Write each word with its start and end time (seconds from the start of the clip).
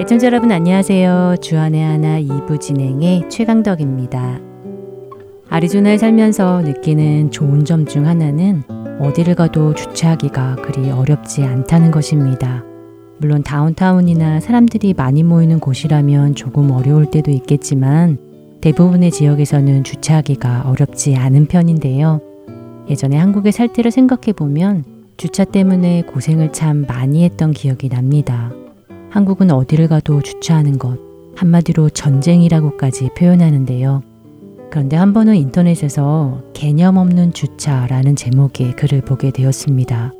애청자 0.00 0.26
여러분 0.28 0.50
안녕하세요. 0.50 1.36
주안의 1.42 1.82
하나 1.84 2.20
2부 2.20 2.58
진행의 2.60 3.28
최강덕입니다. 3.28 4.40
아리조나에 5.50 5.98
살면서 5.98 6.62
느끼는 6.62 7.30
좋은 7.30 7.64
점 7.66 7.84
중 7.84 8.06
하나는 8.06 8.62
어디를 9.00 9.34
가도 9.34 9.74
주차하기가 9.74 10.56
그리 10.56 10.90
어렵지 10.90 11.44
않다는 11.44 11.90
것입니다. 11.90 12.64
물론 13.18 13.42
다운타운이나 13.42 14.40
사람들이 14.40 14.94
많이 14.94 15.22
모이는 15.22 15.58
곳이라면 15.60 16.34
조금 16.34 16.70
어려울 16.70 17.10
때도 17.10 17.30
있겠지만 17.30 18.18
대부분의 18.60 19.10
지역에서는 19.10 19.84
주차하기가 19.84 20.64
어렵지 20.66 21.16
않은 21.16 21.46
편인데요. 21.46 22.20
예전에 22.88 23.16
한국에 23.16 23.50
살 23.50 23.68
때를 23.72 23.90
생각해 23.90 24.32
보면 24.34 24.84
주차 25.16 25.44
때문에 25.44 26.02
고생을 26.02 26.52
참 26.52 26.84
많이 26.86 27.24
했던 27.24 27.52
기억이 27.52 27.88
납니다. 27.88 28.52
한국은 29.10 29.50
어디를 29.50 29.88
가도 29.88 30.22
주차하는 30.22 30.78
것, 30.78 30.98
한마디로 31.34 31.90
전쟁이라고까지 31.90 33.10
표현하는데요. 33.16 34.02
그런데 34.70 34.96
한 34.96 35.12
번은 35.12 35.36
인터넷에서 35.36 36.42
개념 36.52 36.98
없는 36.98 37.32
주차라는 37.32 38.16
제목의 38.16 38.76
글을 38.76 39.00
보게 39.00 39.30
되었습니다. 39.30 40.12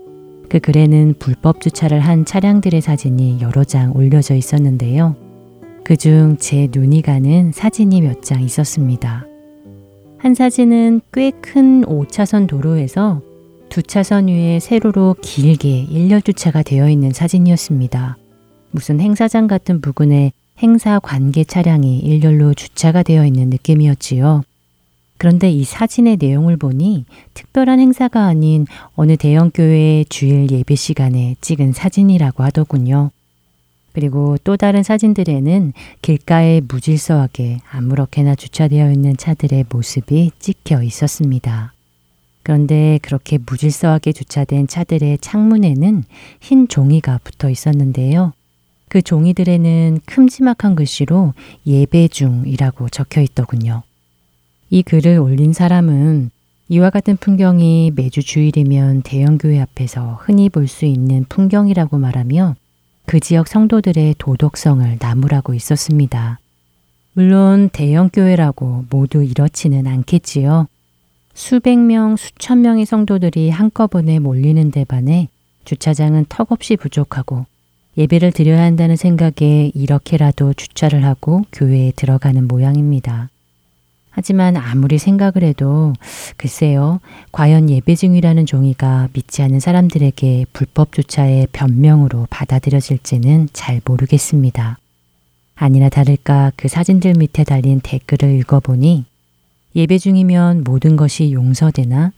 그 0.48 0.60
글에는 0.60 1.14
불법 1.18 1.60
주차를 1.60 2.00
한 2.00 2.24
차량들의 2.24 2.80
사진이 2.80 3.38
여러 3.40 3.64
장 3.64 3.94
올려져 3.94 4.34
있었는데요. 4.34 5.16
그 5.84 5.96
중 5.96 6.36
제 6.38 6.68
눈이 6.72 7.02
가는 7.02 7.52
사진이 7.52 8.02
몇 8.02 8.22
장 8.22 8.42
있었습니다. 8.42 9.26
한 10.18 10.34
사진은 10.34 11.00
꽤 11.12 11.30
큰 11.40 11.82
5차선 11.84 12.46
도로에서 12.46 13.22
두 13.68 13.82
차선 13.82 14.28
위에 14.28 14.58
세로로 14.60 15.16
길게 15.22 15.80
일렬 15.90 16.22
주차가 16.22 16.62
되어 16.62 16.88
있는 16.88 17.12
사진이었습니다. 17.12 18.16
무슨 18.70 19.00
행사장 19.00 19.46
같은 19.46 19.80
부근에 19.80 20.32
행사 20.58 20.98
관계 20.98 21.44
차량이 21.44 21.98
일렬로 22.00 22.54
주차가 22.54 23.02
되어 23.02 23.24
있는 23.24 23.48
느낌이었지요. 23.50 24.42
그런데 25.18 25.50
이 25.50 25.64
사진의 25.64 26.16
내용을 26.18 26.56
보니 26.56 27.04
특별한 27.34 27.80
행사가 27.80 28.24
아닌 28.24 28.66
어느 28.94 29.16
대형 29.16 29.50
교회의 29.50 30.06
주일 30.06 30.50
예배 30.50 30.76
시간에 30.76 31.34
찍은 31.40 31.72
사진이라고 31.72 32.44
하더군요. 32.44 33.10
그리고 33.92 34.36
또 34.44 34.56
다른 34.56 34.84
사진들에는 34.84 35.72
길가에 36.02 36.60
무질서하게 36.60 37.58
아무렇게나 37.68 38.36
주차되어 38.36 38.92
있는 38.92 39.16
차들의 39.16 39.64
모습이 39.70 40.30
찍혀 40.38 40.84
있었습니다. 40.84 41.72
그런데 42.44 43.00
그렇게 43.02 43.38
무질서하게 43.44 44.12
주차된 44.12 44.68
차들의 44.68 45.18
창문에는 45.18 46.04
흰 46.40 46.68
종이가 46.68 47.18
붙어 47.24 47.50
있었는데요. 47.50 48.32
그 48.88 49.02
종이들에는 49.02 49.98
큼지막한 50.06 50.76
글씨로 50.76 51.34
예배 51.66 52.08
중이라고 52.08 52.88
적혀 52.88 53.20
있더군요. 53.20 53.82
이 54.70 54.82
글을 54.82 55.18
올린 55.18 55.52
사람은 55.52 56.30
이와 56.68 56.90
같은 56.90 57.16
풍경이 57.16 57.92
매주 57.96 58.22
주일이면 58.22 59.02
대형교회 59.02 59.60
앞에서 59.60 60.18
흔히 60.20 60.50
볼 60.50 60.68
수 60.68 60.84
있는 60.84 61.24
풍경이라고 61.28 61.96
말하며 61.96 62.54
그 63.06 63.20
지역 63.20 63.48
성도들의 63.48 64.16
도덕성을 64.18 64.98
나무라고 65.00 65.54
있었습니다. 65.54 66.38
물론 67.14 67.70
대형교회라고 67.72 68.84
모두 68.90 69.24
이렇지는 69.24 69.86
않겠지요. 69.86 70.66
수백 71.32 71.78
명, 71.78 72.16
수천 72.16 72.60
명의 72.60 72.84
성도들이 72.84 73.48
한꺼번에 73.48 74.18
몰리는 74.18 74.70
데 74.70 74.84
반해 74.84 75.28
주차장은 75.64 76.26
턱없이 76.28 76.76
부족하고 76.76 77.46
예배를 77.96 78.32
드려야 78.32 78.62
한다는 78.62 78.96
생각에 78.96 79.70
이렇게라도 79.74 80.52
주차를 80.52 81.04
하고 81.04 81.44
교회에 81.52 81.92
들어가는 81.96 82.46
모양입니다. 82.46 83.30
하지만 84.18 84.56
아무리 84.56 84.98
생각을 84.98 85.44
해도 85.44 85.92
글쎄요, 86.36 86.98
과연 87.30 87.70
예배 87.70 87.94
중이라는 87.94 88.46
종이가 88.46 89.10
믿지 89.12 89.42
않는 89.42 89.60
사람들에게 89.60 90.46
불법 90.52 90.90
주차의 90.90 91.46
변명으로 91.52 92.26
받아들여질지는 92.28 93.50
잘 93.52 93.80
모르겠습니다. 93.84 94.76
아니나 95.54 95.88
다를까 95.88 96.50
그 96.56 96.66
사진들 96.66 97.14
밑에 97.16 97.44
달린 97.44 97.78
댓글을 97.80 98.40
읽어보니 98.40 99.04
예배 99.76 99.98
중이면 99.98 100.64
모든 100.64 100.96
것이 100.96 101.30
용서되나 101.30 102.10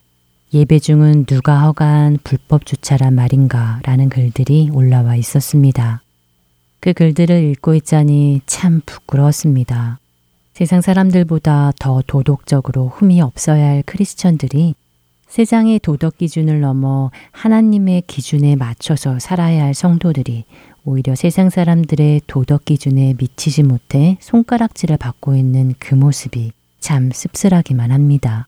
예배 0.55 0.79
중은 0.79 1.27
누가 1.27 1.67
허가한 1.67 2.17
불법 2.25 2.65
주차란 2.65 3.15
말인가 3.15 3.79
라는 3.83 4.09
글들이 4.09 4.71
올라와 4.73 5.17
있었습니다. 5.17 6.01
그 6.81 6.95
글들을 6.95 7.45
읽고 7.51 7.75
있자니 7.75 8.41
참 8.47 8.81
부끄러웠습니다. 8.87 10.00
세상 10.61 10.83
사람들보다 10.83 11.73
더 11.79 12.03
도덕적으로 12.07 12.89
흠이 12.89 13.23
없어야 13.23 13.65
할 13.65 13.83
크리스천들이 13.87 14.75
세상의 15.27 15.79
도덕 15.79 16.19
기준을 16.19 16.61
넘어 16.61 17.11
하나님의 17.33 18.03
기준에 18.07 18.57
맞춰서 18.57 19.19
살아야 19.19 19.65
할 19.65 19.73
성도들이 19.73 20.45
오히려 20.85 21.15
세상 21.15 21.49
사람들의 21.49 22.21
도덕 22.27 22.67
기준에 22.67 23.15
미치지 23.19 23.63
못해 23.63 24.19
손가락질을 24.21 24.99
받고 24.99 25.35
있는 25.35 25.73
그 25.79 25.95
모습이 25.95 26.53
참 26.79 27.11
씁쓸하기만 27.11 27.91
합니다. 27.91 28.47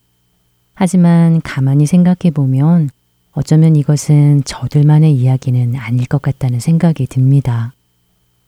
하지만 0.75 1.41
가만히 1.41 1.87
생각해 1.87 2.31
보면 2.35 2.91
어쩌면 3.33 3.75
이것은 3.75 4.43
저들만의 4.45 5.15
이야기는 5.15 5.77
아닐 5.77 6.07
것 6.07 6.21
같다는 6.21 6.61
생각이 6.61 7.07
듭니다. 7.07 7.73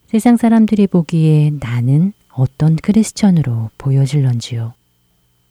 세상 0.08 0.36
사람들이 0.36 0.86
보기에 0.86 1.52
나는 1.60 2.12
어떤 2.36 2.76
크리스천으로 2.76 3.70
보여질런지요. 3.78 4.74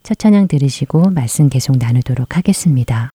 첫 0.04 0.20
찬양 0.20 0.48
들으시고 0.48 1.12
말씀 1.12 1.50
계속 1.50 1.78
나누도록 1.78 2.36
하겠습니다. 2.38 3.10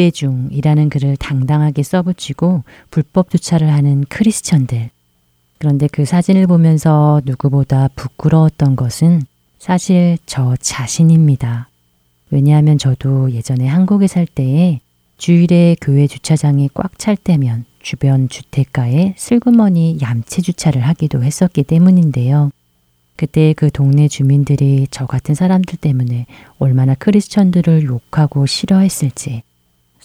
예배 0.00 0.12
중이라는 0.12 0.88
글을 0.88 1.18
당당하게 1.18 1.82
써붙이고 1.82 2.64
불법 2.90 3.28
주차를 3.28 3.70
하는 3.70 4.04
크리스천들. 4.08 4.88
그런데 5.58 5.88
그 5.92 6.06
사진을 6.06 6.46
보면서 6.46 7.20
누구보다 7.26 7.88
부끄러웠던 7.94 8.76
것은 8.76 9.20
사실 9.58 10.16
저 10.24 10.56
자신입니다. 10.58 11.68
왜냐하면 12.30 12.78
저도 12.78 13.32
예전에 13.32 13.66
한국에 13.66 14.06
살 14.06 14.26
때에 14.26 14.80
주일에 15.18 15.76
교회 15.82 16.06
주차장이 16.06 16.70
꽉 16.72 16.96
찰 16.96 17.16
때면 17.16 17.66
주변 17.82 18.28
주택가에 18.30 19.14
슬그머니 19.18 19.98
얌체 20.00 20.40
주차를 20.40 20.80
하기도 20.80 21.22
했었기 21.22 21.62
때문인데요. 21.64 22.50
그때 23.16 23.52
그 23.54 23.70
동네 23.70 24.08
주민들이 24.08 24.86
저 24.90 25.04
같은 25.04 25.34
사람들 25.34 25.78
때문에 25.78 26.24
얼마나 26.58 26.94
크리스천들을 26.94 27.84
욕하고 27.84 28.46
싫어했을지 28.46 29.42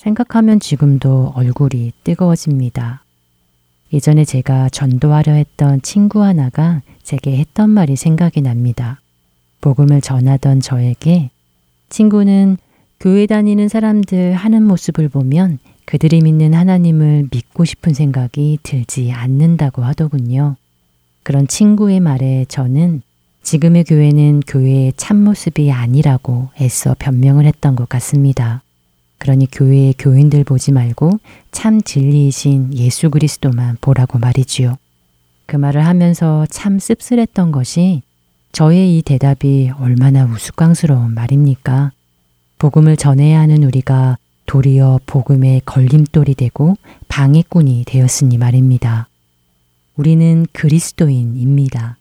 생각하면 0.05 0.59
지금도 0.59 1.33
얼굴이 1.35 1.91
뜨거워집니다. 2.03 3.03
예전에 3.91 4.23
제가 4.23 4.69
전도하려 4.69 5.33
했던 5.33 5.81
친구 5.81 6.21
하나가 6.23 6.83
제게 7.01 7.37
했던 7.37 7.71
말이 7.71 7.95
생각이 7.95 8.41
납니다. 8.41 9.01
복음을 9.61 10.01
전하던 10.01 10.59
저에게 10.59 11.31
친구는 11.89 12.57
교회 12.99 13.25
다니는 13.25 13.67
사람들 13.67 14.33
하는 14.33 14.63
모습을 14.63 15.09
보면 15.09 15.57
그들이 15.85 16.21
믿는 16.21 16.53
하나님을 16.53 17.29
믿고 17.31 17.65
싶은 17.65 17.95
생각이 17.95 18.59
들지 18.61 19.11
않는다고 19.11 19.83
하더군요. 19.83 20.55
그런 21.23 21.47
친구의 21.47 21.99
말에 21.99 22.45
저는 22.47 23.01
지금의 23.41 23.85
교회는 23.85 24.41
교회의 24.45 24.93
참모습이 24.97 25.71
아니라고 25.71 26.49
애써 26.61 26.95
변명을 26.99 27.45
했던 27.45 27.75
것 27.75 27.89
같습니다. 27.89 28.64
그러니 29.17 29.47
교회의 29.51 29.95
교인들 29.97 30.43
보지 30.43 30.71
말고 30.71 31.19
참 31.51 31.81
진리이신 31.81 32.73
예수 32.75 33.09
그리스도만 33.09 33.77
보라고 33.81 34.19
말이지요. 34.19 34.77
그 35.45 35.55
말을 35.55 35.85
하면서 35.85 36.45
참 36.49 36.79
씁쓸했던 36.79 37.51
것이 37.51 38.01
저의 38.51 38.97
이 38.97 39.01
대답이 39.01 39.71
얼마나 39.79 40.25
우스꽝스러운 40.25 41.13
말입니까? 41.13 41.91
복음을 42.57 42.95
전해야 42.97 43.39
하는 43.41 43.63
우리가 43.63 44.17
도리어 44.45 44.99
복음의 45.05 45.61
걸림돌이 45.65 46.35
되고 46.35 46.75
방해꾼이 47.07 47.83
되었으니 47.85 48.37
말입니다. 48.37 49.09
우리는 49.95 50.45
그리스도인입니다. 50.51 51.97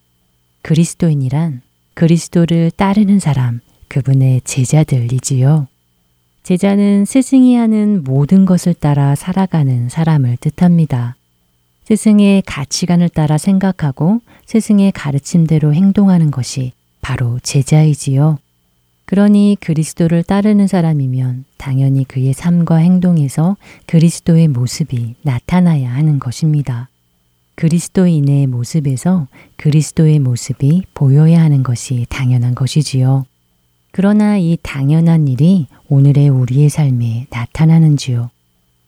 그리스도인이란 0.62 1.62
그리스도를 1.94 2.70
따르는 2.70 3.18
사람, 3.18 3.60
그분의 3.88 4.42
제자들이지요. 4.44 5.68
제자는 6.44 7.06
스승이 7.06 7.56
하는 7.56 8.04
모든 8.04 8.44
것을 8.44 8.74
따라 8.74 9.14
살아가는 9.14 9.88
사람을 9.88 10.36
뜻합니다. 10.36 11.16
스승의 11.84 12.42
가치관을 12.42 13.08
따라 13.08 13.38
생각하고 13.38 14.20
스승의 14.44 14.92
가르침대로 14.92 15.72
행동하는 15.72 16.30
것이 16.30 16.72
바로 17.00 17.38
제자이지요. 17.42 18.36
그러니 19.06 19.56
그리스도를 19.58 20.22
따르는 20.22 20.66
사람이면 20.66 21.46
당연히 21.56 22.04
그의 22.04 22.34
삶과 22.34 22.76
행동에서 22.76 23.56
그리스도의 23.86 24.48
모습이 24.48 25.14
나타나야 25.22 25.94
하는 25.94 26.18
것입니다. 26.18 26.90
그리스도인의 27.54 28.48
모습에서 28.48 29.28
그리스도의 29.56 30.18
모습이 30.18 30.82
보여야 30.92 31.40
하는 31.40 31.62
것이 31.62 32.04
당연한 32.10 32.54
것이지요. 32.54 33.24
그러나 33.96 34.36
이 34.38 34.58
당연한 34.60 35.28
일이 35.28 35.68
오늘의 35.88 36.28
우리의 36.28 36.68
삶에 36.68 37.28
나타나는지요. 37.30 38.28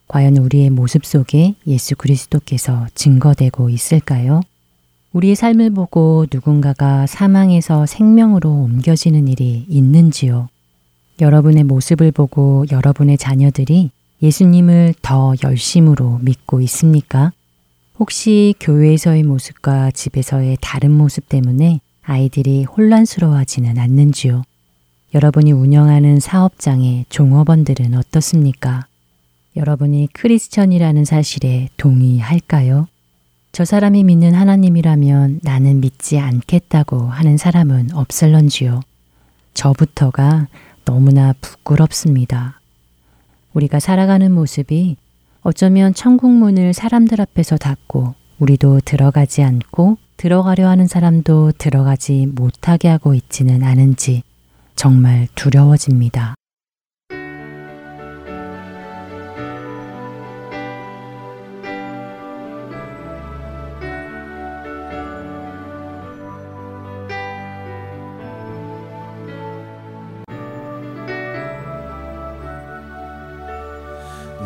과연 0.08 0.36
우리의 0.36 0.70
모습 0.70 1.06
속에 1.06 1.54
예수 1.68 1.94
그리스도께서 1.94 2.88
증거되고 2.96 3.70
있을까요? 3.70 4.40
우리의 5.12 5.36
삶을 5.36 5.70
보고 5.70 6.26
누군가가 6.32 7.06
사망에서 7.06 7.86
생명으로 7.86 8.50
옮겨지는 8.50 9.28
일이 9.28 9.64
있는지요? 9.68 10.48
여러분의 11.20 11.62
모습을 11.62 12.10
보고 12.10 12.64
여러분의 12.72 13.16
자녀들이 13.16 13.92
예수님을 14.24 14.94
더 15.02 15.34
열심으로 15.40 16.18
믿고 16.22 16.60
있습니까? 16.62 17.30
혹시 18.00 18.56
교회에서의 18.58 19.22
모습과 19.22 19.92
집에서의 19.92 20.58
다른 20.60 20.90
모습 20.90 21.28
때문에 21.28 21.78
아이들이 22.02 22.64
혼란스러워하지는 22.64 23.78
않는지요? 23.78 24.42
여러분이 25.16 25.50
운영하는 25.50 26.20
사업장의 26.20 27.06
종업원들은 27.08 27.94
어떻습니까? 27.94 28.86
여러분이 29.56 30.08
크리스천이라는 30.12 31.06
사실에 31.06 31.70
동의할까요? 31.78 32.86
저 33.50 33.64
사람이 33.64 34.04
믿는 34.04 34.34
하나님이라면 34.34 35.40
나는 35.42 35.80
믿지 35.80 36.18
않겠다고 36.18 37.00
하는 37.00 37.38
사람은 37.38 37.94
없을런지요. 37.94 38.80
저부터가 39.54 40.48
너무나 40.84 41.32
부끄럽습니다. 41.40 42.60
우리가 43.54 43.80
살아가는 43.80 44.30
모습이 44.30 44.98
어쩌면 45.40 45.94
천국문을 45.94 46.74
사람들 46.74 47.22
앞에서 47.22 47.56
닫고 47.56 48.14
우리도 48.38 48.80
들어가지 48.84 49.42
않고 49.42 49.96
들어가려 50.18 50.68
하는 50.68 50.86
사람도 50.86 51.52
들어가지 51.52 52.26
못하게 52.26 52.88
하고 52.88 53.14
있지는 53.14 53.62
않은지 53.62 54.22
정말 54.76 55.26
두려워집니다. 55.34 56.34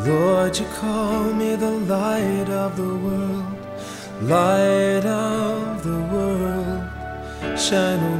Lord, 0.07 0.59
you 0.59 0.67
call 0.81 1.35
me 1.35 1.57
the 1.57 1.73
light 1.87 2.49
of 2.49 2.75
the 2.77 2.83
world, 2.83 3.45
light 4.23 5.05
of 5.05 5.83
the 5.83 6.01
world, 6.11 6.89
shine 7.59 7.99
on 7.99 8.19
me. 8.19 8.20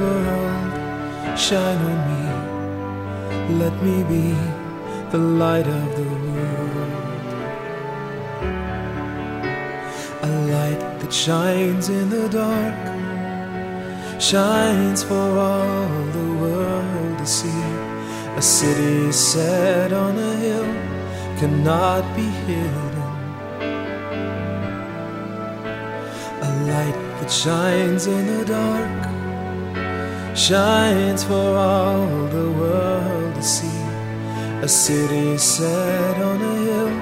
world. 0.00 1.38
Shine 1.38 1.82
on 1.90 1.98
me, 2.10 2.22
let 3.62 3.74
me 3.82 3.96
be 4.12 4.26
the 5.10 5.18
light 5.18 5.66
of 5.66 5.86
the 5.98 6.08
world. 6.26 7.30
A 10.22 10.30
light 10.54 10.82
that 11.00 11.12
shines 11.12 11.88
in 11.88 12.10
the 12.10 12.28
dark, 12.28 12.78
shines 14.20 15.02
for 15.02 15.28
all 15.48 15.88
the 16.18 16.28
world 16.42 17.18
to 17.18 17.26
see. 17.26 17.64
A 18.36 18.42
city 18.42 19.12
set 19.12 19.92
on 19.92 20.18
a 20.18 20.36
hill 20.36 20.70
cannot 21.38 22.04
be 22.16 22.28
hidden. 22.46 22.98
A 26.48 26.50
light 26.72 26.98
that 27.18 27.30
shines 27.30 28.06
in 28.06 28.26
the 28.26 28.44
dark 28.44 29.29
shines 30.39 31.23
for 31.23 31.57
all 31.57 32.27
the 32.27 32.51
world 32.59 33.35
to 33.35 33.43
see. 33.43 33.81
A 34.61 34.67
city 34.67 35.37
set 35.37 36.17
on 36.21 36.41
a 36.41 36.55
hill 36.65 36.93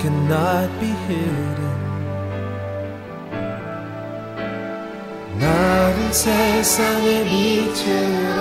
cannot 0.00 0.68
be 0.80 0.90
hidden. 1.06 1.64
나를 5.38 6.12
세상의 6.12 7.24
빛으로 7.24 8.40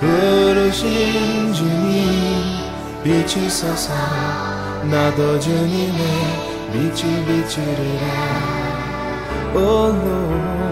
부르신 0.00 1.52
주님 1.52 1.94
비추소서 3.02 3.92
나도 4.90 5.38
주님의 5.40 6.00
빛을 6.72 7.24
비추리라 7.26 8.04
oh 9.54 9.92
Lord 9.92 10.67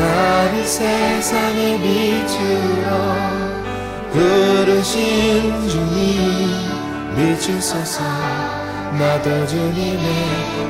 나를 0.00 0.64
세상의 0.64 1.78
빛으로 1.78 2.88
부르신 4.12 5.68
주님 5.68 6.50
비추소서. 7.16 8.02
나도 8.98 9.46
주님의 9.46 10.06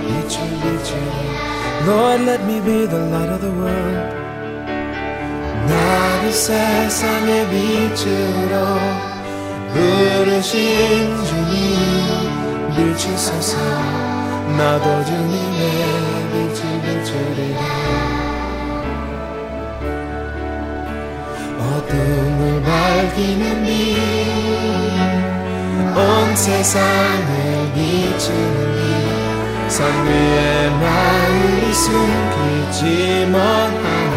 빛을 0.02 0.34
비추리 0.60 1.06
Lord 1.87 2.22
let 2.28 2.42
me 2.42 2.60
be 2.60 2.87
the 2.88 3.02
light 3.08 3.30
of 3.30 3.40
the 3.40 3.54
world. 3.54 4.14
나를 5.68 6.32
세상의 6.32 7.49
빛으로 7.50 8.54
부르신 9.72 11.25
주님 11.25 11.54
비추소서. 12.76 13.56
나도 14.58 15.04
주님의 15.04 15.70
빛을 16.32 16.60
비추리라 16.82 18.19
어둠을 21.90 22.62
밝히는 22.62 23.64
빛온 25.94 26.37
세상을 26.37 27.73
비추는 27.75 28.76
빛산 29.66 30.06
위에 30.06 30.70
마음이 30.70 31.75
숨기지 31.75 33.26
못하네. 33.26 34.14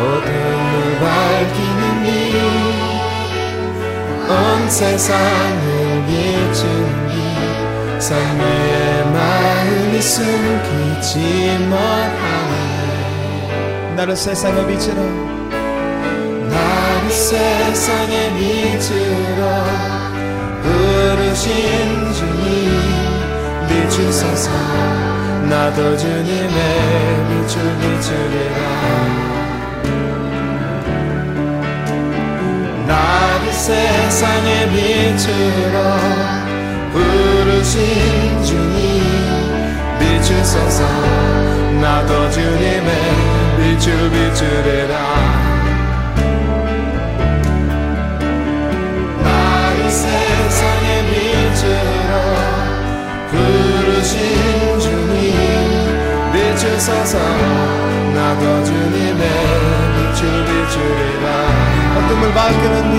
어둠을 0.00 0.98
밝히는 1.00 1.82
빛온 4.26 4.28
세상을 4.70 6.04
비추는 6.06 6.88
빛산 7.92 8.10
위에 8.40 9.04
마음이 9.04 10.02
숨기지 10.02 11.12
못하네 11.68 12.53
나를 13.96 14.16
세상의 14.16 14.66
빛으로 14.66 15.00
나를 16.50 17.10
세상의 17.10 18.32
빛으로 18.34 19.40
부르신 20.62 22.12
주님 22.12 22.94
비추소서 23.68 24.50
나도 25.48 25.96
주님의 25.96 26.46
빛을 27.28 27.78
비추리라. 27.78 28.58
나를 32.86 33.52
세상의 33.52 34.70
빛으로 34.70 35.76
부르신 36.92 38.42
주님 38.42 39.02
비추소서 39.98 40.82
나도 41.80 42.30
주님의 42.30 43.23
빛을 43.84 44.10
비추리라. 44.10 44.94
나를 49.22 49.90
세상의 49.90 50.88
빛으로 51.10 52.12
부르신 53.30 54.16
주님 54.80 56.32
비추소서 56.32 57.18
나도 58.14 58.64
주님의 58.64 59.22
빛을 59.94 60.22
비추리라. 60.46 61.26
어둠을 61.98 62.22
밝히는 62.32 62.76
빛 62.90 62.94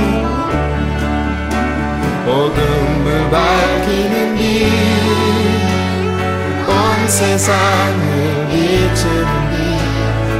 어둠을 2.29 3.07
밝히는 3.31 4.15
빛온 4.37 6.69
세상을 7.07 8.47
비추는 8.51 9.24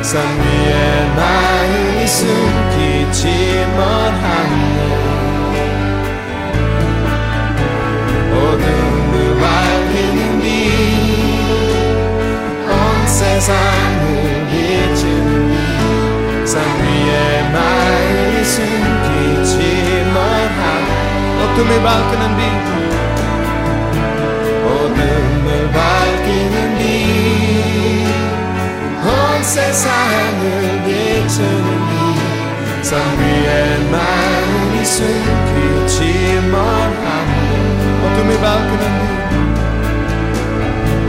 산 0.05 0.21
위에 0.21 1.09
나의 1.15 2.05
숨기지 2.07 3.25
못하네. 3.75 4.53
어둠을 8.31 9.13
밝히는 9.41 10.19
빛온 10.41 12.69
세상을 13.07 14.03
비추는 14.51 15.27
빛산 16.37 16.53
위에 16.61 17.49
나의 17.51 18.45
숨기지 18.45 19.53
못하네. 20.13 20.87
어둠을 21.41 21.71
밝히는 21.81 22.23
빛 22.37 22.39
세상을 29.55 30.83
비추는 30.83 31.67
빛산 32.81 32.99
위에 33.17 33.89
마음이 33.89 34.83
숨기지 34.83 35.97
못하는 36.51 37.31
어둠을 38.03 38.29
밝히는 38.41 38.83
빛 38.99 39.07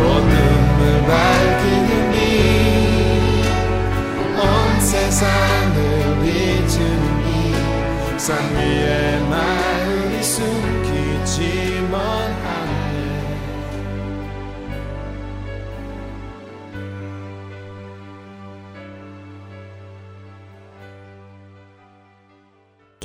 어둠을 0.00 0.80
밝히는 1.08 1.90
빛온 4.32 4.38
세상을 4.80 5.78
비추는 6.22 7.04
빛산 8.06 8.26
위에 8.54 8.94
마음 9.28 9.65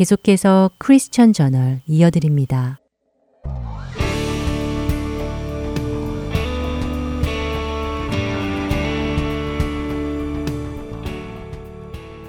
계속해서 0.02 0.72
크리스천 0.80 1.32
저널 1.32 1.82
이어드립니다. 1.86 2.80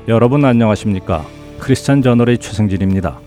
여러분 0.07 0.45
안녕하십니까? 0.45 1.25
크리스천 1.61 2.03
저널의 2.03 2.37
최승진입니다. 2.37 3.19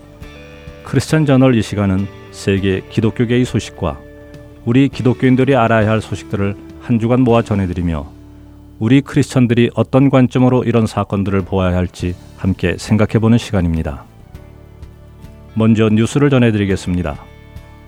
크리스천 0.84 1.26
저널 1.26 1.56
이 1.56 1.62
시간은 1.62 2.06
세계 2.30 2.82
기독교계의 2.88 3.44
소식과 3.44 3.98
우리 4.64 4.88
기독교인들이 4.88 5.56
알아야 5.56 5.90
할 5.90 6.00
소식들을 6.00 6.54
한 6.82 7.00
주간 7.00 7.22
모아 7.22 7.42
전해드리며 7.42 8.06
우리 8.78 9.00
크리스천들이 9.00 9.72
어떤 9.74 10.08
관점으로 10.08 10.62
이런 10.62 10.86
사건들을 10.86 11.42
보아야 11.42 11.74
할지 11.74 12.14
함께 12.36 12.76
생각해보는 12.78 13.38
시간입니다. 13.38 14.05
먼저 15.58 15.88
뉴스를 15.88 16.28
전해드리겠습니다. 16.28 17.16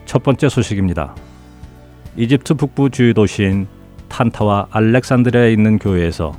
첫 0.06 0.22
번째 0.22 0.48
소식입니다. 0.48 1.14
이집트 2.16 2.54
북부 2.54 2.88
주요 2.88 3.12
도시인 3.12 3.66
탄타와 4.08 4.68
알렉산드리아에 4.70 5.52
있는 5.52 5.78
교회에서 5.78 6.32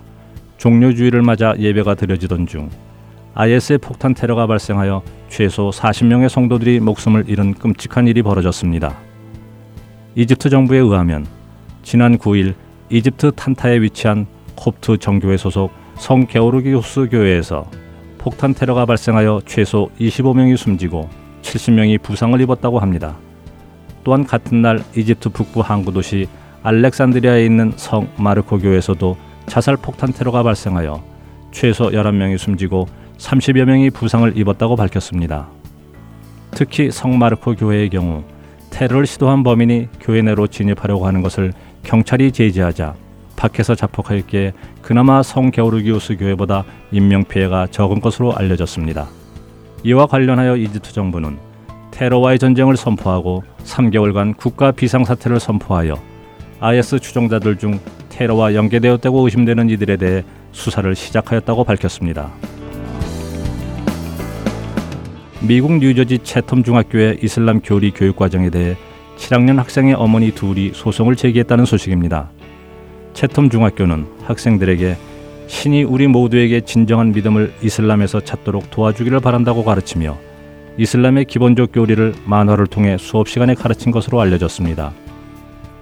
종료주의를 0.57 1.21
맞아 1.21 1.53
예배가 1.55 1.93
드려지던 1.93 2.47
중 2.47 2.71
IS의 3.35 3.77
폭탄 3.77 4.15
테러가 4.15 4.47
발생하여 4.47 5.03
최소 5.27 5.69
40명의 5.69 6.29
성도들이 6.29 6.79
목숨을 6.79 7.25
잃은 7.29 7.53
끔찍한 7.53 8.07
일이 8.07 8.23
벌어졌습니다. 8.23 8.97
이집트 10.15 10.49
정부에 10.49 10.79
의하면 10.79 11.27
지난 11.83 12.17
9일 12.17 12.55
이집트 12.89 13.33
탄타에 13.33 13.81
위치한 13.81 14.25
콥트 14.55 14.97
정교회 14.97 15.37
소속 15.37 15.71
성 15.93 16.25
게오르기우스 16.25 17.07
교회에서 17.11 17.69
폭탄 18.19 18.53
테러가 18.53 18.85
발생하여 18.85 19.41
최소 19.45 19.89
25명이 19.99 20.57
숨지고 20.57 21.09
70명이 21.41 22.01
부상을 22.01 22.39
입었다고 22.39 22.79
합니다. 22.79 23.15
또한 24.03 24.25
같은 24.25 24.61
날 24.61 24.83
이집트 24.95 25.29
북부 25.29 25.61
항구 25.61 25.93
도시 25.93 26.27
알렉산드리아에 26.61 27.45
있는 27.45 27.71
성 27.77 28.09
마르코 28.17 28.59
교회에서도 28.59 29.17
자살 29.47 29.77
폭탄 29.77 30.11
테러가 30.11 30.43
발생하여 30.43 31.01
최소 31.51 31.89
11명이 31.89 32.37
숨지고 32.37 32.87
30여 33.17 33.63
명이 33.63 33.89
부상을 33.89 34.37
입었다고 34.37 34.75
밝혔습니다. 34.75 35.47
특히 36.51 36.91
성 36.91 37.17
마르코 37.17 37.55
교회의 37.55 37.89
경우 37.89 38.23
테러를 38.69 39.07
시도한 39.07 39.43
범인이 39.43 39.87
교회 40.01 40.21
내로 40.21 40.45
진입하려고 40.47 41.07
하는 41.07 41.21
것을 41.21 41.53
경찰이 41.83 42.33
제지하자 42.33 42.95
밖에서 43.37 43.75
자폭했기에 43.75 44.51
그나마 44.89 45.21
성 45.21 45.51
게오르기우스 45.51 46.17
교회보다 46.17 46.65
인명 46.91 47.23
피해가 47.23 47.67
적은 47.67 48.01
것으로 48.01 48.35
알려졌습니다. 48.35 49.07
이와 49.83 50.07
관련하여 50.07 50.57
이집트 50.57 50.93
정부는 50.93 51.37
테러와의 51.91 52.39
전쟁을 52.39 52.75
선포하고 52.75 53.43
3개월간 53.65 54.35
국가 54.35 54.71
비상사태를 54.71 55.39
선포하여 55.39 55.93
IS 56.59 56.97
추종자들 57.01 57.59
중 57.59 57.79
테러와 58.09 58.55
연계되었다고 58.55 59.25
의심되는 59.25 59.69
이들에 59.69 59.97
대해 59.97 60.23
수사를 60.53 60.95
시작하였다고 60.95 61.65
밝혔습니다. 61.65 62.31
미국 65.47 65.77
뉴저지 65.77 66.17
채텀 66.17 66.65
중학교의 66.65 67.19
이슬람 67.21 67.61
교리 67.61 67.91
교육 67.91 68.15
과정에 68.15 68.49
대해 68.49 68.75
7학년 69.17 69.57
학생의 69.57 69.93
어머니 69.93 70.31
둘이 70.31 70.71
소송을 70.73 71.15
제기했다는 71.15 71.65
소식입니다. 71.65 72.31
채텀 73.13 73.51
중학교는 73.51 74.05
학생들에게 74.23 74.97
신이 75.47 75.83
우리 75.83 76.07
모두에게 76.07 76.61
진정한 76.61 77.11
믿음을 77.11 77.53
이슬람에서 77.61 78.21
찾도록 78.21 78.69
도와주기를 78.69 79.19
바란다고 79.19 79.63
가르치며 79.63 80.17
이슬람의 80.77 81.25
기본적 81.25 81.71
교리를 81.73 82.13
만화를 82.25 82.67
통해 82.67 82.97
수업 82.99 83.27
시간에 83.27 83.55
가르친 83.55 83.91
것으로 83.91 84.21
알려졌습니다. 84.21 84.93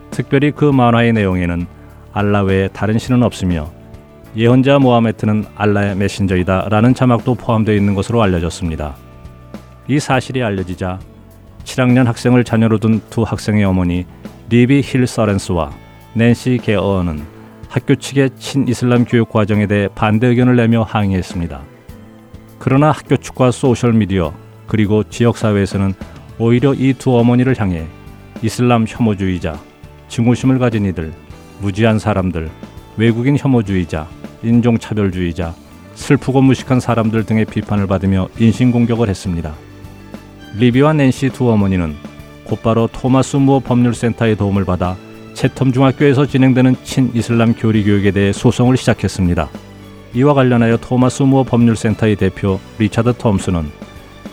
특별히 0.10 0.52
그 0.52 0.66
만화의 0.66 1.14
내용에는 1.14 1.68
알라 2.14 2.44
외에 2.44 2.70
다른 2.70 2.98
신은 2.98 3.22
없으며 3.22 3.70
예언자 4.36 4.80
모하메트는 4.80 5.46
알라의 5.56 5.96
메신저이다 5.96 6.70
라는 6.70 6.94
자막도 6.94 7.36
포함되어 7.36 7.76
있는 7.76 7.94
것으로 7.94 8.22
알려졌습니다. 8.24 8.96
이 9.88 10.00
사실이 10.00 10.42
알려지자 10.44 11.00
7학년 11.64 12.06
학생을 12.06 12.44
자녀로 12.44 12.78
둔 12.78 13.02
두 13.10 13.24
학생의 13.24 13.66
어머니 13.66 14.06
리비 14.50 14.82
힐 14.84 15.06
서렌스와 15.06 15.72
낸시 16.18 16.60
게어는 16.64 17.22
학교 17.70 17.94
측의 17.94 18.32
친이슬람 18.40 19.06
교육 19.06 19.30
과정에 19.30 19.68
대해 19.68 19.88
반대 19.94 20.26
의견을 20.26 20.56
내며 20.56 20.82
항의했습니다. 20.82 21.62
그러나 22.58 22.90
학교 22.90 23.18
측과 23.18 23.52
소셜미디어 23.52 24.34
그리고 24.66 25.04
지역사회에서는 25.04 25.94
오히려 26.40 26.74
이 26.74 26.96
두 26.98 27.16
어머니를 27.16 27.60
향해 27.60 27.86
이슬람 28.42 28.86
혐오주의자, 28.88 29.60
증오심을 30.08 30.58
가진 30.58 30.86
이들, 30.86 31.14
무지한 31.62 32.00
사람들, 32.00 32.50
외국인 32.98 33.38
혐오주의자, 33.38 34.08
인종차별주의자, 34.42 35.54
슬프고 35.94 36.42
무식한 36.42 36.80
사람들 36.80 37.26
등의 37.28 37.46
비판을 37.46 37.86
받으며 37.86 38.28
인신공격을 38.40 39.08
했습니다. 39.08 39.54
리비와 40.58 40.94
낸시 40.94 41.30
두 41.30 41.52
어머니는 41.52 41.96
곧바로 42.44 42.88
토마스 42.88 43.38
무어 43.38 43.60
법률센터의 43.60 44.36
도움을 44.36 44.66
받아 44.66 44.98
채텀 45.38 45.72
중학교에서 45.72 46.26
진행되는 46.26 46.78
친이슬람 46.84 47.54
교리 47.54 47.84
교육에 47.84 48.10
대해 48.10 48.34
소송을 48.34 48.76
시작했습니다. 48.76 49.50
이와 50.16 50.34
관련하여 50.34 50.78
토마스 50.78 51.22
무어 51.22 51.44
법률센터의 51.44 52.16
대표 52.16 52.60
리차드 52.80 53.14
톰스는 53.20 53.66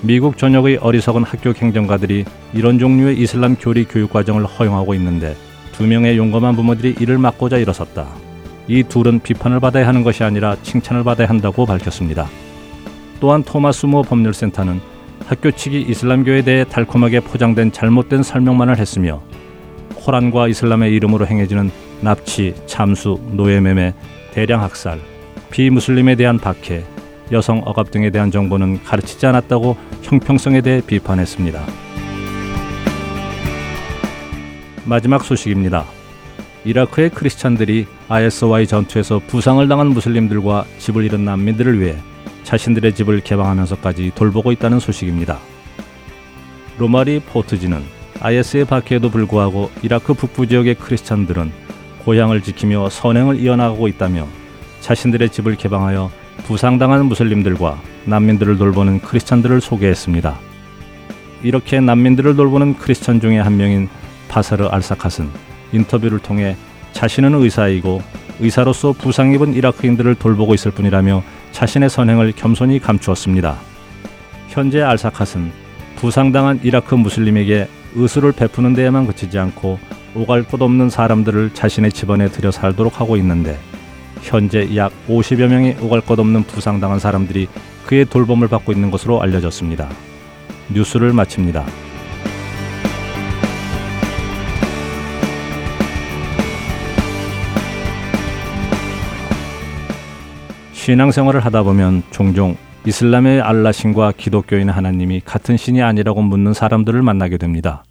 미국 0.00 0.38
전역의 0.38 0.78
어리석은 0.78 1.24
학교 1.24 1.52
행정가들이 1.52 2.24
이런 2.54 2.78
종류의 2.78 3.18
이슬람 3.18 3.54
교리 3.54 3.84
교육 3.84 4.14
과정을 4.14 4.46
허용하고 4.46 4.94
있는데 4.94 5.36
두 5.72 5.86
명의 5.86 6.16
용감한 6.16 6.56
부모들이 6.56 6.94
이를 6.98 7.18
막고자 7.18 7.58
일어섰다. 7.58 8.06
이 8.66 8.82
둘은 8.82 9.20
비판을 9.20 9.60
받아야 9.60 9.86
하는 9.86 10.04
것이 10.04 10.24
아니라 10.24 10.56
칭찬을 10.62 11.04
받아야 11.04 11.28
한다고 11.28 11.66
밝혔습니다. 11.66 12.28
또한 13.20 13.42
토마스 13.42 13.84
모 13.84 14.00
법률센터는 14.00 14.80
학교 15.26 15.50
측이 15.50 15.82
이슬람교에 15.82 16.42
대해 16.42 16.64
달콤하게 16.64 17.20
포장된 17.20 17.72
잘못된 17.72 18.22
설명만을 18.22 18.78
했으며 18.78 19.20
코란과 20.04 20.48
이슬람의 20.48 20.92
이름으로 20.92 21.26
행해지는 21.26 21.70
납치, 22.02 22.54
참수, 22.66 23.18
노예매매, 23.32 23.94
대량 24.32 24.62
학살, 24.62 25.00
비무슬림에 25.50 26.14
대한 26.14 26.38
박해, 26.38 26.84
여성 27.32 27.62
억압 27.64 27.90
등에 27.90 28.10
대한 28.10 28.30
정보는 28.30 28.82
가르치지 28.84 29.24
않았다고 29.26 29.76
형평성에 30.02 30.60
대해 30.60 30.82
비판했습니다. 30.86 31.64
마지막 34.84 35.24
소식입니다. 35.24 35.86
이라크의 36.66 37.08
크리스찬들이 37.08 37.86
IS와의 38.08 38.66
전투에서 38.66 39.20
부상을 39.26 39.66
당한 39.68 39.88
무슬림들과 39.88 40.66
집을 40.78 41.04
잃은 41.04 41.24
난민들을 41.24 41.80
위해 41.80 41.96
자신들의 42.42 42.94
집을 42.94 43.20
개방하면서까지 43.20 44.12
돌보고 44.14 44.52
있다는 44.52 44.80
소식입니다. 44.80 45.38
로마리 46.78 47.20
포트지는 47.20 47.93
IS의 48.20 48.64
박해에도 48.64 49.10
불구하고 49.10 49.70
이라크 49.82 50.14
북부 50.14 50.46
지역의 50.46 50.76
크리스찬들은 50.76 51.52
고향을 52.04 52.42
지키며 52.42 52.90
선행을 52.90 53.40
이어나가고 53.40 53.88
있다며 53.88 54.26
자신들의 54.80 55.30
집을 55.30 55.56
개방하여 55.56 56.10
부상당한 56.44 57.06
무슬림들과 57.06 57.80
난민들을 58.04 58.58
돌보는 58.58 59.00
크리스찬들을 59.00 59.60
소개했습니다. 59.60 60.38
이렇게 61.42 61.80
난민들을 61.80 62.36
돌보는 62.36 62.76
크리스찬 62.78 63.20
중의 63.20 63.42
한 63.42 63.56
명인 63.56 63.88
파사르 64.28 64.68
알사캇은 64.68 65.28
인터뷰를 65.72 66.18
통해 66.18 66.56
자신은 66.92 67.34
의사이고 67.34 68.02
의사로서 68.40 68.92
부상 68.92 69.32
입은 69.32 69.54
이라크인들을 69.54 70.14
돌보고 70.16 70.54
있을 70.54 70.70
뿐이라며 70.70 71.22
자신의 71.52 71.88
선행을 71.88 72.32
겸손히 72.32 72.78
감추었습니다. 72.78 73.56
현재 74.48 74.80
알사캇은 74.80 75.63
부상당한 76.04 76.60
이라크 76.62 76.94
무슬림에게 76.94 77.66
의술을 77.94 78.32
베푸는 78.32 78.74
데에만 78.74 79.06
그치지 79.06 79.38
않고 79.38 79.78
오갈 80.14 80.42
곳 80.42 80.60
없는 80.60 80.90
사람들을 80.90 81.54
자신의 81.54 81.92
집안에 81.92 82.28
들여 82.28 82.50
살도록 82.50 83.00
하고 83.00 83.16
있는데 83.16 83.58
현재 84.20 84.76
약 84.76 84.92
50여 85.08 85.46
명의 85.46 85.74
오갈 85.80 86.02
것 86.02 86.18
없는 86.18 86.42
부상당한 86.42 86.98
사람들이 86.98 87.48
그의 87.86 88.04
돌봄을 88.04 88.48
받고 88.48 88.72
있는 88.72 88.90
것으로 88.90 89.22
알려졌습니다. 89.22 89.88
뉴스를 90.74 91.14
마칩니다. 91.14 91.64
신앙생활을 100.74 101.40
하다 101.40 101.62
보면 101.62 102.02
종종 102.10 102.58
이슬람의 102.86 103.40
알라 103.40 103.72
신과 103.72 104.12
기독교인의 104.14 104.74
하나님이 104.74 105.22
같은 105.24 105.56
신이 105.56 105.80
아니라고 105.80 106.20
묻는 106.20 106.52
사람들을 106.52 107.00
만나게 107.00 107.38
됩니다. 107.38 107.82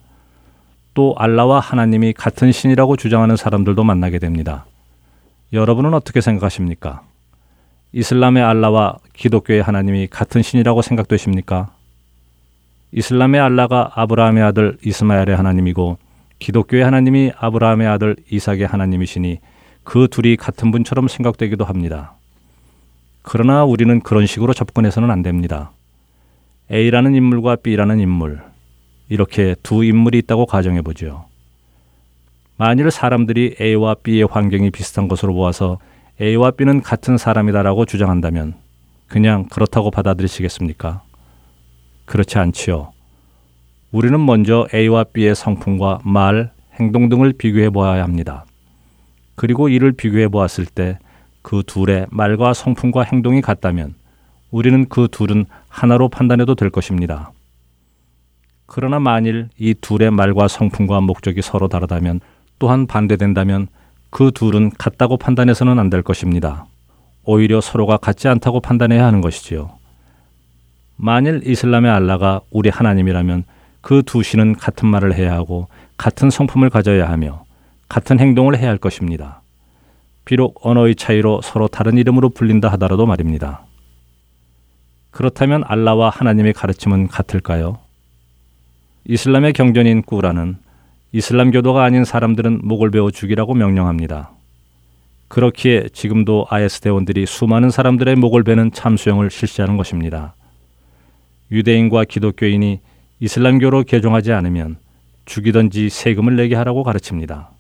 또 0.94 1.16
알라와 1.18 1.60
하나님이 1.60 2.14
같은 2.14 2.52
신이라고 2.52 2.96
주장하는 2.96 3.36
사람들도 3.36 3.84
만나게 3.84 4.20
됩니다. 4.20 4.66
여러분은 5.52 5.96
어떻게 5.96 6.22
생각하십니까? 6.22 7.02
이슬람의 7.92 8.44
알라와 8.44 8.98
기독교의 9.14 9.64
하나님이 9.64 10.08
같은 10.08 10.44
신이라고 10.44 10.84
생각되십니까? 10.84 11.72
이슬람의 12.92 13.42
알라가 13.42 13.92
아브라함의 13.96 14.44
아들 14.44 14.78
이스마엘의 14.86 15.36
하나님이고 15.36 15.98
기독교의 16.38 16.84
하나님이 16.84 17.32
아브라함의 17.36 17.88
아들 17.88 18.16
이삭의 18.30 18.68
하나님이시니 18.68 19.40
그 19.84 20.08
둘이 20.12 20.36
같은 20.36 20.70
분처럼 20.70 21.08
생각되기도 21.08 21.66
합니다. 21.66 22.14
그러나 23.24 23.64
우리는 23.64 24.00
그런 24.02 24.28
식으로 24.28 24.54
접근해서는 24.54 25.10
안 25.10 25.24
됩니다. 25.24 25.72
A라는 26.72 27.16
인물과 27.16 27.56
B라는 27.58 28.00
인물, 28.00 28.42
이렇게 29.10 29.56
두 29.64 29.84
인물이 29.84 30.20
있다고 30.20 30.46
가정해 30.46 30.82
보죠. 30.82 31.26
만일 32.58 32.92
사람들이 32.92 33.56
A와 33.60 33.96
B의 33.96 34.28
환경이 34.30 34.70
비슷한 34.72 35.08
것으로 35.08 35.34
보아서 35.34 35.80
A와 36.22 36.52
B는 36.52 36.82
같은 36.82 37.18
사람이다라고 37.18 37.86
주장한다면 37.86 38.56
그냥 39.08 39.48
그렇다고 39.48 39.90
받아들이시겠습니까? 39.90 41.02
그렇지 42.06 42.38
않지요. 42.38 42.92
우리는 43.92 44.24
먼저 44.24 44.68
A와 44.74 45.06
B의 45.06 45.34
성품과 45.34 46.00
말, 46.04 46.52
행동 46.80 47.10
등을 47.10 47.34
비교해 47.34 47.70
보아야 47.70 48.04
합니다. 48.04 48.46
그리고 49.36 49.70
이를 49.70 49.94
비교해 49.94 50.28
보았을 50.28 50.66
때 50.66 51.00
그 51.44 51.62
둘의 51.68 52.08
말과 52.10 52.54
성품과 52.56 53.04
행동이 53.04 53.42
같다면 53.42 53.94
우리는 54.50 54.90
그 54.90 55.08
둘은 55.12 55.46
하나로 55.70 56.10
판단해도 56.10 56.56
될 56.56 56.72
것입니다. 56.72 57.32
그러나 58.66 59.00
만일 59.00 59.50
이 59.60 59.76
둘의 59.76 60.10
말과 60.10 60.48
성품과 60.48 61.02
목적이 61.02 61.44
서로 61.44 61.68
다르다면 61.68 62.22
또한 62.58 62.88
반대된다면 62.88 63.68
그 64.10 64.32
둘은 64.32 64.72
같다고 64.72 65.18
판단해서는 65.18 65.78
안 65.78 65.92
될 65.92 66.02
것입니다. 66.02 66.66
오히려 67.26 67.62
서로가 67.62 67.98
같지 67.98 68.28
않다고 68.28 68.60
판단해야 68.62 69.06
하는 69.06 69.22
것이지요. 69.22 69.72
만일 70.96 71.42
이슬람의 71.46 71.92
알라가 71.92 72.42
우리 72.50 72.70
하나님이라면 72.70 73.44
그 73.82 74.02
두 74.02 74.24
신은 74.24 74.56
같은 74.56 74.88
말을 74.88 75.14
해야 75.14 75.34
하고 75.34 75.68
같은 75.98 76.30
성품을 76.32 76.70
가져야 76.70 77.10
하며 77.10 77.46
같은 77.90 78.20
행동을 78.20 78.58
해야 78.58 78.70
할 78.70 78.78
것입니다. 78.78 79.43
비록 80.26 80.66
언어의 80.66 80.96
차이로 80.96 81.42
서로 81.42 81.68
다른 81.68 81.98
이름으로 81.98 82.30
불린다 82.30 82.70
하더라도 82.74 83.06
말입니다. 83.06 83.66
그렇다면 85.12 85.64
알라와 85.66 86.10
하나님의 86.10 86.54
가르침은 86.54 87.08
같을까요? 87.08 87.80
이슬람의 89.06 89.54
경전인 89.54 90.02
꾸라는 90.02 90.58
이슬람 91.12 91.52
교도가 91.52 91.84
아닌 91.84 92.06
사람들은 92.06 92.62
목을 92.64 92.90
베어 92.90 93.12
죽이라고 93.12 93.54
명령합니다. 93.54 94.32
그렇기에 95.28 95.90
지금도 95.94 96.48
IS 96.50 96.82
대원들이 96.82 97.26
수많은 97.26 97.70
사람들의 97.70 98.16
목을 98.16 98.44
베는 98.44 98.72
참수형을 98.72 99.30
실시하는 99.30 99.78
것입니다. 99.78 100.36
유대인과 101.52 102.06
기독교인이 102.06 102.80
이슬람교로 103.20 103.84
개종하지 103.84 104.32
않으면 104.32 104.78
죽이든지 105.26 105.90
세금을 105.90 106.36
내게 106.36 106.56
하라고 106.56 106.84
가르칩니다. 106.84 107.53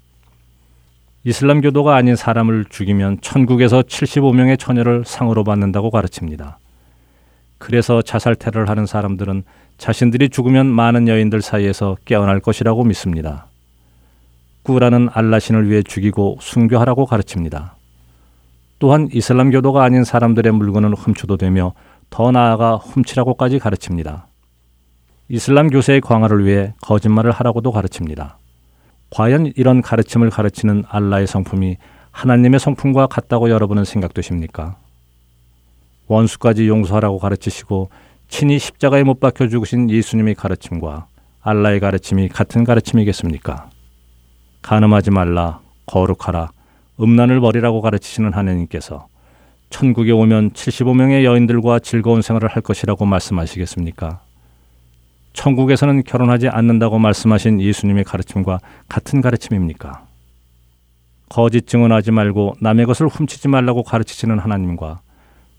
이슬람 1.25 1.61
교도가 1.61 1.95
아닌 1.95 2.17
사람을 2.17 2.65
죽이면 2.69 3.19
천국에서 3.21 3.81
75명의 3.81 4.59
처녀를 4.59 5.03
상으로 5.05 5.45
받는다고 5.45 5.89
가르칩니다. 5.89 6.59
그래서 7.57 8.01
자살 8.01 8.35
테러를 8.35 8.67
하는 8.67 8.85
사람들은 8.85 9.43
자신들이 9.77 10.27
죽으면 10.27 10.67
많은 10.67 11.07
여인들 11.07 11.41
사이에서 11.41 11.95
깨어날 12.03 12.41
것이라고 12.41 12.83
믿습니다. 12.83 13.45
꾸라는 14.63 15.07
알라신을 15.13 15.69
위해 15.69 15.81
죽이고 15.81 16.39
순교하라고 16.41 17.05
가르칩니다. 17.05 17.75
또한 18.79 19.07
이슬람교도가 19.13 19.81
아닌 19.81 20.03
사람들의 20.03 20.51
물건을 20.51 20.93
훔쳐도 20.93 21.37
되며 21.37 21.73
더 22.09 22.31
나아가 22.31 22.75
훔치라고까지 22.75 23.59
가르칩니다. 23.59 24.27
이슬람 25.29 25.69
교세의 25.69 26.01
광화를 26.01 26.45
위해 26.45 26.73
거짓말을 26.81 27.31
하라고도 27.31 27.71
가르칩니다. 27.71 28.39
과연 29.13 29.53
이런 29.55 29.83
가르침을 29.83 30.31
가르치는 30.31 30.85
알라의 30.89 31.27
성품이 31.27 31.77
하나님의 32.09 32.59
성품과 32.59 33.05
같다고 33.05 33.51
여러분은 33.51 33.85
생각되십니까? 33.85 34.77
원수까지 36.07 36.67
용서하라고 36.67 37.19
가르치시고 37.19 37.91
친히 38.27 38.57
십자가에 38.57 39.03
못 39.03 39.19
박혀 39.19 39.47
죽으신 39.47 39.91
예수님의 39.91 40.33
가르침과 40.33 41.05
알라의 41.41 41.79
가르침이 41.79 42.27
같은 42.27 42.63
가르침이겠습니까? 42.63 43.69
간음하지 44.63 45.11
말라, 45.11 45.59
거룩하라, 45.85 46.49
음란을 46.99 47.39
버리라고 47.39 47.81
가르치시는 47.81 48.33
하나님께서 48.33 49.07
천국에 49.69 50.11
오면 50.11 50.51
75명의 50.53 51.23
여인들과 51.23 51.77
즐거운 51.79 52.23
생활을 52.23 52.49
할 52.49 52.63
것이라고 52.63 53.05
말씀하시겠습니까? 53.05 54.22
천국에서는 55.33 56.03
결혼하지 56.03 56.47
않는다고 56.49 56.99
말씀하신 56.99 57.59
예수님의 57.61 58.03
가르침과 58.03 58.59
같은 58.87 59.21
가르침입니까? 59.21 60.05
거짓 61.29 61.67
증언하지 61.67 62.11
말고 62.11 62.55
남의 62.61 62.85
것을 62.85 63.07
훔치지 63.07 63.47
말라고 63.47 63.83
가르치시는 63.83 64.37
하나님과 64.39 65.01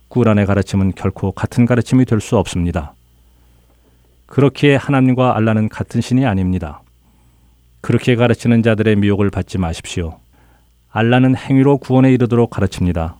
꾸란의 0.08 0.46
가르침은 0.46 0.92
결코 0.94 1.32
같은 1.32 1.66
가르침이 1.66 2.04
될 2.04 2.20
수 2.20 2.38
없습니다. 2.38 2.94
그렇기에 4.26 4.76
하나님과 4.76 5.37
알라는 5.37 5.68
같은 5.68 6.00
신이 6.00 6.24
아닙니다. 6.24 6.80
그렇게 7.80 8.16
가르치는 8.16 8.62
자들의 8.62 8.96
미혹을 8.96 9.30
받지 9.30 9.58
마십시오. 9.58 10.18
알라는 10.90 11.37
행위로 11.37 11.78
구원에 11.78 12.12
이르도록 12.12 12.50
가르칩니다. 12.50 13.16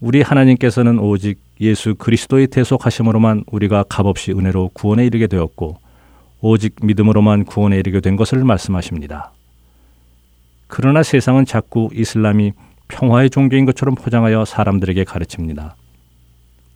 우리 0.00 0.20
하나님께서는 0.22 0.98
오직 0.98 1.40
예수 1.60 1.94
그리스도의 1.94 2.46
대속하심으로만 2.48 3.44
우리가 3.50 3.84
값없이 3.84 4.32
은혜로 4.32 4.70
구원에 4.74 5.04
이르게 5.06 5.26
되었고 5.26 5.78
오직 6.40 6.76
믿음으로만 6.82 7.44
구원에 7.44 7.78
이르게 7.78 8.00
된 8.00 8.16
것을 8.16 8.44
말씀하십니다. 8.44 9.32
그러나 10.68 11.02
세상은 11.02 11.44
자꾸 11.44 11.88
이슬람이 11.92 12.52
평화의 12.88 13.30
종교인 13.30 13.64
것처럼 13.64 13.94
포장하여 13.94 14.44
사람들에게 14.44 15.02
가르칩니다. 15.04 15.74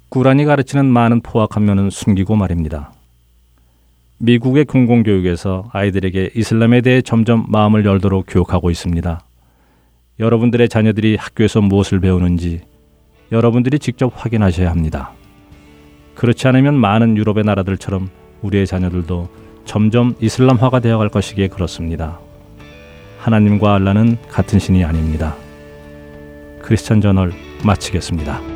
꾸란이 0.08 0.44
가르치는 0.44 0.86
많은 0.86 1.20
포악한 1.22 1.64
면은 1.64 1.88
숨기고 1.90 2.36
말입니다. 2.36 2.92
미국의 4.18 4.66
공공교육에서 4.66 5.70
아이들에게 5.72 6.30
이슬람에 6.34 6.80
대해 6.80 7.02
점점 7.02 7.46
마음을 7.48 7.84
열도록 7.84 8.26
교육하고 8.28 8.70
있습니다. 8.70 9.24
여러분들의 10.20 10.68
자녀들이 10.68 11.16
학교에서 11.16 11.60
무엇을 11.60 12.00
배우는지 12.00 12.60
여러분들이 13.32 13.78
직접 13.78 14.12
확인하셔야 14.14 14.70
합니다. 14.70 15.12
그렇지 16.14 16.46
않으면 16.46 16.74
많은 16.74 17.16
유럽의 17.16 17.44
나라들처럼 17.44 18.10
우리의 18.42 18.66
자녀들도 18.66 19.28
점점 19.64 20.14
이슬람화가 20.20 20.80
되어갈 20.80 21.08
것이기에 21.08 21.48
그렇습니다. 21.48 22.20
하나님과 23.20 23.74
알라는 23.74 24.18
같은 24.28 24.58
신이 24.58 24.84
아닙니다. 24.84 25.34
크리스천 26.60 27.00
저널 27.00 27.32
마치겠습니다. 27.64 28.51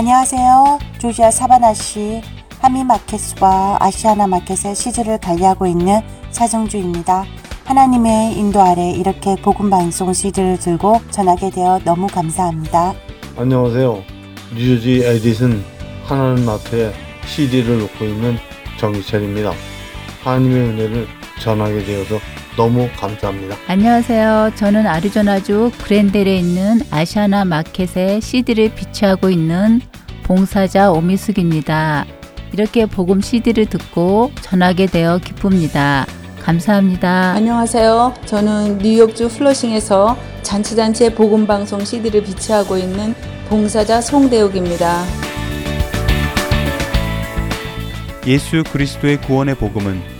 안녕하세요. 0.00 0.78
조지아 0.98 1.30
사바나시 1.30 2.22
하미마켓과 2.60 3.76
아시아나 3.80 4.26
마켓의 4.28 4.74
시즈를 4.74 5.18
관리하고 5.18 5.66
있는 5.66 6.00
사정주입니다. 6.30 7.26
하나님의 7.66 8.32
인도 8.32 8.62
아래 8.62 8.92
이렇게 8.92 9.36
복음 9.36 9.68
방송 9.68 10.10
CD를 10.14 10.58
들고 10.58 11.02
전하게 11.10 11.50
되어 11.50 11.80
너무 11.84 12.06
감사합니다. 12.06 12.94
안녕하세요. 13.36 14.02
뉴저지 14.56 15.02
에디슨 15.04 15.62
하나님 16.06 16.48
앞에 16.48 16.94
CD를 17.26 17.80
놓고 17.80 18.02
있는 18.02 18.38
정희철입니다. 18.78 19.52
하나님의 20.24 20.60
은혜를 20.60 21.08
전하게 21.42 21.84
되어서 21.84 22.18
너무 22.60 22.90
감사합니다. 22.94 23.56
안녕하세요. 23.68 24.52
저는 24.54 24.86
아리조나주 24.86 25.72
그랜델에 25.82 26.36
있는 26.36 26.82
아시아나 26.90 27.46
마켓에 27.46 28.20
CD를 28.20 28.74
비치하고 28.74 29.30
있는 29.30 29.80
봉사자 30.24 30.92
오미숙입니다. 30.92 32.04
이렇게 32.52 32.84
복음 32.84 33.22
CD를 33.22 33.64
듣고 33.64 34.30
전하게 34.42 34.84
되어 34.84 35.16
기쁩니다. 35.16 36.04
감사합니다. 36.42 37.32
안녕하세요. 37.32 38.12
저는 38.26 38.76
뉴욕주 38.76 39.30
플러싱에서 39.30 40.18
잔치잔치의 40.42 41.14
복음방송 41.14 41.86
CD를 41.86 42.22
비치하고 42.24 42.76
있는 42.76 43.14
봉사자 43.48 44.02
송대욱입니다. 44.02 45.02
예수 48.26 48.62
그리스도의 48.70 49.18
구원의 49.22 49.54
복음은 49.54 50.19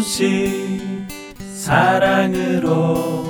소식 0.00 0.78
사랑으로 1.54 3.24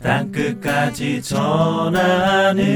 땅끝까지 0.00 1.20
전하는 1.20 2.70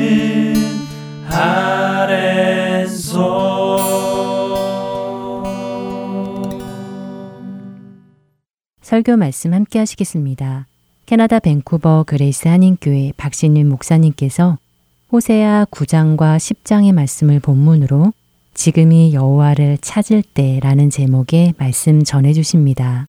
설교 8.83 9.17
말씀 9.17 9.55
함께 9.55 9.79
하시겠습니다. 9.79 10.67
캐나다 11.07 11.39
밴쿠버 11.39 12.05
그레이스 12.07 12.49
한인교회 12.49 13.13
박신윤 13.17 13.69
목사님께서 13.69 14.59
호세아 15.13 15.67
9장과 15.71 16.37
10장의 16.37 16.93
말씀을 16.93 17.39
본문으로 17.41 18.13
지금이 18.55 19.13
여호와를 19.15 19.79
찾을 19.79 20.23
때라는 20.23 20.89
제목의 20.89 21.55
말씀 21.59 22.05
전해 22.05 22.33
주십니다. 22.33 23.07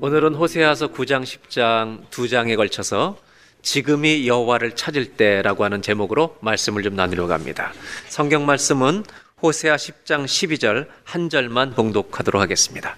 오늘은 0.00 0.34
호세아서 0.34 0.88
9장, 0.88 1.24
10장 1.24 2.08
두 2.10 2.28
장에 2.28 2.56
걸쳐서 2.56 3.18
지금이 3.62 4.28
여호와를 4.28 4.76
찾을 4.76 5.14
때라고 5.14 5.64
하는 5.64 5.82
제목으로 5.82 6.36
말씀을 6.40 6.82
좀 6.82 6.94
나누려고 6.94 7.32
합니다. 7.32 7.72
성경 8.08 8.46
말씀은 8.46 9.02
호세아 9.42 9.76
10장 9.76 10.24
12절 10.24 10.86
한 11.02 11.28
절만 11.30 11.74
봉독하도록 11.74 12.40
하겠습니다. 12.40 12.96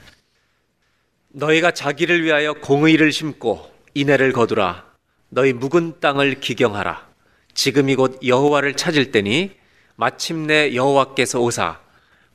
너희가 1.29 1.71
자기를 1.71 2.23
위하여 2.25 2.53
공의를 2.55 3.13
심고 3.13 3.76
인애를 3.97 4.33
거두라 4.33 4.85
너희 5.31 5.55
묵은 5.55 6.01
땅을 6.01 6.41
기경하라 6.41 7.09
지금이 7.55 7.95
곧 7.95 8.21
여호와를 8.25 8.77
찾을 8.77 9.11
때니 9.11 9.53
마침내 9.95 10.75
여호와께서 10.75 11.41
오사 11.41 11.81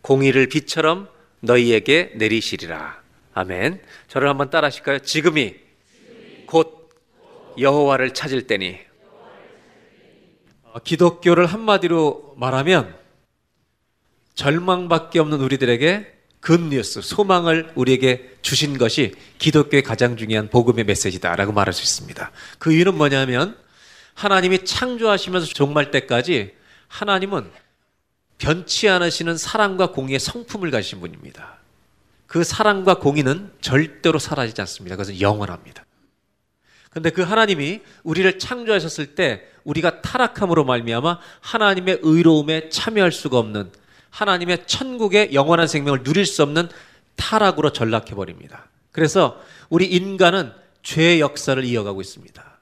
공의를 0.02 0.48
비처럼 0.48 1.08
너희에게 1.42 2.14
내리시리라. 2.16 3.00
아멘. 3.34 3.82
저를 4.08 4.28
한번 4.30 4.50
따라 4.50 4.68
하실까요? 4.68 5.00
지금이 5.00 5.56
곧 6.48 6.90
여호와를 7.60 8.16
찾을 8.16 8.48
때니. 8.48 8.80
어, 10.64 10.80
기독교를 10.80 11.46
한마디로 11.46 12.34
말하면 12.38 12.96
절망밖에 14.34 15.20
없는 15.20 15.40
우리들에게 15.42 16.21
굿뉴스, 16.42 17.02
소망을 17.02 17.72
우리에게 17.76 18.38
주신 18.42 18.78
것이 18.78 19.14
기독교의 19.38 19.84
가장 19.84 20.18
중요한 20.18 20.50
복음의 20.50 20.86
메시지다라고 20.86 21.54
말할 21.54 21.74
수 21.74 21.84
있습니다. 21.84 22.32
그 22.58 22.74
이유는 22.74 22.96
뭐냐면 22.96 23.56
하나님이 24.16 24.66
창조하시면서 24.66 25.48
종말 25.48 25.92
때까지 25.92 26.54
하나님은 26.88 27.50
변치 28.38 28.90
않으시는 28.90 29.38
사랑과 29.38 29.92
공의의 29.92 30.20
성품을 30.20 30.72
가지신 30.72 31.00
분입니다. 31.00 31.60
그 32.26 32.44
사랑과 32.44 32.96
공의는 32.96 33.52
절대로 33.62 34.18
사라지지 34.18 34.62
않습니다. 34.62 34.96
그것은 34.96 35.22
영원합니다. 35.22 35.86
근데 36.90 37.10
그 37.10 37.22
하나님이 37.22 37.82
우리를 38.04 38.40
창조하셨을 38.40 39.16
때 39.16 39.44
우리가 39.64 40.02
타락함으로 40.02 40.66
말미암아 40.66 41.20
하나님의 41.40 42.00
의로움에 42.02 42.70
참여할 42.70 43.12
수가 43.12 43.38
없는 43.38 43.72
하나님의 44.12 44.68
천국의 44.68 45.34
영원한 45.34 45.68
생명을 45.68 46.04
누릴 46.04 46.26
수 46.26 46.44
없는 46.44 46.70
타락으로 47.16 47.74
전락해 47.74 48.14
버립니다. 48.14 48.70
그래서 48.92 49.42
우리 49.70 49.86
인간은 49.86 50.52
죄의 50.84 51.20
역사를 51.20 51.64
이어가고 51.64 52.02
있습니다. 52.02 52.60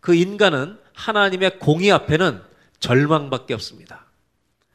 그 0.00 0.14
인간은 0.14 0.78
하나님의 0.94 1.58
공의 1.58 1.90
앞에는 1.92 2.40
절망밖에 2.80 3.54
없습니다. 3.54 4.06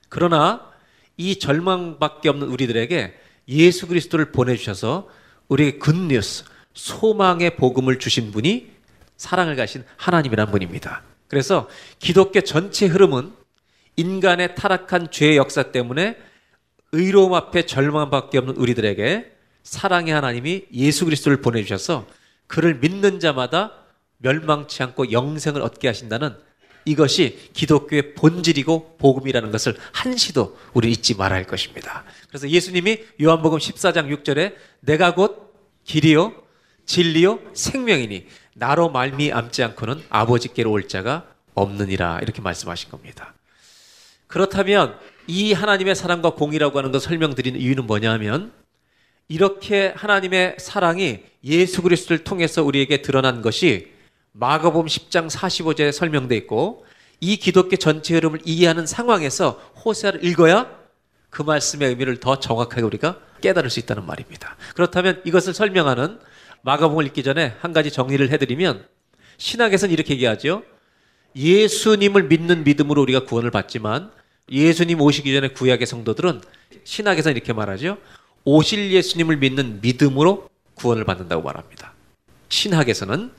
그러나 0.09 0.71
이 1.17 1.39
절망밖에 1.39 2.29
없는 2.29 2.47
우리들에게 2.47 3.19
예수 3.49 3.87
그리스도를 3.87 4.31
보내주셔서 4.31 5.09
우리에게 5.47 5.79
굿뉴스, 5.79 6.45
소망의 6.73 7.55
복음을 7.55 7.99
주신 7.99 8.31
분이 8.31 8.71
사랑을 9.17 9.55
가신 9.55 9.83
하나님이란 9.97 10.49
분입니다. 10.51 11.03
그래서 11.27 11.69
기독교 11.99 12.41
전체 12.41 12.87
흐름은 12.87 13.33
인간의 13.95 14.55
타락한 14.55 15.11
죄의 15.11 15.37
역사 15.37 15.71
때문에 15.71 16.17
의로움 16.91 17.33
앞에 17.33 17.65
절망밖에 17.65 18.37
없는 18.37 18.55
우리들에게 18.55 19.31
사랑의 19.63 20.13
하나님이 20.13 20.65
예수 20.73 21.05
그리스도를 21.05 21.41
보내주셔서 21.41 22.05
그를 22.47 22.75
믿는 22.75 23.19
자마다 23.19 23.73
멸망치 24.17 24.83
않고 24.83 25.11
영생을 25.11 25.61
얻게 25.61 25.87
하신다는 25.87 26.35
이것이 26.85 27.49
기독교의 27.53 28.13
본질이고 28.15 28.97
복음이라는 28.97 29.51
것을 29.51 29.75
한시도 29.93 30.57
우리 30.73 30.91
잊지 30.91 31.15
말아야 31.15 31.37
할 31.37 31.47
것입니다. 31.47 32.03
그래서 32.27 32.49
예수님이 32.49 32.99
요한복음 33.21 33.57
14장 33.57 34.23
6절에 34.23 34.55
내가 34.81 35.15
곧 35.15 35.53
길이요 35.85 36.33
진리요 36.85 37.39
생명이니 37.53 38.27
나로 38.55 38.89
말미암지 38.89 39.63
않고는 39.63 40.03
아버지께로 40.09 40.69
올 40.71 40.87
자가 40.87 41.25
없느니라 41.53 42.19
이렇게 42.21 42.41
말씀하신 42.41 42.89
겁니다. 42.89 43.33
그렇다면 44.33 44.97
이 45.27 45.53
하나님의 45.53 45.93
사랑과 45.93 46.31
공의라고 46.31 46.79
하는 46.79 46.91
것 46.91 46.97
설명드리는 47.03 47.59
이유는 47.59 47.85
뭐냐면 47.85 48.51
이렇게 49.27 49.93
하나님의 49.95 50.55
사랑이 50.57 51.19
예수 51.43 51.83
그리스도를 51.83 52.23
통해서 52.23 52.63
우리에게 52.63 53.03
드러난 53.03 53.43
것이 53.43 53.91
마가복음 54.31 54.87
10장 54.87 55.29
45절에 55.29 55.91
설명돼 55.91 56.35
있고 56.37 56.83
이 57.19 57.37
기독교 57.37 57.75
전체 57.75 58.15
흐름을 58.15 58.39
이해하는 58.43 58.87
상황에서 58.87 59.51
호세아를 59.85 60.25
읽어야 60.25 60.79
그 61.29 61.43
말씀의 61.43 61.89
의미를 61.89 62.19
더 62.19 62.39
정확하게 62.39 62.81
우리가 62.81 63.19
깨달을 63.41 63.69
수 63.69 63.79
있다는 63.79 64.03
말입니다. 64.07 64.57
그렇다면 64.73 65.21
이것을 65.25 65.53
설명하는 65.53 66.17
마가복음을 66.63 67.05
읽기 67.05 67.21
전에 67.21 67.55
한 67.59 67.71
가지 67.71 67.91
정리를 67.91 68.27
해드리면 68.31 68.83
신학에서는 69.37 69.93
이렇게 69.93 70.15
얘기하죠. 70.15 70.63
예수님을 71.35 72.23
믿는 72.23 72.63
믿음으로 72.63 72.99
우리가 73.03 73.25
구원을 73.25 73.51
받지만 73.51 74.11
예수님 74.49 75.01
오시기 75.01 75.33
전에 75.33 75.49
구약의 75.49 75.87
성도들은 75.87 76.41
신학에서는 76.83 77.35
이렇게 77.35 77.53
말하죠. 77.53 77.97
오실 78.43 78.91
예수님을 78.91 79.37
믿는 79.37 79.79
믿음으로 79.81 80.49
구원을 80.75 81.05
받는다고 81.05 81.41
말합니다. 81.43 81.93
신학에서는 82.49 83.31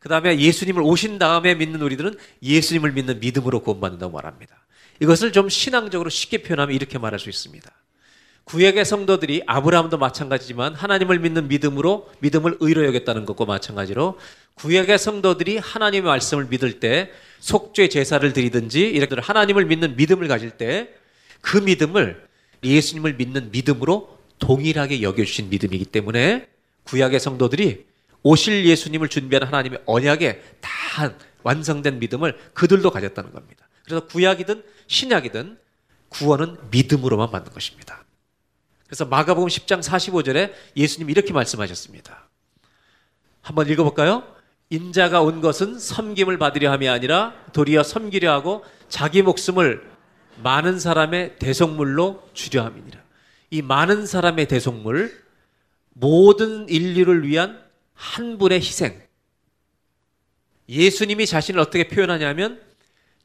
그 0.00 0.08
다음에 0.08 0.38
예수님을 0.38 0.82
오신 0.82 1.18
다음에 1.18 1.54
믿는 1.54 1.80
우리들은 1.82 2.16
예수님을 2.42 2.92
믿는 2.92 3.20
믿음으로 3.20 3.60
구원받는다고 3.60 4.12
말합니다. 4.12 4.56
이것을 5.00 5.32
좀 5.32 5.48
신앙적으로 5.48 6.10
쉽게 6.10 6.42
표현하면 6.42 6.74
이렇게 6.74 6.98
말할 6.98 7.18
수 7.18 7.28
있습니다. 7.28 7.70
구약의 8.44 8.84
성도들이 8.84 9.42
아브라함도 9.46 9.98
마찬가지지만 9.98 10.74
하나님을 10.74 11.20
믿는 11.20 11.48
믿음으로 11.48 12.10
믿음을 12.20 12.56
의로 12.60 12.84
여겼다는 12.86 13.24
것과 13.26 13.44
마찬가지로 13.44 14.18
구약의 14.54 14.98
성도들이 14.98 15.58
하나님의 15.58 16.02
말씀을 16.02 16.46
믿을 16.46 16.80
때 16.80 17.10
속죄 17.40 17.88
제사를 17.88 18.32
드리든지 18.32 18.80
이렇게 18.80 19.16
하나님을 19.20 19.64
믿는 19.66 19.96
믿음을 19.96 20.28
가질 20.28 20.50
때 20.52 21.00
그 21.40 21.58
믿음을 21.58 22.26
예수님을 22.62 23.14
믿는 23.14 23.50
믿음으로 23.50 24.18
동일하게 24.38 25.02
여겨주신 25.02 25.50
믿음이기 25.50 25.86
때문에 25.86 26.48
구약의 26.84 27.20
성도들이 27.20 27.86
오실 28.22 28.66
예수님을 28.66 29.08
준비하는 29.08 29.46
하나님의 29.48 29.82
언약에 29.86 30.42
다 30.60 31.14
완성된 31.42 31.98
믿음을 31.98 32.38
그들도 32.52 32.90
가졌다는 32.90 33.32
겁니다. 33.32 33.66
그래서 33.84 34.06
구약이든 34.06 34.62
신약이든 34.86 35.58
구원은 36.10 36.56
믿음으로만 36.70 37.30
받는 37.30 37.52
것입니다. 37.52 38.04
그래서 38.86 39.04
마가복음 39.04 39.48
10장 39.48 39.82
45절에 39.82 40.52
예수님이 40.76 41.12
이렇게 41.12 41.32
말씀하셨습니다. 41.32 42.28
한번 43.40 43.68
읽어볼까요? 43.68 44.24
인자가 44.70 45.20
온 45.20 45.40
것은 45.40 45.78
섬김을 45.78 46.38
받으려 46.38 46.70
함이 46.70 46.88
아니라 46.88 47.34
도리어 47.52 47.82
섬기려 47.82 48.32
하고 48.32 48.64
자기 48.88 49.20
목숨을 49.20 49.82
많은 50.42 50.78
사람의 50.78 51.38
대속물로 51.38 52.28
주려 52.32 52.64
함이니라. 52.64 53.00
이 53.50 53.62
많은 53.62 54.06
사람의 54.06 54.46
대속물, 54.46 55.12
모든 55.92 56.68
인류를 56.68 57.26
위한 57.26 57.60
한 57.94 58.38
분의 58.38 58.60
희생. 58.60 59.00
예수님이 60.68 61.26
자신을 61.26 61.60
어떻게 61.60 61.88
표현하냐면 61.88 62.60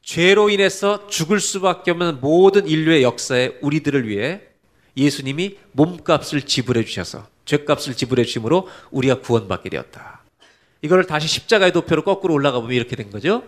죄로 0.02 0.50
인해서 0.50 1.06
죽을 1.06 1.38
수밖에 1.38 1.92
없는 1.92 2.20
모든 2.20 2.66
인류의 2.66 3.04
역사에 3.04 3.58
우리들을 3.60 4.08
위해 4.08 4.40
예수님이 4.96 5.58
몸값을 5.72 6.42
지불해 6.42 6.84
주셔서 6.84 7.28
죄값을 7.44 7.94
지불해 7.94 8.24
주심으로 8.24 8.68
우리가 8.90 9.20
구원받게 9.20 9.70
되었다. 9.70 10.15
이걸 10.82 11.04
다시 11.04 11.28
십자가의 11.28 11.72
도표로 11.72 12.04
거꾸로 12.04 12.34
올라가 12.34 12.60
보면 12.60 12.74
이렇게 12.74 12.96
된 12.96 13.10
거죠. 13.10 13.42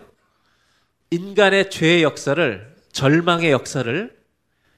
인간의 1.11 1.69
죄의 1.69 2.03
역사를 2.03 2.75
절망의 2.91 3.51
역사를 3.51 4.17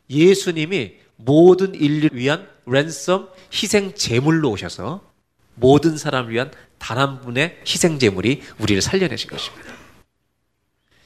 예수님이 0.09 0.95
모든 1.15 1.75
인류를 1.75 2.17
위한 2.17 2.47
랜섬 2.65 3.29
희생 3.53 3.93
제물로 3.95 4.51
오셔서 4.51 5.09
모든 5.55 5.97
사람을 5.97 6.31
위한 6.31 6.51
단 6.81 6.97
한 6.97 7.21
분의 7.21 7.61
희생 7.65 7.99
제물이 7.99 8.41
우리를 8.57 8.81
살려내신 8.81 9.29
것입니다. 9.29 9.71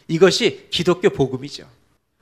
이것이 0.07 0.67
기독교 0.71 1.09
복음이죠. 1.09 1.69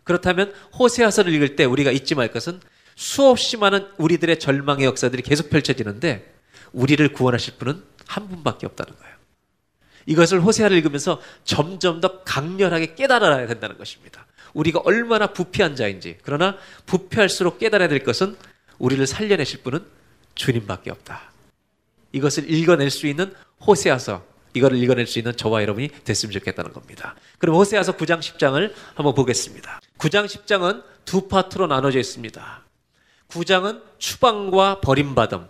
그렇다면 0.03 0.53
호세아서를 0.77 1.31
읽을 1.33 1.55
때 1.55 1.63
우리가 1.63 1.91
잊지 1.91 2.15
말 2.15 2.31
것은 2.31 2.59
수없이 2.95 3.57
많은 3.57 3.87
우리들의 3.97 4.39
절망의 4.39 4.85
역사들이 4.85 5.21
계속 5.21 5.49
펼쳐지는데 5.49 6.32
우리를 6.73 7.07
구원하실 7.13 7.55
분은 7.57 7.83
한 8.05 8.27
분밖에 8.27 8.65
없다는 8.65 8.93
거예요. 8.97 9.13
이것을 10.05 10.41
호세아를 10.41 10.75
읽으면서 10.77 11.21
점점 11.45 12.01
더 12.01 12.23
강렬하게 12.23 12.95
깨달아야 12.95 13.47
된다는 13.47 13.77
것입니다. 13.77 14.25
우리가 14.53 14.81
얼마나 14.83 15.27
부패한 15.27 15.75
자인지 15.75 16.17
그러나 16.23 16.57
부패할수록 16.85 17.59
깨달아야 17.59 17.87
될 17.87 18.03
것은 18.03 18.35
우리를 18.79 19.05
살려내실 19.07 19.63
분은 19.63 19.85
주님밖에 20.35 20.91
없다. 20.91 21.31
이것을 22.11 22.51
읽어낼 22.51 22.89
수 22.89 23.07
있는 23.07 23.33
호세아서 23.65 24.23
이거를 24.53 24.77
읽어낼 24.77 25.07
수 25.07 25.19
있는 25.19 25.35
저와 25.35 25.61
여러분이 25.63 25.89
됐으면 26.03 26.31
좋겠다는 26.31 26.73
겁니다. 26.73 27.15
그럼 27.39 27.55
호세아서 27.55 27.97
9장 27.97 28.19
10장을 28.19 28.73
한번 28.93 29.15
보겠습니다. 29.15 29.81
9장 29.97 30.25
10장은 30.25 30.83
두 31.05 31.27
파트로 31.27 31.67
나눠져 31.67 31.99
있습니다. 31.99 32.63
9장은 33.29 33.81
추방과 33.97 34.81
버림받음, 34.81 35.47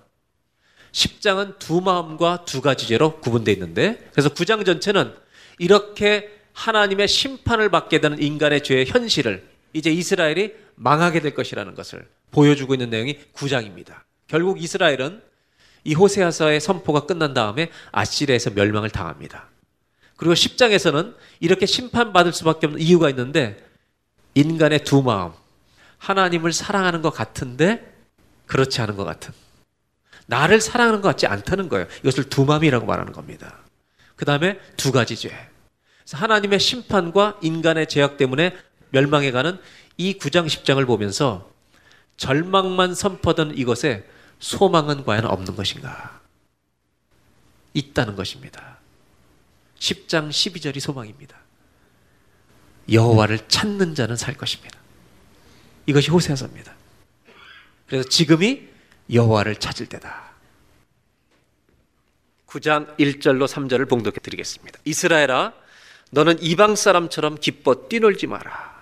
10장은 0.94 1.60
두 1.60 1.82
마음과 1.82 2.46
두 2.46 2.62
가지 2.62 2.88
죄로 2.88 3.20
구분되어 3.20 3.54
있는데 3.54 4.10
그래서 4.14 4.30
9장 4.30 4.66
전체는 4.66 5.14
이렇게 5.58 6.30
하나님의 6.54 7.08
심판을 7.08 7.70
받게 7.70 8.00
되는 8.00 8.22
인간의 8.22 8.64
죄의 8.64 8.86
현실을 8.86 9.46
이제 9.74 9.92
이스라엘이 9.92 10.54
망하게 10.76 11.20
될 11.20 11.34
것이라는 11.34 11.74
것을 11.76 12.08
보여주고 12.32 12.76
있는 12.76 12.90
내용이 12.90 13.18
9장입니다. 13.34 14.02
결국 14.28 14.62
이스라엘은 14.62 15.22
이 15.84 15.94
호세아서의 15.96 16.62
선포가 16.62 17.06
끝난 17.06 17.34
다음에 17.34 17.70
아시리에서 17.92 18.52
멸망을 18.52 18.90
당합니다. 18.90 19.50
그리고 20.16 20.34
10장에서는 20.34 21.16
이렇게 21.40 21.66
심판받을 21.66 22.32
수밖에 22.34 22.68
없는 22.68 22.82
이유가 22.82 23.10
있는데 23.10 23.64
인간의 24.36 24.84
두 24.84 25.02
마음, 25.02 25.32
하나님을 25.98 26.54
사랑하는 26.54 27.02
것 27.02 27.12
같은데 27.12 27.94
그렇지 28.46 28.82
않은 28.82 28.96
것 28.96 29.04
같은. 29.04 29.34
나를 30.28 30.62
사랑하는 30.62 31.02
것 31.02 31.10
같지 31.10 31.28
않다는 31.28 31.70
거예요. 31.70 31.88
이것을 32.00 32.30
두 32.30 32.46
마음이라고 32.46 32.86
말하는 32.86 33.14
겁니다. 33.14 33.60
그 34.16 34.26
다음에 34.26 34.60
두 34.78 34.92
가지 34.92 35.16
죄. 35.16 35.32
하나님의 36.12 36.60
심판과 36.60 37.40
인간의 37.42 37.88
죄악 37.88 38.18
때문에 38.18 38.56
멸망해 38.90 39.32
가는 39.32 39.58
이 39.98 40.18
9장 40.18 40.48
10장을 40.48 40.86
보면서 40.86 41.52
절망만 42.18 42.94
선포하던 42.94 43.58
이것에 43.58 44.08
소망은 44.40 45.04
과연 45.04 45.26
없는 45.26 45.56
것인가? 45.56 46.22
있다는 47.74 48.16
것입니다. 48.16 48.78
10장 49.80 50.30
12절이 50.30 50.80
소망입니다. 50.80 51.38
여호와를 52.92 53.48
찾는 53.48 53.96
자는 53.96 54.16
살 54.16 54.36
것입니다. 54.36 54.78
이것이 55.86 56.12
호세아서입니다. 56.12 56.74
그래서 57.88 58.08
지금이 58.08 58.73
여호와를 59.12 59.56
찾을 59.56 59.88
때다. 59.88 60.34
9장 62.48 62.98
1절로 62.98 63.48
3절을 63.48 63.90
봉독해 63.90 64.18
드리겠습니다. 64.22 64.80
이스라엘아 64.86 65.54
너는 66.12 66.42
이방 66.42 66.76
사람처럼 66.76 67.38
기뻐 67.40 67.88
뛰놀지 67.88 68.28
마라. 68.28 68.74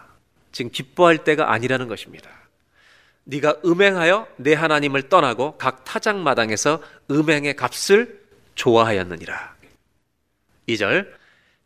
지금 0.51 0.69
기뻐할 0.71 1.23
때가 1.23 1.53
아니라는 1.53 1.88
것입니다. 1.88 2.29
네가 3.23 3.62
음행하여 3.63 4.27
내 4.36 4.53
하나님을 4.53 5.10
떠나고 5.10 5.57
각 5.57 5.86
타작 5.86 6.17
마당에서 6.17 6.81
음행의 7.10 7.55
값을 7.55 8.19
좋아하였느니라. 8.55 9.55
2절 10.67 11.07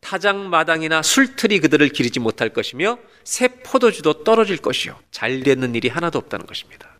타작 0.01 0.37
마당이나 0.37 1.01
술틀이 1.01 1.59
그들을 1.61 1.89
기리지 1.89 2.19
못할 2.19 2.49
것이며 2.49 2.99
새 3.23 3.47
포도주도 3.47 4.23
떨어질 4.23 4.57
것이요 4.57 4.99
잘 5.09 5.41
되는 5.41 5.73
일이 5.73 5.89
하나도 5.89 6.19
없다는 6.19 6.45
것입니다. 6.45 6.94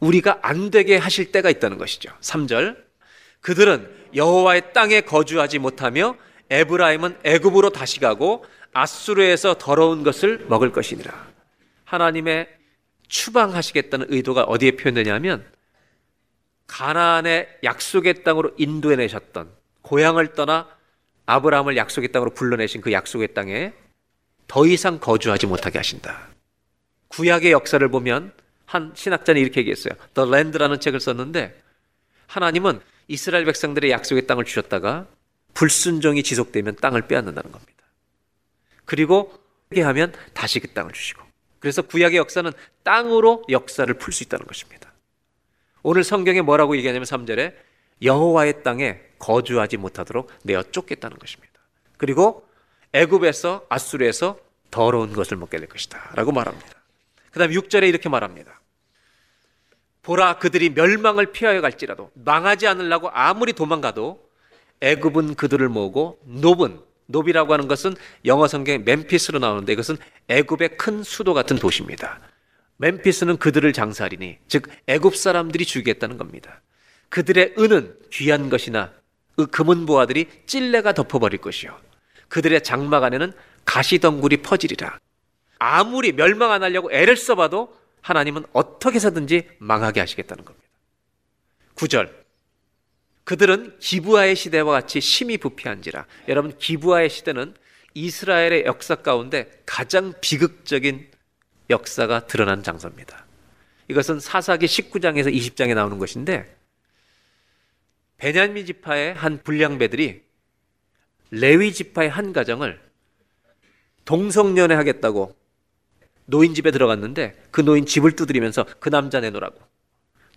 우리가 0.00 0.38
안 0.42 0.70
되게 0.70 0.96
하실 0.96 1.30
때가 1.30 1.50
있다는 1.50 1.78
것이죠. 1.78 2.10
3절 2.20 2.76
그들은 3.40 3.88
여호와의 4.14 4.72
땅에 4.72 5.02
거주하지 5.02 5.58
못하며 5.58 6.16
에브라임은 6.50 7.18
애굽으로 7.22 7.70
다시 7.70 8.00
가고 8.00 8.44
아수르에서 8.72 9.54
더러운 9.58 10.02
것을 10.02 10.46
먹을 10.48 10.72
것이니라. 10.72 11.28
하나님의 11.84 12.48
추방하시겠다는 13.08 14.06
의도가 14.10 14.44
어디에 14.44 14.72
표현되냐면 14.72 15.44
가나안의 16.66 17.58
약속의 17.64 18.22
땅으로 18.22 18.52
인도해 18.56 18.96
내셨던 18.96 19.50
고향을 19.82 20.34
떠나 20.34 20.68
아브라함을 21.26 21.76
약속의 21.76 22.12
땅으로 22.12 22.30
불러내신 22.30 22.80
그 22.80 22.92
약속의 22.92 23.34
땅에 23.34 23.72
더 24.46 24.66
이상 24.66 24.98
거주하지 24.98 25.46
못하게 25.46 25.78
하신다. 25.78 26.28
구약의 27.08 27.52
역사를 27.52 27.86
보면 27.88 28.32
한 28.70 28.92
신학자는 28.94 29.40
이렇게 29.40 29.60
얘기했어요. 29.60 29.94
The 30.14 30.28
Land라는 30.28 30.78
책을 30.78 31.00
썼는데 31.00 31.60
하나님은 32.28 32.80
이스라엘 33.08 33.44
백성들의 33.44 33.90
약속의 33.90 34.28
땅을 34.28 34.44
주셨다가 34.44 35.08
불순종이 35.54 36.22
지속되면 36.22 36.76
땅을 36.76 37.08
빼앗는다는 37.08 37.50
겁니다. 37.50 37.84
그리고 38.84 39.34
하게 39.70 39.82
하면 39.82 40.12
다시 40.34 40.60
그 40.60 40.68
땅을 40.68 40.92
주시고. 40.92 41.20
그래서 41.58 41.82
구약의 41.82 42.18
역사는 42.18 42.52
땅으로 42.84 43.42
역사를 43.48 43.92
풀 43.92 44.12
수 44.12 44.22
있다는 44.22 44.46
것입니다. 44.46 44.92
오늘 45.82 46.04
성경에 46.04 46.40
뭐라고 46.40 46.76
얘기하냐면 46.76 47.06
3절에 47.06 47.54
여호와의 48.02 48.62
땅에 48.62 49.00
거주하지 49.18 49.78
못하도록 49.78 50.30
내어 50.44 50.62
쫓겠다는 50.62 51.18
것입니다. 51.18 51.54
그리고 51.96 52.46
애굽에서 52.92 53.66
아수르에서 53.68 54.38
더러운 54.70 55.12
것을 55.12 55.36
먹게 55.38 55.58
될 55.58 55.68
것이다 55.68 56.12
라고 56.14 56.30
말합니다. 56.30 56.80
그 57.32 57.40
다음 57.40 57.50
6절에 57.50 57.88
이렇게 57.88 58.08
말합니다. 58.08 58.59
보라 60.10 60.38
그들이 60.38 60.70
멸망을 60.70 61.26
피하여 61.26 61.60
갈지라도 61.60 62.10
망하지 62.14 62.66
않으려고 62.66 63.10
아무리 63.12 63.52
도망가도 63.52 64.20
애굽은 64.80 65.36
그들을 65.36 65.68
모으고 65.68 66.18
노은 66.24 66.80
노비라고 67.06 67.52
하는 67.52 67.68
것은 67.68 67.94
영어 68.24 68.48
성경에 68.48 68.78
멤피스로 68.78 69.38
나오는데 69.38 69.72
이것은 69.72 69.98
애굽의 70.26 70.78
큰 70.78 71.04
수도 71.04 71.32
같은 71.32 71.58
도시입니다. 71.58 72.18
멤피스는 72.78 73.36
그들을 73.36 73.72
장사하리니 73.72 74.38
즉 74.48 74.66
애굽 74.88 75.14
사람들이 75.14 75.64
죽이겠다는 75.64 76.18
겁니다. 76.18 76.60
그들의 77.08 77.54
은은 77.56 77.94
귀한 78.10 78.50
것이나 78.50 78.92
그 79.36 79.46
금은 79.46 79.86
보아들이 79.86 80.26
찔레가 80.44 80.92
덮어버릴 80.92 81.40
것이요. 81.40 81.78
그들의 82.28 82.64
장막 82.64 83.04
안에는 83.04 83.32
가시덩굴이 83.64 84.38
퍼지리라. 84.38 84.98
아무리 85.60 86.10
멸망 86.10 86.50
안 86.50 86.64
하려고 86.64 86.90
애를 86.90 87.16
써봐도 87.16 87.78
하나님은 88.02 88.44
어떻게 88.52 88.96
해서든지 88.96 89.48
망하게 89.58 90.00
하시겠다는 90.00 90.44
겁니다. 90.44 90.66
9절. 91.74 92.12
그들은 93.24 93.78
기부아의 93.78 94.34
시대와 94.36 94.72
같이 94.72 95.00
심히 95.00 95.38
부패한지라. 95.38 96.06
여러분, 96.28 96.56
기부아의 96.56 97.10
시대는 97.10 97.54
이스라엘의 97.94 98.64
역사 98.66 98.96
가운데 98.96 99.50
가장 99.66 100.14
비극적인 100.20 101.10
역사가 101.70 102.26
드러난 102.26 102.62
장소입니다. 102.62 103.26
이것은 103.88 104.20
사사기 104.20 104.66
19장에서 104.66 105.34
20장에 105.34 105.74
나오는 105.74 105.98
것인데 105.98 106.56
베냐민 108.18 108.66
지파의 108.66 109.14
한 109.14 109.42
불량배들이 109.42 110.22
레위 111.32 111.72
지파의 111.72 112.10
한 112.10 112.32
가정을 112.32 112.80
동성연애 114.04 114.74
하겠다고 114.74 115.34
노인 116.30 116.54
집에 116.54 116.70
들어갔는데 116.70 117.34
그 117.50 117.60
노인 117.60 117.86
집을 117.86 118.12
두드리면서 118.12 118.64
그 118.78 118.88
남자 118.88 119.20
내놓으라고 119.20 119.60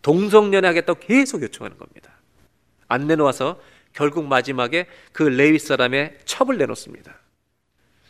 동성연애 0.01 0.67
하겠다고 0.67 0.99
계속 0.99 1.41
요청하는 1.41 1.77
겁니다. 1.77 2.11
안 2.87 3.07
내놓아서 3.07 3.59
결국 3.93 4.25
마지막에 4.25 4.87
그 5.11 5.23
레위 5.23 5.59
사람의 5.59 6.19
첩을 6.25 6.57
내놓습니다. 6.57 7.15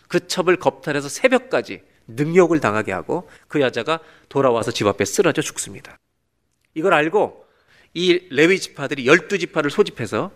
그 0.08 0.28
첩을 0.28 0.58
겁탈해서 0.58 1.10
새벽까지 1.10 1.84
능욕을 2.08 2.60
당하게 2.60 2.92
하고 2.92 3.30
그 3.48 3.62
여자가 3.62 4.00
돌아와서 4.30 4.72
집 4.72 4.88
앞에 4.88 5.06
쓰러져 5.06 5.42
죽습니다. 5.42 5.98
이걸 6.74 6.94
알고 6.94 7.46
이 7.94 8.28
레위 8.32 8.60
지파들이 8.60 9.06
열두 9.06 9.38
지파를 9.38 9.70
소집해서 9.70 10.32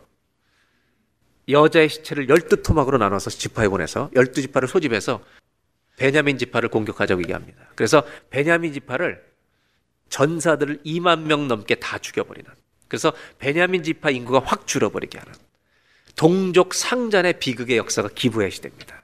여자의 1.49 1.89
시체를 1.89 2.29
열두 2.29 2.61
토막으로 2.61 2.97
나눠서 2.97 3.29
지파에 3.29 3.67
보내서 3.69 4.11
열두 4.15 4.41
지파를 4.41 4.67
소집해서 4.67 5.21
베냐민 5.97 6.37
지파를 6.37 6.69
공격하자고 6.69 7.21
얘기합니다. 7.23 7.69
그래서 7.75 8.03
베냐민 8.29 8.71
지파를 8.71 9.23
전사들을 10.09 10.83
2만 10.85 11.23
명 11.23 11.47
넘게 11.47 11.75
다 11.75 11.97
죽여버리는. 11.97 12.49
그래서 12.87 13.11
베냐민 13.39 13.83
지파 13.83 14.11
인구가 14.11 14.39
확 14.39 14.65
줄어버리게 14.65 15.17
하는 15.17 15.33
동족 16.15 16.73
상잔의 16.73 17.39
비극의 17.39 17.77
역사가 17.77 18.09
기부의 18.15 18.51
시대입니다. 18.51 19.03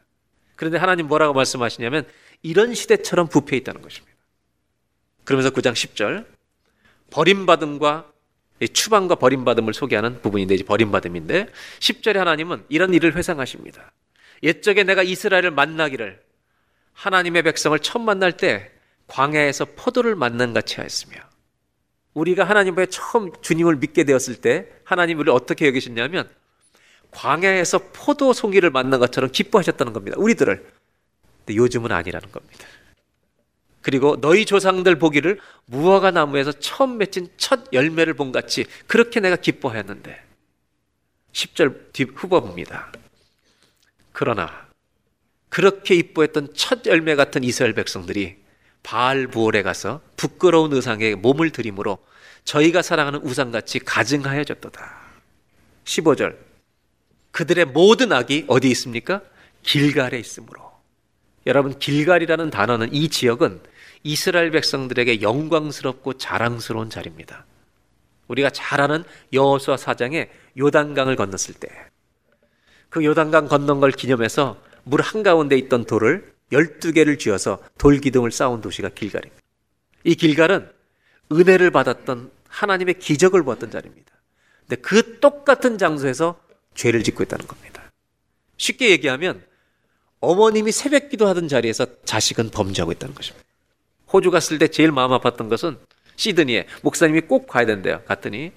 그런데 0.56 0.78
하나님 0.78 1.08
뭐라고 1.08 1.34
말씀하시냐면 1.34 2.08
이런 2.42 2.74
시대처럼 2.74 3.28
부패해 3.28 3.58
있다는 3.58 3.82
것입니다. 3.82 4.16
그러면서 5.26 5.50
9장 5.50 5.74
10절 5.74 6.26
버림받음과 7.10 8.12
추방과 8.72 9.16
버림받음을 9.16 9.74
소개하는 9.74 10.22
부분인데 10.22 10.56
이제 10.56 10.64
버림받음인데 10.64 11.48
10절에 11.80 12.14
하나님은 12.16 12.66
이런 12.70 12.94
일을 12.94 13.16
회상하십니다. 13.16 13.92
옛적에 14.44 14.84
내가 14.84 15.04
이스라엘을 15.04 15.52
만나기를 15.52 16.22
하나님의 16.94 17.44
백성을 17.44 17.78
처음 17.80 18.06
만날 18.06 18.38
때 18.38 18.72
광야에서 19.08 19.66
포도를 19.76 20.16
만난 20.16 20.54
같이 20.54 20.76
하였으며 20.78 21.18
우리가 22.14 22.44
하나님 22.44 22.74
앞에 22.74 22.86
처음 22.88 23.32
주님을 23.42 23.78
믿게 23.78 24.04
되었을 24.04 24.36
때 24.36 24.68
하나님 24.84 25.20
우리를 25.20 25.34
어떻게 25.34 25.68
여기셨냐면 25.68 26.30
광야에서 27.12 27.80
포도 27.94 28.34
송이를 28.34 28.70
만난 28.70 29.00
것처럼 29.00 29.32
기뻐하셨다는 29.32 29.94
겁니다. 29.94 30.18
우리들을. 30.20 30.72
근데 31.40 31.56
요즘은 31.56 31.92
아니라는 31.92 32.32
겁니다. 32.32 32.66
그리고 33.82 34.20
너희 34.22 34.46
조상들 34.46 34.98
보기를 34.98 35.40
무화과 35.66 36.12
나무에서 36.12 36.54
처음 36.54 36.98
맺힌 36.98 37.28
첫 37.38 37.66
열매를 37.74 38.14
본 38.14 38.32
같이 38.32 38.66
그렇게 38.88 39.20
내가 39.20 39.36
기뻐하였는데 39.36 40.24
10절 41.34 41.92
뒤 41.92 42.04
후보입니다. 42.04 42.92
그러나 44.14 44.68
그렇게 45.54 45.94
이뻐했던 45.94 46.56
첫 46.56 46.84
열매 46.88 47.14
같은 47.14 47.44
이스라엘 47.44 47.74
백성들이 47.76 48.38
바알 48.82 49.28
부올에 49.28 49.62
가서 49.62 50.02
부끄러운 50.18 50.74
의상에 50.74 51.14
몸을 51.14 51.52
들이므로 51.52 52.00
저희가 52.44 52.82
사랑하는 52.82 53.22
우상같이 53.22 53.78
가증하여졌도다. 53.78 54.84
15절 55.84 56.38
그들의 57.30 57.66
모든 57.66 58.12
악이 58.12 58.46
어디 58.48 58.68
있습니까? 58.72 59.22
길갈에 59.62 60.18
있으므로. 60.18 60.72
여러분 61.46 61.78
길갈이라는 61.78 62.50
단어는 62.50 62.92
이 62.92 63.10
지역은 63.10 63.62
이스라엘 64.02 64.50
백성들에게 64.50 65.22
영광스럽고 65.22 66.14
자랑스러운 66.14 66.90
자리입니다. 66.90 67.46
우리가 68.28 68.50
잘 68.50 68.82
아는 68.82 69.04
여호수아 69.32 69.78
사장의 69.78 70.32
요단강을 70.58 71.16
건넜을 71.16 71.54
때 71.60 71.94
그 72.94 73.04
요단강 73.04 73.48
건넌 73.48 73.80
걸 73.80 73.90
기념해서 73.90 74.62
물 74.84 75.02
한가운데 75.02 75.58
있던 75.58 75.86
돌을 75.86 76.34
12개를 76.52 77.18
쥐어서 77.20 77.60
돌기둥을 77.78 78.32
쌓은 78.32 78.62
도시가 78.62 78.90
길갈입니다. 78.90 79.42
이 80.04 80.16
길갈은 80.16 80.70
은혜를 81.32 81.72
받았던 81.72 82.32
하나님의 82.48 83.00
기적을 83.00 83.44
보았던 83.44 83.72
자리입니다. 83.72 84.12
근데 84.62 84.82
그 84.82 85.20
똑같은 85.20 85.78
장소에서 85.78 86.40
죄를 86.76 87.04
짓고 87.04 87.24
있다는 87.24 87.48
겁니다. 87.48 87.92
쉽게 88.58 88.92
얘기하면 88.92 89.44
어머님이 90.20 90.72
새벽 90.72 91.10
기도하던 91.10 91.48
자리에서 91.48 91.86
자식은 92.06 92.52
범죄하고 92.52 92.92
있다는 92.92 93.16
것입니다. 93.16 93.46
호주 94.12 94.32
갔을 94.32 94.60
때 94.60 94.68
제일 94.68 94.92
마음 94.92 95.12
아팠던 95.12 95.50
것은 95.50 95.78
시드니에 96.16 96.68
목사님이 96.82 97.22
꼭 97.22 97.48
가야 97.48 97.66
된대요. 97.66 98.02
갔더니 98.06 98.52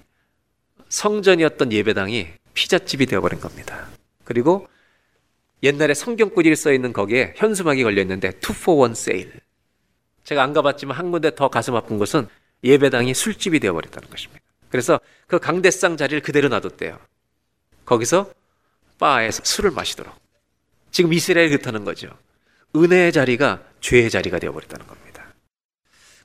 성전이었던 0.89 1.73
예배당이 1.73 2.27
피자집이 2.53 3.05
되어버린 3.07 3.39
겁니다. 3.39 3.87
그리고 4.23 4.67
옛날에 5.63 5.93
성경구지를 5.93 6.55
써 6.55 6.71
있는 6.71 6.93
거기에 6.93 7.33
현수막이 7.35 7.83
걸려 7.83 8.01
있는데 8.01 8.29
2 8.29 8.31
for 8.51 8.89
1 8.89 8.95
세일. 8.95 9.31
제가 10.23 10.43
안 10.43 10.53
가봤지만 10.53 10.97
한 10.97 11.11
군데 11.11 11.33
더 11.33 11.49
가슴 11.49 11.75
아픈 11.75 11.97
것은 11.97 12.27
예배당이 12.63 13.13
술집이 13.13 13.59
되어버렸다는 13.59 14.09
것입니다. 14.09 14.43
그래서 14.69 14.99
그 15.27 15.39
강대상 15.39 15.97
자리를 15.97 16.21
그대로 16.21 16.49
놔뒀대요. 16.49 16.99
거기서 17.85 18.31
바에서 18.99 19.43
술을 19.43 19.71
마시도록. 19.71 20.13
지금 20.91 21.13
이스라엘이 21.13 21.49
그렇다는 21.49 21.85
거죠. 21.85 22.09
은혜의 22.75 23.11
자리가 23.11 23.63
죄의 23.81 24.09
자리가 24.09 24.39
되어버렸다는 24.39 24.85
겁니다. 24.85 25.33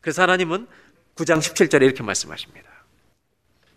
그래서 0.01 0.23
하나님은 0.23 0.67
9장 1.15 1.39
17절에 1.39 1.83
이렇게 1.83 2.03
말씀하십니다. 2.03 2.71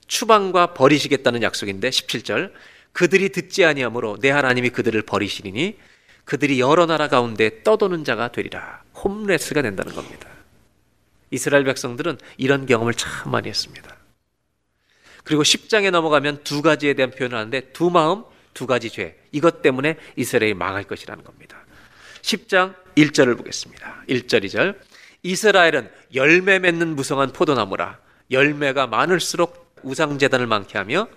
추방과 0.08 0.74
버리시겠다는 0.74 1.43
약속인데 1.43 1.89
17절 1.89 2.51
그들이 2.96 3.28
듣지 3.28 3.66
아니하므로 3.66 4.18
내 4.22 4.30
하나님이 4.32 4.70
그들을 4.70 5.02
버리시리니 5.02 5.78
그들이 6.24 6.62
여러 6.62 6.86
나라 6.86 7.10
가운데 7.10 7.62
떠도는 7.62 8.06
자가 8.06 8.30
되리라. 8.32 8.84
홈레스가 9.04 9.62
된다는 9.62 9.93
겁니다. 9.93 10.30
이스라엘 11.30 11.66
백성들은 11.66 12.18
이런 12.38 12.66
경험을 12.66 12.93
참 12.93 13.32
많이 13.32 13.50
했습니다. 13.50 13.93
그리고 15.26 15.43
10장에 15.43 15.91
넘어가면 15.91 16.46
두 16.46 16.62
가지에 16.62 16.93
대한 16.93 17.12
표현을 17.12 17.38
하는데 17.38 17.60
두 17.74 17.89
마음, 17.89 18.24
두 18.54 18.66
가지 18.66 18.89
죄. 18.89 19.20
이것 19.34 19.62
때문에 19.62 19.98
이스라엘이 20.16 20.54
망할 20.54 20.86
것이라는 20.86 21.22
겁니다. 21.26 21.58
10장 22.22 22.76
1절을 22.96 23.38
보겠습니다. 23.38 24.04
1절, 24.08 24.46
2절. 24.46 24.80
이스라엘은 25.22 25.91
열매 26.14 26.60
맺는 26.60 26.96
무성한 26.96 27.34
포도나무라. 27.34 28.00
열매가 28.32 28.88
많을수록 28.88 29.76
우상재단을 29.84 30.48
많게 30.48 30.78
하며 30.78 31.10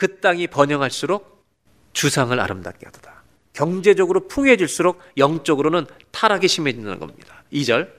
그 0.00 0.18
땅이 0.18 0.46
번영할수록 0.46 1.44
주상을 1.92 2.40
아름답게 2.40 2.86
하도다. 2.86 3.22
경제적으로 3.52 4.28
풍요해질수록 4.28 4.98
영적으로는 5.18 5.84
타락이 6.10 6.48
심해진다는 6.48 6.98
겁니다. 6.98 7.44
2절. 7.52 7.92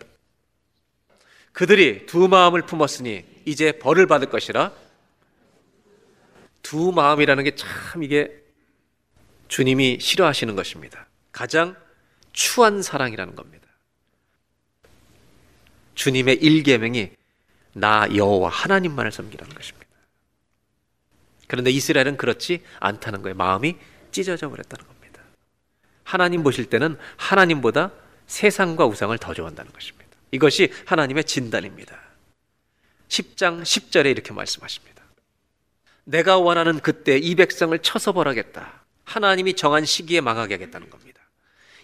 그들이 1.53 2.07
두 2.07 2.27
마음을 2.27 2.63
품었으니 2.63 3.23
이제 3.45 3.73
벌을 3.73 4.07
받을 4.07 4.31
것이라. 4.31 4.71
두 6.63 6.91
마음이라는 6.91 7.43
게 7.43 7.55
참 7.55 8.01
이게 8.01 8.35
주님이 9.47 9.99
싫어하시는 10.01 10.55
것입니다. 10.55 11.05
가장 11.31 11.75
추한 12.33 12.81
사랑이라는 12.81 13.35
겁니다. 13.35 13.67
주님의 15.93 16.37
일계명이 16.37 17.11
나 17.73 18.07
여호와 18.15 18.49
하나님만을 18.49 19.11
섬기라는 19.11 19.53
것입니다. 19.53 19.80
그런데 21.51 21.69
이스라엘은 21.69 22.15
그렇지 22.15 22.63
않다는 22.79 23.21
거예요. 23.23 23.35
마음이 23.35 23.75
찢어져 24.13 24.49
버렸다는 24.49 24.87
겁니다. 24.87 25.21
하나님 26.05 26.43
보실 26.43 26.67
때는 26.67 26.97
하나님보다 27.17 27.91
세상과 28.25 28.85
우상을 28.85 29.17
더 29.17 29.33
좋아한다는 29.33 29.73
것입니다. 29.73 30.07
이것이 30.31 30.71
하나님의 30.85 31.25
진단입니다. 31.25 31.99
10장 33.09 33.63
10절에 33.63 34.05
이렇게 34.11 34.31
말씀하십니다. 34.31 35.03
내가 36.05 36.37
원하는 36.37 36.79
그때 36.79 37.17
이 37.17 37.35
백성을 37.35 37.77
쳐서 37.79 38.13
벌하겠다. 38.13 38.85
하나님이 39.03 39.55
정한 39.55 39.83
시기에 39.83 40.21
망하게 40.21 40.53
하겠다는 40.53 40.89
겁니다. 40.89 41.19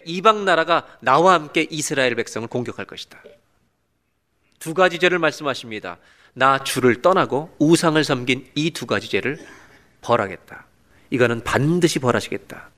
이방 0.06 0.46
나라가 0.46 0.86
나와 1.00 1.34
함께 1.34 1.66
이스라엘 1.68 2.14
백성을 2.14 2.48
공격할 2.48 2.86
것이다. 2.86 3.22
두 4.60 4.72
가지 4.72 4.98
죄를 4.98 5.18
말씀하십니다. 5.18 5.98
나 6.32 6.62
주를 6.64 7.02
떠나고 7.02 7.54
우상을 7.58 8.02
섬긴 8.02 8.50
이 8.54 8.70
두 8.70 8.86
가지 8.86 9.10
죄를 9.10 9.57
벌하겠다. 10.00 10.66
이거는 11.10 11.42
반드시 11.42 11.98
벌하시겠다. 11.98 12.70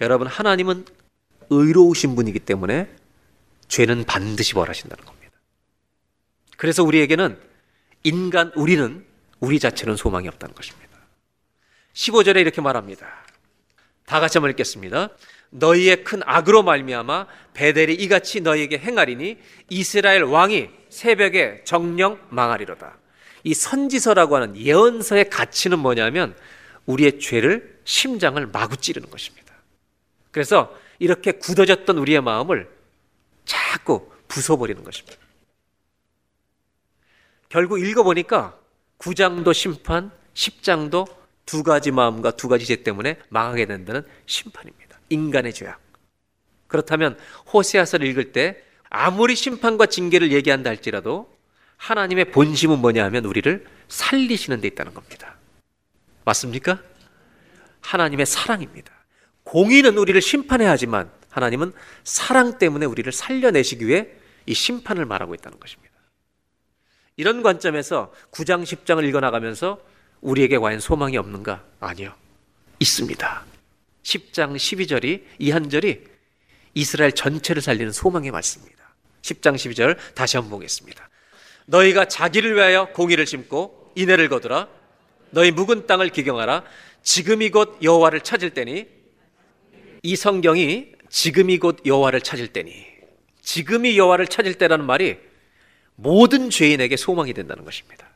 여러분, 0.00 0.26
하나님은 0.26 0.84
의로우신 1.50 2.14
분이기 2.14 2.38
때문에 2.38 2.88
죄는 3.68 4.04
반드시 4.04 4.54
벌하신다는 4.54 5.04
겁니다. 5.04 5.32
그래서 6.56 6.82
우리에게는 6.82 7.38
인간, 8.04 8.52
우리는 8.54 9.04
우리 9.40 9.58
자체는 9.58 9.96
소망이 9.96 10.28
없다는 10.28 10.54
것입니다. 10.54 10.88
15절에 11.94 12.40
이렇게 12.40 12.60
말합니다. 12.60 13.06
다 14.06 14.20
같이 14.20 14.38
한번 14.38 14.50
읽겠습니다. 14.50 15.10
너희의 15.50 16.04
큰 16.04 16.20
악으로 16.24 16.62
말미암아 16.62 17.26
베델이 17.54 17.94
이같이 17.94 18.40
너희에게 18.40 18.78
행하리니 18.78 19.38
이스라엘 19.70 20.22
왕이 20.22 20.70
새벽에 20.88 21.62
정령 21.64 22.20
망하리로다. 22.30 22.98
이 23.48 23.54
선지서라고 23.54 24.36
하는 24.36 24.56
예언서의 24.58 25.30
가치는 25.30 25.78
뭐냐면 25.78 26.36
우리의 26.84 27.18
죄를 27.18 27.80
심장을 27.84 28.46
마구 28.46 28.76
찌르는 28.76 29.08
것입니다. 29.08 29.54
그래서 30.30 30.76
이렇게 30.98 31.32
굳어졌던 31.32 31.96
우리의 31.96 32.20
마음을 32.20 32.68
자꾸 33.46 34.12
부숴버리는 34.28 34.84
것입니다. 34.84 35.16
결국 37.48 37.80
읽어보니까 37.80 38.58
9장도 38.98 39.54
심판, 39.54 40.10
10장도 40.34 41.08
두 41.46 41.62
가지 41.62 41.90
마음과 41.90 42.32
두 42.32 42.48
가지 42.48 42.66
죄 42.66 42.82
때문에 42.82 43.18
망하게 43.30 43.64
된다는 43.64 44.06
심판입니다. 44.26 45.00
인간의 45.08 45.54
죄악. 45.54 45.80
그렇다면 46.66 47.18
호세아서를 47.54 48.06
읽을 48.08 48.32
때 48.32 48.62
아무리 48.90 49.34
심판과 49.34 49.86
징계를 49.86 50.32
얘기한다 50.32 50.68
할지라도 50.68 51.37
하나님의 51.78 52.32
본심은 52.32 52.80
뭐냐 52.80 53.04
하면 53.06 53.24
우리를 53.24 53.66
살리시는 53.88 54.60
데 54.60 54.68
있다는 54.68 54.92
겁니다. 54.94 55.36
맞습니까? 56.24 56.80
하나님의 57.80 58.26
사랑입니다. 58.26 58.92
공의는 59.44 59.96
우리를 59.96 60.20
심판해야 60.20 60.70
하지만 60.70 61.10
하나님은 61.30 61.72
사랑 62.04 62.58
때문에 62.58 62.84
우리를 62.84 63.10
살려내시기 63.10 63.86
위해 63.86 64.08
이 64.44 64.52
심판을 64.54 65.06
말하고 65.06 65.34
있다는 65.34 65.58
것입니다. 65.58 65.88
이런 67.16 67.42
관점에서 67.42 68.12
9장 68.32 68.62
10장을 68.64 69.02
읽어나가면서 69.08 69.80
우리에게 70.20 70.58
과연 70.58 70.80
소망이 70.80 71.16
없는가? 71.16 71.64
아니요. 71.80 72.14
있습니다. 72.80 73.44
10장 74.02 74.56
12절이 74.56 75.24
이 75.38 75.50
한 75.50 75.70
절이 75.70 76.04
이스라엘 76.74 77.12
전체를 77.12 77.62
살리는 77.62 77.92
소망의 77.92 78.30
말씀입니다. 78.30 78.78
10장 79.22 79.54
12절 79.54 79.96
다시 80.14 80.36
한번 80.36 80.50
보겠습니다. 80.50 81.07
너희가 81.68 82.06
자기를 82.06 82.54
위하여 82.54 82.88
공의를 82.92 83.26
심고 83.26 83.92
인애를 83.94 84.28
거두라. 84.28 84.68
너희 85.30 85.50
묵은 85.50 85.86
땅을 85.86 86.08
기경하라. 86.08 86.64
지금이 87.02 87.50
곧 87.50 87.78
여호와를 87.82 88.22
찾을 88.22 88.50
때니 88.50 88.86
이 90.02 90.16
성경이 90.16 90.92
지금이 91.10 91.58
곧 91.58 91.78
여호와를 91.84 92.20
찾을 92.22 92.48
때니 92.48 92.86
지금이 93.42 93.98
여호와를 93.98 94.26
찾을 94.26 94.54
때라는 94.54 94.84
말이 94.84 95.18
모든 95.94 96.50
죄인에게 96.50 96.96
소망이 96.96 97.32
된다는 97.34 97.64
것입니다. 97.64 98.08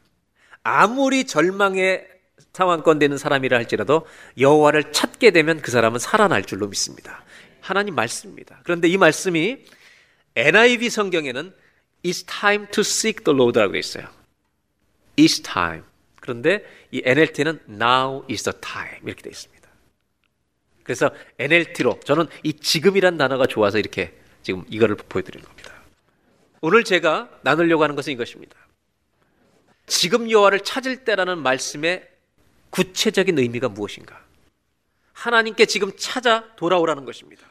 아무리 0.63 1.25
절망의 1.25 2.07
상황권 2.53 2.99
되는 2.99 3.19
사람이라 3.19 3.57
할지라도 3.57 4.07
여호와를 4.39 4.93
찾게 4.93 5.31
되면 5.31 5.61
그 5.61 5.71
사람은 5.71 5.99
살아날 5.99 6.45
줄로 6.45 6.69
믿습니다. 6.69 7.25
하나님 7.61 7.95
말씀입니다. 7.95 8.61
그런데 8.65 8.89
이 8.89 8.97
말씀이 8.97 9.65
NIV 10.37 10.91
성경에는 10.91 11.53
It's 12.05 12.27
time 12.27 12.67
to 12.73 12.81
seek 12.81 13.25
the 13.25 13.35
Lord라고 13.35 13.77
있어요. 13.77 14.07
It's 15.17 15.43
time. 15.43 15.85
그런데 16.21 16.65
이 16.91 17.03
NLT는 17.05 17.61
Now 17.69 18.25
is 18.31 18.43
the 18.43 18.59
time 18.61 19.01
이렇게 19.05 19.23
되어 19.23 19.31
있습니다. 19.31 19.69
그래서 20.83 21.11
NLT로 21.39 22.01
저는 22.05 22.27
이 22.43 22.53
지금이란 22.53 23.17
단어가 23.17 23.47
좋아서 23.47 23.79
이렇게 23.79 24.13
지금 24.43 24.65
이거를 24.69 24.97
보여드리는 24.97 25.45
겁니다. 25.45 25.73
오늘 26.61 26.85
제가 26.85 27.29
나누려고 27.43 27.83
하는 27.83 27.97
것은 27.97 28.13
이것입니다. 28.13 28.57
지금 29.87 30.31
여호와를 30.31 30.61
찾을 30.61 31.05
때라는 31.05 31.39
말씀의 31.39 32.09
구체적인 32.71 33.39
의미가 33.39 33.69
무엇인가? 33.69 34.25
하나님께 35.13 35.67
지금 35.67 35.93
찾아 35.97 36.55
돌아오라는 36.57 37.05
것입니다. 37.05 37.47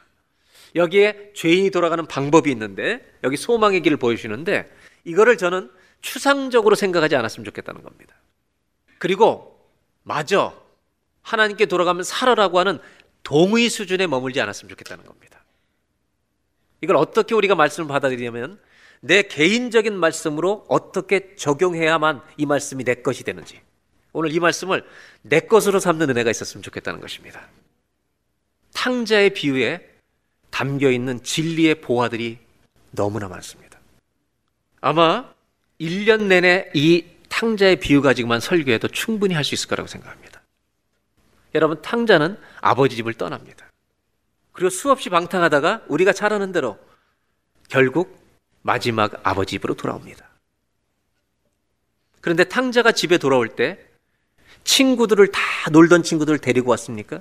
여기에 0.74 1.32
죄인이 1.34 1.70
돌아가는 1.70 2.04
방법이 2.06 2.50
있는데 2.50 3.04
여기 3.24 3.36
소망의 3.36 3.82
길을 3.82 3.96
보여주시는데 3.98 4.70
이거를 5.04 5.36
저는 5.36 5.70
추상적으로 6.00 6.74
생각하지 6.74 7.16
않았으면 7.16 7.44
좋겠다는 7.44 7.82
겁니다. 7.82 8.14
그리고 8.98 9.60
마저 10.02 10.60
하나님께 11.22 11.66
돌아가면 11.66 12.02
살아라고 12.02 12.58
하는 12.58 12.78
동의 13.22 13.68
수준에 13.68 14.06
머물지 14.06 14.40
않았으면 14.40 14.68
좋겠다는 14.70 15.04
겁니다. 15.04 15.44
이걸 16.80 16.96
어떻게 16.96 17.34
우리가 17.34 17.54
말씀을 17.54 17.88
받아들이냐면 17.88 18.58
내 19.00 19.22
개인적인 19.22 19.94
말씀으로 19.94 20.64
어떻게 20.68 21.34
적용해야만 21.36 22.22
이 22.36 22.46
말씀이 22.46 22.84
내 22.84 22.94
것이 22.94 23.24
되는지 23.24 23.60
오늘 24.12 24.32
이 24.32 24.40
말씀을 24.40 24.84
내 25.22 25.40
것으로 25.40 25.80
삼는 25.80 26.10
은혜가 26.10 26.30
있었으면 26.30 26.62
좋겠다는 26.62 27.00
것입니다. 27.00 27.48
탕자의 28.74 29.30
비유에 29.34 29.91
담겨 30.52 30.90
있는 30.90 31.20
진리의 31.24 31.80
보화들이 31.80 32.38
너무나 32.92 33.26
많습니다. 33.26 33.80
아마 34.80 35.32
1년 35.80 36.24
내내 36.24 36.70
이 36.74 37.04
탕자의 37.28 37.80
비유 37.80 38.02
가지고만 38.02 38.38
설교해도 38.38 38.88
충분히 38.88 39.34
할 39.34 39.42
수 39.42 39.54
있을 39.54 39.68
거라고 39.68 39.88
생각합니다. 39.88 40.42
여러분, 41.54 41.82
탕자는 41.82 42.38
아버지 42.60 42.94
집을 42.96 43.14
떠납니다. 43.14 43.66
그리고 44.52 44.70
수없이 44.70 45.08
방탕하다가 45.08 45.84
우리가 45.88 46.12
잘 46.12 46.32
아는 46.32 46.52
대로 46.52 46.78
결국 47.68 48.22
마지막 48.60 49.20
아버지 49.26 49.52
집으로 49.52 49.74
돌아옵니다. 49.74 50.28
그런데 52.20 52.44
탕자가 52.44 52.92
집에 52.92 53.18
돌아올 53.18 53.48
때 53.48 53.78
친구들을 54.64 55.26
다 55.32 55.40
놀던 55.72 56.02
친구들을 56.02 56.38
데리고 56.38 56.70
왔습니까? 56.70 57.20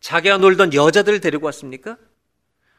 자기가 0.00 0.36
놀던 0.38 0.74
여자들을 0.74 1.20
데리고 1.20 1.46
왔습니까? 1.46 1.96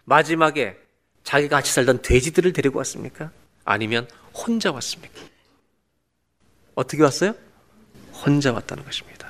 마지막에 0.10 0.76
자기가 1.24 1.58
같이 1.58 1.72
살던 1.72 2.02
돼지들을 2.02 2.52
데리고 2.52 2.80
왔습니까? 2.80 3.32
아니면 3.64 4.08
혼자 4.34 4.72
왔습니까? 4.72 5.22
어떻게 6.74 7.04
왔어요? 7.04 7.36
혼자 8.14 8.52
왔다는 8.52 8.84
것입니다. 8.84 9.30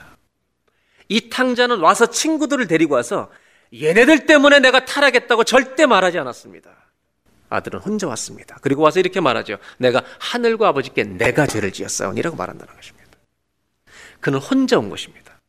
이 1.10 1.30
탕자는 1.30 1.80
와서 1.80 2.10
친구들을 2.10 2.68
데리고 2.68 2.96
와서 2.96 3.30
얘네들 3.74 4.26
때문에 4.26 4.60
내가 4.60 4.86
타락했다고 4.86 5.44
절대 5.44 5.86
말하지 5.86 6.18
않았습니다. 6.20 6.72
아들은 7.50 7.80
혼자 7.80 8.08
왔습니다. 8.08 8.58
그리고 8.62 8.84
와서 8.84 9.00
이렇게 9.00 9.20
말하죠. 9.20 9.58
내가 9.80 10.04
하늘과 10.20 10.70
아버지께 10.70 11.04
내가 11.04 11.46
죄를 11.46 11.74
지었사오니라고 11.74 12.38
말한다는 12.38 12.74
것입니다. 12.74 13.10
그는 14.22 14.40
혼자 14.40 14.78
온 14.78 14.90
것입니다. 14.90 15.40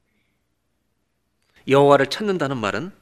여호와를 1.68 2.06
찾는다는 2.06 2.56
말은 2.56 2.99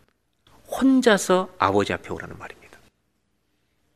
혼자서 0.71 1.55
아버지 1.59 1.93
앞에 1.93 2.11
오라는 2.13 2.39
말입니다. 2.39 2.79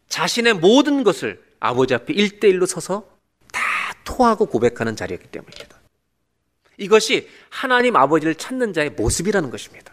자신의 0.09 0.55
모든 0.55 1.05
것을 1.05 1.43
아버지 1.61 1.95
앞에 1.95 2.13
일대일로 2.13 2.67
서서 2.67 3.09
다 3.53 3.63
토하고 4.05 4.47
고백하는 4.47 4.97
자리였기 4.97 5.29
때문입니다. 5.29 5.81
이것이 6.79 7.29
하나님 7.51 7.97
아버지를 7.97 8.35
찾는 8.35 8.73
자의 8.73 8.91
모습이라는 8.91 9.51
것입니다. 9.51 9.93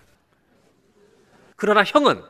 그러나 1.56 1.84
형은 1.84 2.24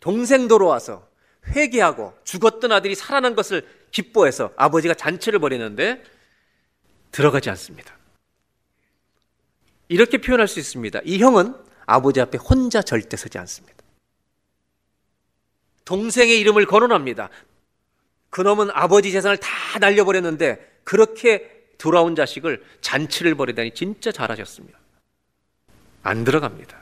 동생 0.00 0.48
돌아와서 0.48 1.08
회개하고 1.46 2.14
죽었던 2.24 2.72
아들이 2.72 2.94
살아난 2.94 3.34
것을 3.34 3.66
기뻐해서 3.90 4.52
아버지가 4.56 4.94
잔치를 4.94 5.38
벌이는데 5.38 6.02
들어가지 7.12 7.50
않습니다. 7.50 7.96
이렇게 9.88 10.18
표현할 10.18 10.48
수 10.48 10.58
있습니다. 10.58 11.00
이 11.04 11.18
형은 11.18 11.54
아버지 11.86 12.20
앞에 12.20 12.38
혼자 12.38 12.82
절대 12.82 13.16
서지 13.16 13.38
않습니다. 13.38 13.82
동생의 15.84 16.38
이름을 16.40 16.66
거론합니다. 16.66 17.28
그놈은 18.30 18.70
아버지 18.72 19.12
재산을 19.12 19.36
다 19.36 19.48
날려버렸는데 19.78 20.80
그렇게 20.84 21.66
돌아온 21.78 22.14
자식을 22.14 22.64
잔치를 22.80 23.34
벌이다니 23.34 23.74
진짜 23.74 24.12
잘하셨습니다. 24.12 24.78
안 26.02 26.24
들어갑니다. 26.24 26.80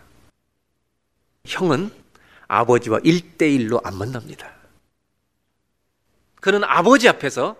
형은 1.46 1.90
아버지와 2.46 3.00
일대일로안 3.02 3.96
만납니다. 3.96 4.52
그는 6.40 6.64
아버지 6.64 7.08
앞에서 7.08 7.56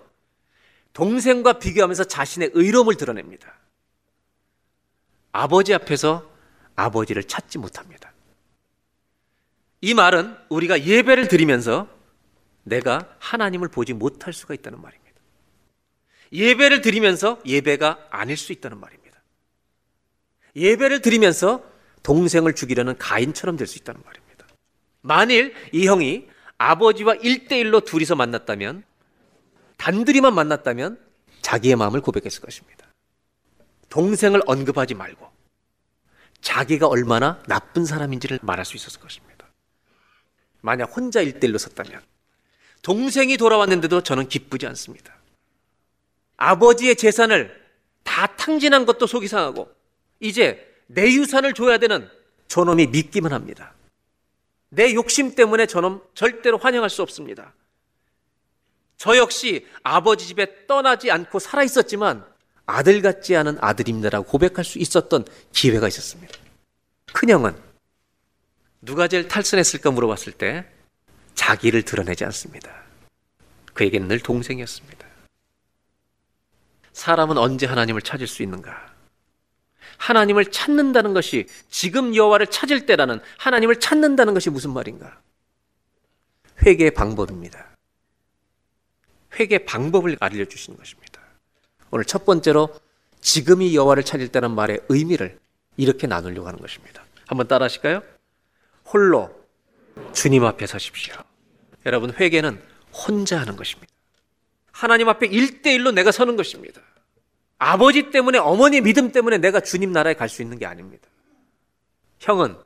동생과 0.93 1.55
비교하면서 1.55 2.05
자신의 2.05 2.51
의로움을 2.55 2.97
드러냅니다. 2.97 3.55
아버지 5.33 5.73
앞에서 5.75 6.29
아버지를 6.77 7.25
찾지 7.25 7.59
못합니다. 7.59 8.13
이 9.81 9.95
말은 9.95 10.37
우리가 10.49 10.85
예배를 10.85 11.29
드리면서 11.29 11.89
내가 12.63 13.15
하나님을 13.19 13.69
보지 13.69 13.93
못할 13.95 14.33
수가 14.33 14.55
있다는 14.55 14.81
말입니다. 14.81 15.11
예배를 16.33 16.81
드리면서 16.81 17.41
예배가 17.45 18.09
아닐 18.11 18.37
수 18.37 18.53
있다는 18.53 18.79
말입니다. 18.79 19.21
예배를 20.55 21.01
드리면서 21.01 21.65
동생을 22.03 22.55
죽이려는 22.55 22.99
가인처럼 22.99 23.57
될 23.57 23.67
수 23.67 23.79
있다는 23.79 24.03
말입니다. 24.05 24.47
만일 25.01 25.55
이 25.73 25.87
형이 25.87 26.29
아버지와 26.59 27.15
일대일로 27.15 27.81
둘이서 27.81 28.17
만났다면, 28.17 28.85
단둘이만 29.79 30.35
만났다면 30.35 31.01
자기의 31.41 31.77
마음을 31.77 32.03
고백했을 32.03 32.43
것입니다. 32.43 32.87
동생을 33.89 34.43
언급하지 34.47 34.95
말고 34.95 35.31
자기가 36.41 36.87
얼마나 36.87 37.43
나쁜 37.47 37.85
사람인지를 37.85 38.41
말할 38.43 38.65
수 38.65 38.77
있었을 38.77 39.01
것입니다. 39.01 39.47
만약 40.61 40.97
혼자 40.97 41.21
일대일로 41.21 41.59
섰다면 41.59 42.01
동생이 42.83 43.37
돌아왔는데도 43.37 44.03
저는 44.03 44.29
기쁘지 44.29 44.67
않습니다. 44.69 45.15
아버지의 46.37 46.97
재산을 46.97 47.61
다 48.03 48.27
탕진한 48.37 48.87
것도 48.87 49.07
속이 49.07 49.29
상하고 49.29 49.71
이제 50.19 50.67
내 50.87 51.13
유산을 51.13 51.53
줘야 51.55 51.79
되는 51.79 52.11
저놈이 52.49 52.89
믿기만 52.89 53.33
합니다. 53.33 53.75
내 54.71 54.95
욕심 54.95 55.35
때문에 55.35 55.67
저놈 55.67 56.03
절대로 56.15 56.59
환영할 56.59 56.91
수 56.91 57.03
없습니다. 57.03 57.53
저 58.97 59.17
역시 59.17 59.67
아버지 59.83 60.27
집에 60.27 60.67
떠나지 60.67 61.11
않고 61.11 61.39
살아 61.39 61.63
있었지만 61.63 62.25
아들 62.71 63.03
같지 63.03 63.37
않은 63.37 63.59
아들입니다라고 63.61 64.27
고백할 64.27 64.65
수 64.65 64.79
있었던 64.79 65.25
기회가 65.53 65.89
있었습니다. 65.89 66.33
큰형은 67.13 67.57
누가 68.83 69.09
제일 69.09 69.29
탈선했을까 69.29 69.91
물어봤을 69.91 70.33
때 70.33 70.67
자기를 71.35 71.83
드러내지 71.83 72.25
않습니다. 72.27 72.71
그에게는 73.75 74.09
늘 74.09 74.21
동생이었습니다. 74.21 75.07
사람은 76.93 77.39
언제 77.39 77.67
하나님을 77.67 78.03
찾을 78.03 78.27
수 78.27 78.43
있는가? 78.43 78.91
하나님을 79.97 80.47
찾는다는 80.47 81.13
것이 81.13 81.47
지금 81.69 82.15
여호와를 82.15 82.47
찾을 82.47 82.87
때라는 82.87 83.21
하나님을 83.39 83.81
찾는다는 83.81 84.35
것이 84.35 84.49
무슨 84.51 84.73
말인가? 84.73 85.21
회개의 86.65 86.93
방법입니다. 86.93 87.67
회개 89.39 89.65
방법을 89.65 90.17
알려 90.21 90.45
주시는 90.45 90.79
것입니다. 90.79 91.10
오늘 91.91 92.05
첫 92.05 92.25
번째로 92.25 92.75
지금이 93.21 93.75
여호와를 93.75 94.03
찾을 94.03 94.29
때는 94.29 94.53
말의 94.53 94.81
의미를 94.89 95.39
이렇게 95.77 96.07
나누려고 96.07 96.47
하는 96.49 96.61
것입니다. 96.61 97.05
한번 97.27 97.49
따라 97.49 97.65
하실까요? 97.65 98.03
홀로 98.93 99.31
주님 100.13 100.45
앞에 100.45 100.67
서십시오. 100.67 101.15
여러분 101.87 102.13
회개는 102.13 102.61
혼자 102.93 103.41
하는 103.41 103.57
것입니다. 103.57 103.93
하나님 104.73 105.09
앞에 105.09 105.27
일대일로 105.27 105.93
내가 105.93 106.11
서는 106.13 106.37
것입니다. 106.37 106.81
아버지 107.59 108.11
때문에 108.11 108.39
어머니 108.39 108.81
믿음 108.81 109.13
때문에 109.13 109.39
내가 109.39 109.61
주님 109.61 109.93
나라에 109.93 110.15
갈 110.15 110.29
수 110.29 110.43
있는 110.43 110.59
게 110.59 110.67
아닙니다. 110.67 111.07
형은 112.21 112.57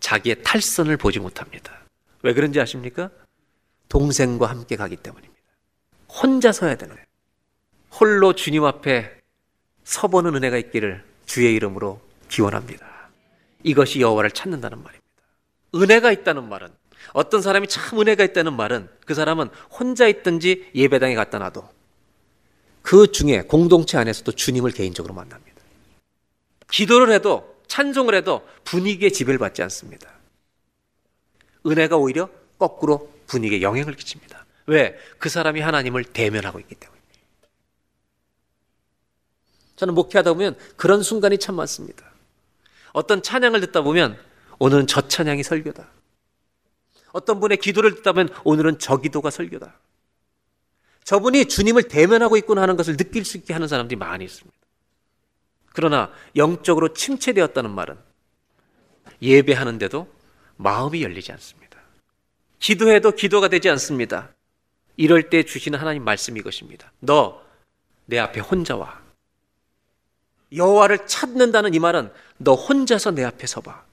자기의 0.00 0.42
탈선을 0.42 0.96
보지 0.96 1.20
못합니다. 1.20 1.72
왜 2.22 2.34
그런지 2.34 2.60
아십니까? 2.60 3.10
동생과 3.88 4.46
함께 4.46 4.76
가기 4.76 4.96
때문입니다. 4.96 5.40
혼자 6.08 6.52
서야 6.52 6.76
되는 6.76 6.94
거예요. 6.94 7.06
홀로 7.98 8.32
주님 8.32 8.64
앞에 8.64 9.10
서보는 9.84 10.34
은혜가 10.36 10.56
있기를 10.56 11.04
주의 11.26 11.54
이름으로 11.54 12.00
기원합니다. 12.28 13.10
이것이 13.62 14.00
여호와를 14.00 14.30
찾는다는 14.30 14.82
말입니다. 14.82 15.02
은혜가 15.74 16.12
있다는 16.12 16.48
말은 16.48 16.68
어떤 17.12 17.42
사람이 17.42 17.68
참 17.68 18.00
은혜가 18.00 18.24
있다는 18.24 18.54
말은 18.54 18.88
그 19.04 19.14
사람은 19.14 19.48
혼자 19.70 20.06
있든지 20.08 20.70
예배당에 20.74 21.14
갔다 21.14 21.38
놔도 21.38 21.68
그 22.82 23.12
중에 23.12 23.42
공동체 23.42 23.98
안에서도 23.98 24.32
주님을 24.32 24.72
개인적으로 24.72 25.14
만납니다. 25.14 25.62
기도를 26.70 27.12
해도 27.12 27.56
찬송을 27.68 28.14
해도 28.14 28.46
분위기에 28.64 29.10
지배를 29.10 29.38
받지 29.38 29.62
않습니다. 29.62 30.10
은혜가 31.66 31.96
오히려 31.96 32.28
거꾸로 32.58 33.12
분위기에 33.26 33.62
영향을 33.62 33.94
끼칩니다. 33.94 34.44
왜? 34.66 34.98
그 35.18 35.28
사람이 35.28 35.60
하나님을 35.60 36.04
대면하고 36.04 36.58
있기 36.60 36.74
때문입니다. 36.74 36.91
저는 39.82 39.94
목회하다 39.94 40.34
보면 40.34 40.56
그런 40.76 41.02
순간이 41.02 41.38
참 41.38 41.56
많습니다. 41.56 42.04
어떤 42.92 43.20
찬양을 43.20 43.60
듣다 43.62 43.82
보면 43.82 44.16
오늘은 44.60 44.86
저 44.86 45.08
찬양이 45.08 45.42
설교다. 45.42 45.88
어떤 47.10 47.40
분의 47.40 47.56
기도를 47.56 47.96
듣다 47.96 48.12
보면 48.12 48.28
오늘은 48.44 48.78
저 48.78 48.98
기도가 48.98 49.30
설교다. 49.30 49.74
저분이 51.02 51.46
주님을 51.46 51.88
대면하고 51.88 52.36
있구나 52.36 52.62
하는 52.62 52.76
것을 52.76 52.96
느낄 52.96 53.24
수 53.24 53.36
있게 53.36 53.52
하는 53.54 53.66
사람들이 53.66 53.98
많이 53.98 54.24
있습니다. 54.24 54.56
그러나 55.74 56.12
영적으로 56.36 56.92
침체되었다는 56.92 57.68
말은 57.70 57.98
예배하는데도 59.20 60.06
마음이 60.58 61.02
열리지 61.02 61.32
않습니다. 61.32 61.80
기도해도 62.60 63.10
기도가 63.12 63.48
되지 63.48 63.68
않습니다. 63.70 64.30
이럴 64.96 65.28
때 65.28 65.42
주시는 65.42 65.76
하나님 65.76 66.04
말씀이 66.04 66.38
이것입니다. 66.38 66.92
너 67.00 67.42
내 68.06 68.18
앞에 68.18 68.40
혼자 68.40 68.76
와. 68.76 69.01
여호와를 70.54 71.06
찾는다는 71.06 71.74
이 71.74 71.78
말은 71.78 72.12
너 72.38 72.54
혼자서 72.54 73.12
내 73.12 73.24
앞에 73.24 73.46
서봐. 73.46 73.84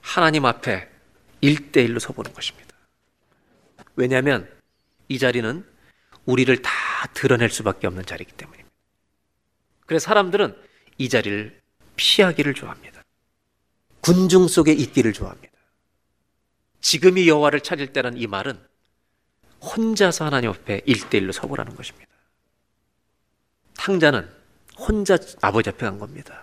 하나님 0.00 0.44
앞에 0.44 0.90
일대일로 1.40 1.98
서보는 1.98 2.32
것입니다. 2.32 2.74
왜냐하면 3.96 4.48
이 5.08 5.18
자리는 5.18 5.66
우리를 6.24 6.62
다 6.62 6.70
드러낼 7.14 7.50
수밖에 7.50 7.86
없는 7.86 8.06
자리이기 8.06 8.32
때문입니다. 8.32 8.70
그래서 9.86 10.04
사람들은 10.04 10.56
이 10.98 11.08
자리를 11.08 11.60
피하기를 11.96 12.54
좋아합니다. 12.54 13.02
군중 14.00 14.48
속에 14.48 14.72
있기를 14.72 15.12
좋아합니다. 15.12 15.52
지금이 16.80 17.28
여호와를 17.28 17.60
찾을 17.60 17.92
때는 17.92 18.16
이 18.16 18.26
말은 18.26 18.58
혼자서 19.60 20.24
하나님 20.24 20.50
앞에 20.50 20.82
일대일로 20.86 21.32
서보라는 21.32 21.76
것입니다. 21.76 22.10
탕자는 23.74 24.41
혼자 24.78 25.18
아버지 25.40 25.70
앞에 25.70 25.86
간 25.86 25.98
겁니다. 25.98 26.42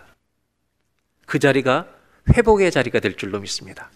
그 1.26 1.40
자리가 1.40 1.88
회복의 2.36 2.72
자리가 2.72 3.00
될 3.00 3.18
줄로 3.18 3.40
믿습니다. 3.40 3.90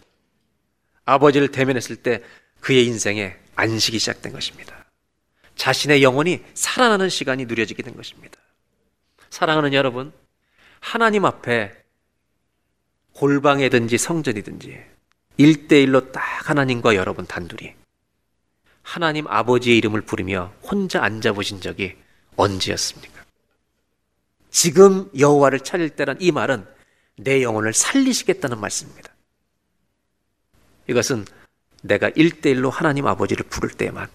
아버지를 1.06 1.50
대면했을 1.50 1.98
때 1.98 2.24
그의 2.60 2.86
인생에 2.86 3.38
안식이 3.56 4.00
시작된 4.00 4.34
것입니다. 4.34 4.86
자신의 5.56 6.02
영혼이 6.02 6.44
살아나는 6.54 7.10
시간이 7.10 7.46
누려지게 7.46 7.84
된 7.84 7.96
것입니다. 7.96 8.40
사랑하는 9.30 9.74
여러분, 9.74 10.14
하나님 10.80 11.26
앞에 11.26 11.72
골방이든지 13.14 13.98
성전이든지 13.98 14.84
일대일로딱 15.38 16.50
하나님과 16.50 16.96
여러분 16.96 17.26
단둘이 17.26 17.74
하나님 18.82 19.28
아버지의 19.28 19.78
이름을 19.78 20.02
부르며 20.02 20.54
혼자 20.62 21.04
앉아보신 21.04 21.62
적이 21.62 21.96
언제였습니까? 22.36 23.13
지금 24.54 25.10
여호와를 25.18 25.62
찾을 25.62 25.90
때란 25.90 26.16
이 26.22 26.32
말은 26.32 26.66
내 27.18 27.42
영혼을 27.42 27.74
살리시겠다는 27.74 28.60
말씀입니다. 28.60 29.12
이것은 30.88 31.26
내가 31.82 32.10
일대일로 32.10 32.70
하나님 32.70 33.08
아버지를 33.08 33.48
부를 33.48 33.72
때에만 33.72 34.08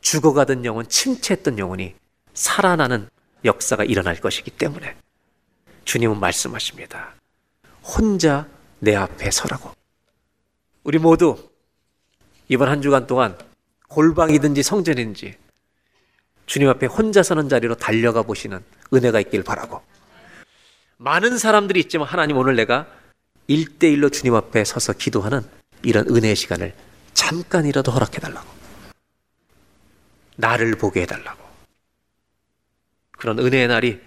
죽어가던 0.00 0.64
영혼, 0.64 0.88
침체했던 0.88 1.60
영혼이 1.60 1.94
살아나는 2.34 3.08
역사가 3.44 3.84
일어날 3.84 4.20
것이기 4.20 4.50
때문에 4.50 4.96
주님은 5.84 6.18
말씀하십니다. 6.18 7.14
혼자 7.84 8.48
내 8.80 8.96
앞에 8.96 9.30
서라고. 9.30 9.70
우리 10.82 10.98
모두 10.98 11.50
이번 12.48 12.68
한 12.68 12.82
주간 12.82 13.06
동안 13.06 13.38
골방이든지 13.88 14.64
성전이든지 14.64 15.38
주님 16.46 16.68
앞에 16.68 16.86
혼자 16.86 17.22
서는 17.22 17.48
자리로 17.48 17.76
달려가 17.76 18.22
보시는 18.22 18.64
은혜가 18.92 19.20
있길 19.20 19.42
바라고. 19.42 19.82
많은 20.98 21.38
사람들이 21.38 21.80
있지만 21.80 22.08
하나님 22.08 22.36
오늘 22.36 22.56
내가 22.56 22.86
일대일로 23.48 24.10
주님 24.10 24.34
앞에 24.34 24.64
서서 24.64 24.94
기도하는 24.94 25.42
이런 25.82 26.08
은혜의 26.08 26.36
시간을 26.36 26.74
잠깐이라도 27.14 27.92
허락해달라고. 27.92 28.48
나를 30.36 30.76
보게 30.76 31.02
해달라고. 31.02 31.44
그런 33.12 33.38
은혜의 33.38 33.68
날이 33.68 34.00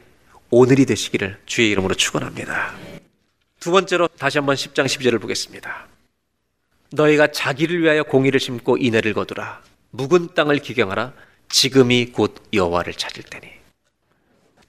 오늘이 0.52 0.86
되시기를 0.86 1.42
주의 1.46 1.70
이름으로 1.72 1.96
축원합니다. 1.96 2.76
두 3.60 3.72
번째로 3.72 4.08
다시 4.08 4.38
한번 4.38 4.56
10장 4.56 4.86
12절을 4.86 5.22
보겠습니다. 5.22 5.88
너희가 6.92 7.32
자기를 7.32 7.82
위하여 7.82 8.04
공의를 8.04 8.40
심고 8.40 8.78
인애를 8.78 9.14
거두라. 9.14 9.62
묵은 9.92 10.34
땅을 10.34 10.60
기경하라. 10.60 11.14
지금이 11.50 12.12
곧 12.12 12.36
여호와를 12.54 12.94
찾을 12.94 13.24
때니. 13.24 13.59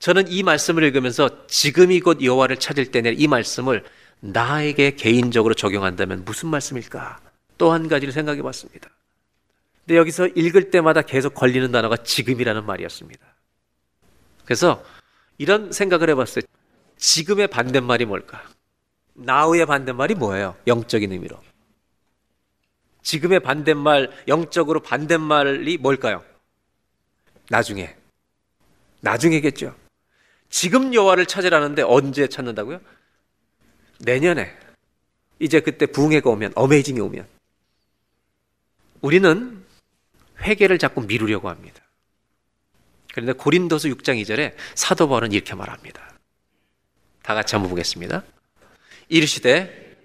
저는 0.01 0.29
이 0.29 0.43
말씀을 0.43 0.83
읽으면서 0.83 1.47
지금이 1.47 2.01
곧 2.01 2.23
여호와를 2.23 2.57
찾을 2.57 2.91
때니 2.91 3.13
이 3.13 3.29
말씀을 3.29 3.85
나에게 4.21 4.97
개인적으로 4.97 5.55
적용한다면 5.55 6.25
무슨 6.25 6.49
말씀일까? 6.49 7.21
또 7.59 7.73
한 7.73 7.89
가지를 7.89 8.13
생각해 8.13 8.41
봤습니다. 8.41 8.89
근데 9.85 9.99
여기서 9.99 10.29
읽을 10.29 10.71
때마다 10.71 11.03
계속 11.03 11.35
걸리는 11.35 11.71
단어가 11.71 11.99
지금이라는 11.99 12.65
말이었습니다. 12.65 13.21
그래서 14.47 14.83
이런 15.37 15.71
생각을 15.71 16.09
해 16.09 16.15
봤어요. 16.15 16.43
지금의 16.97 17.49
반대말이 17.49 18.07
뭘까? 18.07 18.43
now의 19.19 19.67
반대말이 19.67 20.15
뭐예요? 20.15 20.57
영적인 20.67 21.13
의미로. 21.13 21.39
지금의 23.03 23.41
반대말, 23.41 24.11
영적으로 24.29 24.81
반대말이 24.81 25.77
뭘까요? 25.77 26.25
나중에. 27.51 27.95
나중에겠죠. 29.01 29.75
지금 30.51 30.93
여호와를 30.93 31.27
찾으라는데 31.27 31.83
언제 31.83 32.29
찾는다고요? 32.29 32.81
내년에. 34.01 34.55
이제 35.39 35.61
그때 35.61 35.87
부흥회가 35.87 36.29
오면, 36.29 36.53
어메이징이 36.55 37.01
오면. 37.01 37.27
우리는 39.01 39.65
회개를 40.43 40.79
자꾸 40.79 41.03
미루려고 41.03 41.49
합니다. 41.49 41.81
그런데 43.13 43.33
고린도서 43.33 43.89
6장 43.89 44.21
2절에 44.23 44.55
사도 44.75 45.09
바울은 45.09 45.33
이렇게 45.33 45.55
말합니다. 45.55 46.15
다 47.23 47.35
같이 47.35 47.55
한번 47.55 47.71
보겠습니다. 47.71 48.23
이르시되 49.09 49.97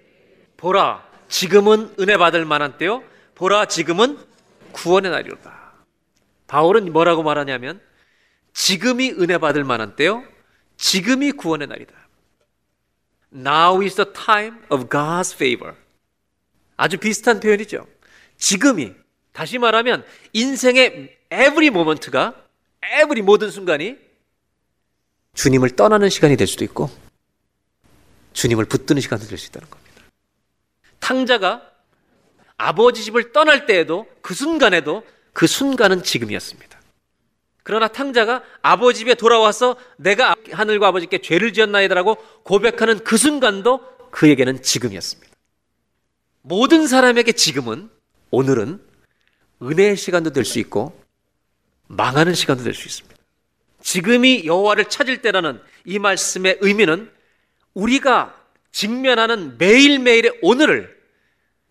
보라 0.56 1.06
지금은 1.28 1.94
은혜 2.00 2.16
받을 2.16 2.44
만한 2.44 2.78
때요 2.78 3.02
보라 3.34 3.66
지금은 3.66 4.18
구원의 4.72 5.10
날이로다. 5.10 5.72
바울은 6.46 6.92
뭐라고 6.92 7.22
말하냐면 7.22 7.80
지금이 8.52 9.12
은혜 9.12 9.38
받을 9.38 9.64
만한 9.64 9.96
때요 9.96 10.24
지금이 10.76 11.32
구원의 11.32 11.68
날이다. 11.68 11.92
Now 13.34 13.82
is 13.82 13.94
the 13.96 14.12
time 14.12 14.58
of 14.70 14.88
God's 14.88 15.34
favor. 15.34 15.74
아주 16.76 16.98
비슷한 16.98 17.40
표현이죠. 17.40 17.86
지금이 18.38 18.92
다시 19.32 19.58
말하면 19.58 20.04
인생의 20.32 21.16
every 21.32 21.66
moment가 21.66 22.34
every 22.84 23.22
모든 23.22 23.50
순간이 23.50 23.96
주님을 25.34 25.70
떠나는 25.76 26.08
시간이 26.08 26.36
될 26.36 26.46
수도 26.46 26.64
있고 26.64 26.90
주님을 28.32 28.66
붙드는 28.66 29.00
시간도 29.00 29.26
될 29.26 29.38
수 29.38 29.48
있다는 29.48 29.68
겁니다. 29.70 30.02
탕자가 31.00 31.70
아버지 32.58 33.02
집을 33.04 33.32
떠날 33.32 33.66
때에도 33.66 34.06
그 34.22 34.34
순간에도 34.34 35.06
그 35.32 35.46
순간은 35.46 36.02
지금이었습니다. 36.02 36.75
그러나 37.66 37.88
탕자가 37.88 38.44
아버지 38.62 39.00
집에 39.00 39.16
돌아와서 39.16 39.74
내가 39.96 40.36
하늘과 40.52 40.86
아버지께 40.86 41.20
죄를 41.20 41.52
지었나이다라고 41.52 42.14
고백하는 42.44 43.00
그 43.00 43.16
순간도 43.16 43.80
그에게는 44.12 44.62
지금이었습니다. 44.62 45.32
모든 46.42 46.86
사람에게 46.86 47.32
지금은 47.32 47.90
오늘은 48.30 48.80
은혜의 49.60 49.96
시간도 49.96 50.30
될 50.30 50.44
수 50.44 50.60
있고 50.60 50.96
망하는 51.88 52.34
시간도 52.34 52.62
될 52.62 52.72
수 52.72 52.86
있습니다. 52.86 53.16
지금이 53.82 54.46
여호와를 54.46 54.84
찾을 54.84 55.20
때라는 55.20 55.60
이 55.86 55.98
말씀의 55.98 56.58
의미는 56.60 57.10
우리가 57.74 58.40
직면하는 58.70 59.58
매일매일의 59.58 60.38
오늘을 60.42 60.96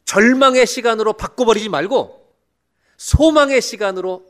절망의 0.03 0.67
시간으로 0.67 1.13
바꿔버리지 1.13 1.69
말고 1.69 2.35
소망의 2.97 3.61
시간으로 3.61 4.25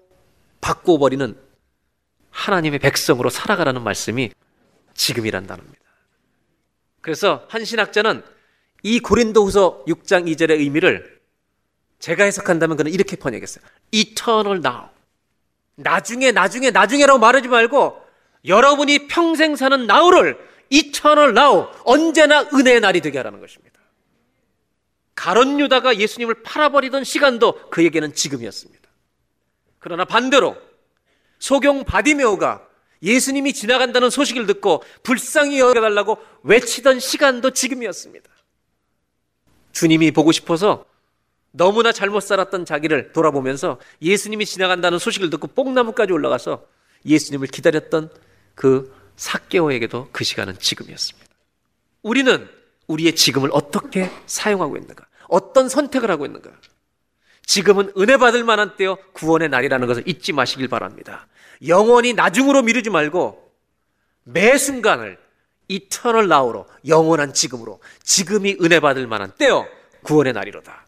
바꿔버리는 0.61 1.44
하나님의 2.35 2.79
백성으로 2.79 3.29
살아가라는 3.29 3.81
말씀이 3.81 4.31
지금이란 4.93 5.47
단어입니다. 5.47 5.79
그래서 7.01 7.45
한 7.49 7.63
신학자는 7.63 8.23
이 8.83 8.99
고린도후서 8.99 9.85
6장 9.87 10.27
2절의 10.27 10.59
의미를 10.59 11.19
제가 11.99 12.25
해석한다면 12.25 12.77
그는 12.77 12.91
이렇게 12.91 13.15
번역했어요. 13.15 13.63
Eternal 13.91 14.57
now. 14.59 14.89
나중에 15.75 16.31
나중에 16.31 16.71
나중에라고 16.71 17.19
말하지 17.19 17.47
말고 17.47 18.01
여러분이 18.45 19.07
평생 19.07 19.55
사는 19.55 19.89
now를 19.89 20.37
eternal 20.69 21.29
now 21.29 21.67
언제나 21.83 22.41
은혜의 22.53 22.81
날이 22.81 23.01
되게 23.01 23.17
하라는 23.17 23.39
것입니다. 23.39 23.79
가론 25.15 25.59
유다가 25.59 25.97
예수님을 25.97 26.43
팔아버리던 26.43 27.05
시간도 27.05 27.69
그에게는 27.69 28.13
지금이었습니다. 28.13 28.83
그러나 29.79 30.03
반대로 30.03 30.57
소경 31.39 31.83
바디메오가 31.83 32.65
예수님이 33.03 33.53
지나간다는 33.53 34.09
소식을 34.09 34.47
듣고 34.47 34.83
불쌍히 35.03 35.59
여겨달라고 35.59 36.17
외치던 36.43 36.99
시간도 36.99 37.51
지금이었습니다. 37.51 38.29
주님이 39.73 40.11
보고 40.11 40.31
싶어서 40.31 40.85
너무나 41.51 41.91
잘못 41.91 42.21
살았던 42.21 42.65
자기를 42.65 43.13
돌아보면서 43.13 43.79
예수님이 44.01 44.45
지나간다는 44.45 44.99
소식을 44.99 45.29
듣고 45.29 45.47
뽕나무까지 45.47 46.11
올라가서 46.11 46.65
예수님을 47.05 47.47
기다렸던 47.47 48.09
그 48.55 48.93
사개오에게도 49.15 50.09
그 50.11 50.23
시간은 50.23 50.59
지금이었습니다. 50.59 51.29
우리는 52.01 52.49
우리의 52.87 53.15
지금을 53.15 53.49
어떻게 53.53 54.09
사용하고 54.25 54.77
있는가? 54.77 55.05
어떤 55.27 55.69
선택을 55.69 56.11
하고 56.11 56.25
있는가? 56.25 56.51
지금은 57.45 57.93
은혜 57.97 58.17
받을 58.17 58.43
만한 58.43 58.75
때요 58.75 58.97
구원의 59.13 59.49
날이라는 59.49 59.87
것을 59.87 60.03
잊지 60.07 60.33
마시길 60.33 60.67
바랍니다. 60.67 61.27
영원히 61.67 62.13
나중으로 62.13 62.61
미루지 62.61 62.89
말고 62.89 63.51
매 64.23 64.57
순간을 64.57 65.17
이터널 65.67 66.27
나우로 66.27 66.67
영원한 66.87 67.33
지금으로 67.33 67.79
지금이 68.03 68.57
은혜 68.61 68.79
받을 68.79 69.07
만한 69.07 69.31
때요 69.37 69.67
구원의 70.03 70.33
날이로다. 70.33 70.87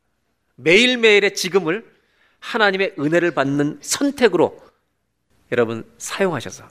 매일매일의 0.55 1.35
지금을 1.35 1.85
하나님의 2.39 2.95
은혜를 2.99 3.31
받는 3.31 3.79
선택으로 3.81 4.61
여러분 5.51 5.89
사용하셔서 5.97 6.67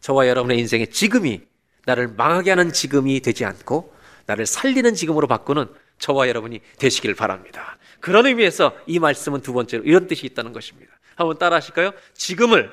저와 0.00 0.28
여러분의 0.28 0.58
인생의 0.58 0.90
지금이 0.90 1.42
나를 1.86 2.08
망하게 2.08 2.50
하는 2.50 2.72
지금이 2.72 3.20
되지 3.20 3.44
않고 3.44 3.94
나를 4.26 4.46
살리는 4.46 4.94
지금으로 4.94 5.26
바꾸는 5.26 5.68
저와 5.98 6.28
여러분이 6.28 6.60
되시길 6.78 7.14
바랍니다. 7.14 7.78
그런 8.06 8.24
의미에서 8.24 8.72
이 8.86 9.00
말씀은 9.00 9.40
두 9.40 9.52
번째로 9.52 9.82
이런 9.82 10.06
뜻이 10.06 10.26
있다는 10.26 10.52
것입니다. 10.52 10.96
한번 11.16 11.38
따라 11.38 11.56
하실까요? 11.56 11.90
지금을 12.14 12.70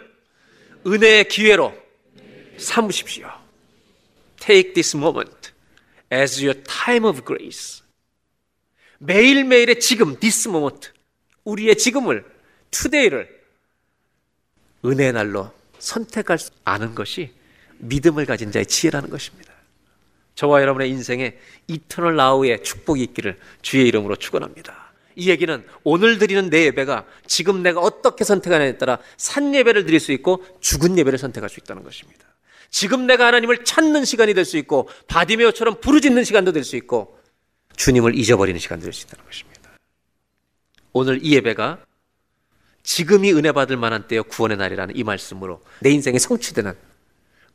은혜의 0.85 1.27
기회로 1.27 1.75
삼으십시오. 2.59 3.31
Take 4.37 4.73
this 4.73 4.95
moment 4.95 5.49
as 6.13 6.39
your 6.39 6.61
time 6.61 7.09
of 7.09 7.23
grace. 7.25 7.81
매일매일의 8.99 9.79
지금, 9.79 10.19
this 10.19 10.47
moment. 10.47 10.91
우리의 11.45 11.79
지금을, 11.79 12.23
today를 12.69 13.27
은혜의 14.85 15.13
날로 15.13 15.51
선택할 15.79 16.37
수 16.37 16.51
아는 16.63 16.93
것이 16.93 17.33
믿음을 17.79 18.27
가진 18.27 18.51
자의 18.51 18.67
지혜라는 18.67 19.09
것입니다. 19.09 19.51
저와 20.35 20.61
여러분의 20.61 20.91
인생에 20.91 21.35
이터널 21.67 22.17
나우의 22.17 22.63
축복이 22.63 23.01
있기를 23.01 23.39
주의 23.63 23.87
이름으로 23.87 24.15
축원합니다. 24.15 24.82
이 25.15 25.29
얘기는 25.29 25.65
오늘 25.83 26.17
드리는 26.17 26.49
내 26.49 26.65
예배가 26.65 27.05
지금 27.27 27.63
내가 27.63 27.79
어떻게 27.79 28.23
선택하느냐에 28.23 28.77
따라 28.77 28.99
산 29.17 29.53
예배를 29.53 29.85
드릴 29.85 29.99
수 29.99 30.11
있고 30.11 30.43
죽은 30.59 30.97
예배를 30.97 31.19
선택할 31.19 31.49
수 31.49 31.59
있다는 31.59 31.83
것입니다. 31.83 32.25
지금 32.69 33.05
내가 33.05 33.27
하나님을 33.27 33.63
찾는 33.65 34.03
시간이 34.05 34.33
될 34.33 34.45
수 34.45 34.57
있고 34.57 34.89
바디메오처럼 35.07 35.79
부르짖는 35.81 36.23
시간도 36.23 36.51
될 36.51 36.63
수 36.63 36.75
있고 36.75 37.19
주님을 37.75 38.15
잊어버리는 38.15 38.59
시간도 38.59 38.83
될 38.83 38.93
수 38.93 39.05
있다는 39.05 39.25
것입니다. 39.25 39.61
오늘 40.91 41.19
이 41.23 41.33
예배가 41.35 41.79
지금이 42.83 43.31
은혜 43.33 43.51
받을 43.51 43.77
만한 43.77 44.07
때요 44.07 44.23
구원의 44.23 44.57
날이라는 44.57 44.95
이 44.95 45.03
말씀으로 45.03 45.61
내 45.79 45.89
인생에 45.91 46.19
성취되는 46.19 46.73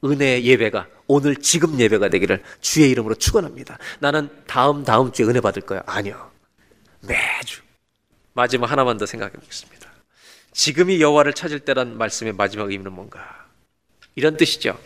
은혜의 0.04 0.44
예배가 0.46 0.86
오늘 1.08 1.36
지금 1.36 1.78
예배가 1.78 2.08
되기를 2.08 2.42
주의 2.60 2.88
이름으로 2.90 3.16
축원합니다. 3.16 3.78
나는 3.98 4.28
다음 4.46 4.84
다음 4.84 5.10
주에 5.12 5.26
은혜 5.26 5.40
받을 5.40 5.62
거야. 5.62 5.82
아니요. 5.86 6.30
매주 7.00 7.62
마지막 8.32 8.70
하나만 8.70 8.98
더 8.98 9.06
생각해 9.06 9.32
보겠습니다. 9.32 9.88
지금이 10.52 11.00
여호와를 11.00 11.32
찾을 11.32 11.60
때란 11.60 11.96
말씀의 11.96 12.32
마지막 12.32 12.70
의미는 12.70 12.92
뭔가? 12.92 13.46
이런 14.14 14.36
뜻이죠. 14.36 14.78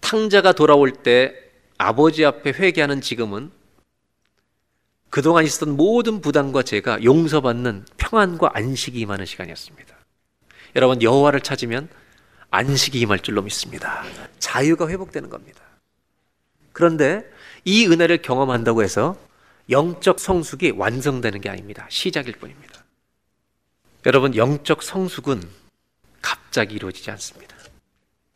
탕자가 0.00 0.52
돌아올 0.52 0.92
때 0.92 1.34
아버지 1.78 2.24
앞에 2.24 2.50
회개하는 2.50 3.00
지금은 3.00 3.50
그동안 5.10 5.44
있었던 5.44 5.76
모든 5.76 6.20
부담과 6.20 6.62
죄가 6.62 7.02
용서받는 7.02 7.86
평안과 7.96 8.50
안식이 8.54 9.00
임하는 9.00 9.26
시간이었습니다. 9.26 9.96
여러분 10.76 11.02
여호와를 11.02 11.40
찾으면 11.40 11.88
안식이 12.50 13.00
임할 13.00 13.20
줄로 13.20 13.42
믿습니다. 13.42 14.04
자유가 14.38 14.88
회복되는 14.88 15.28
겁니다. 15.30 15.60
그런데 16.72 17.28
이 17.64 17.86
은혜를 17.86 18.22
경험한다고 18.22 18.82
해서 18.82 19.16
영적 19.70 20.20
성숙이 20.20 20.70
완성되는 20.70 21.40
게 21.40 21.48
아닙니다. 21.48 21.86
시작일 21.90 22.34
뿐입니다. 22.34 22.84
여러분 24.04 24.36
영적 24.36 24.82
성숙은 24.82 25.42
갑자기 26.22 26.76
이루어지지 26.76 27.10
않습니다. 27.12 27.56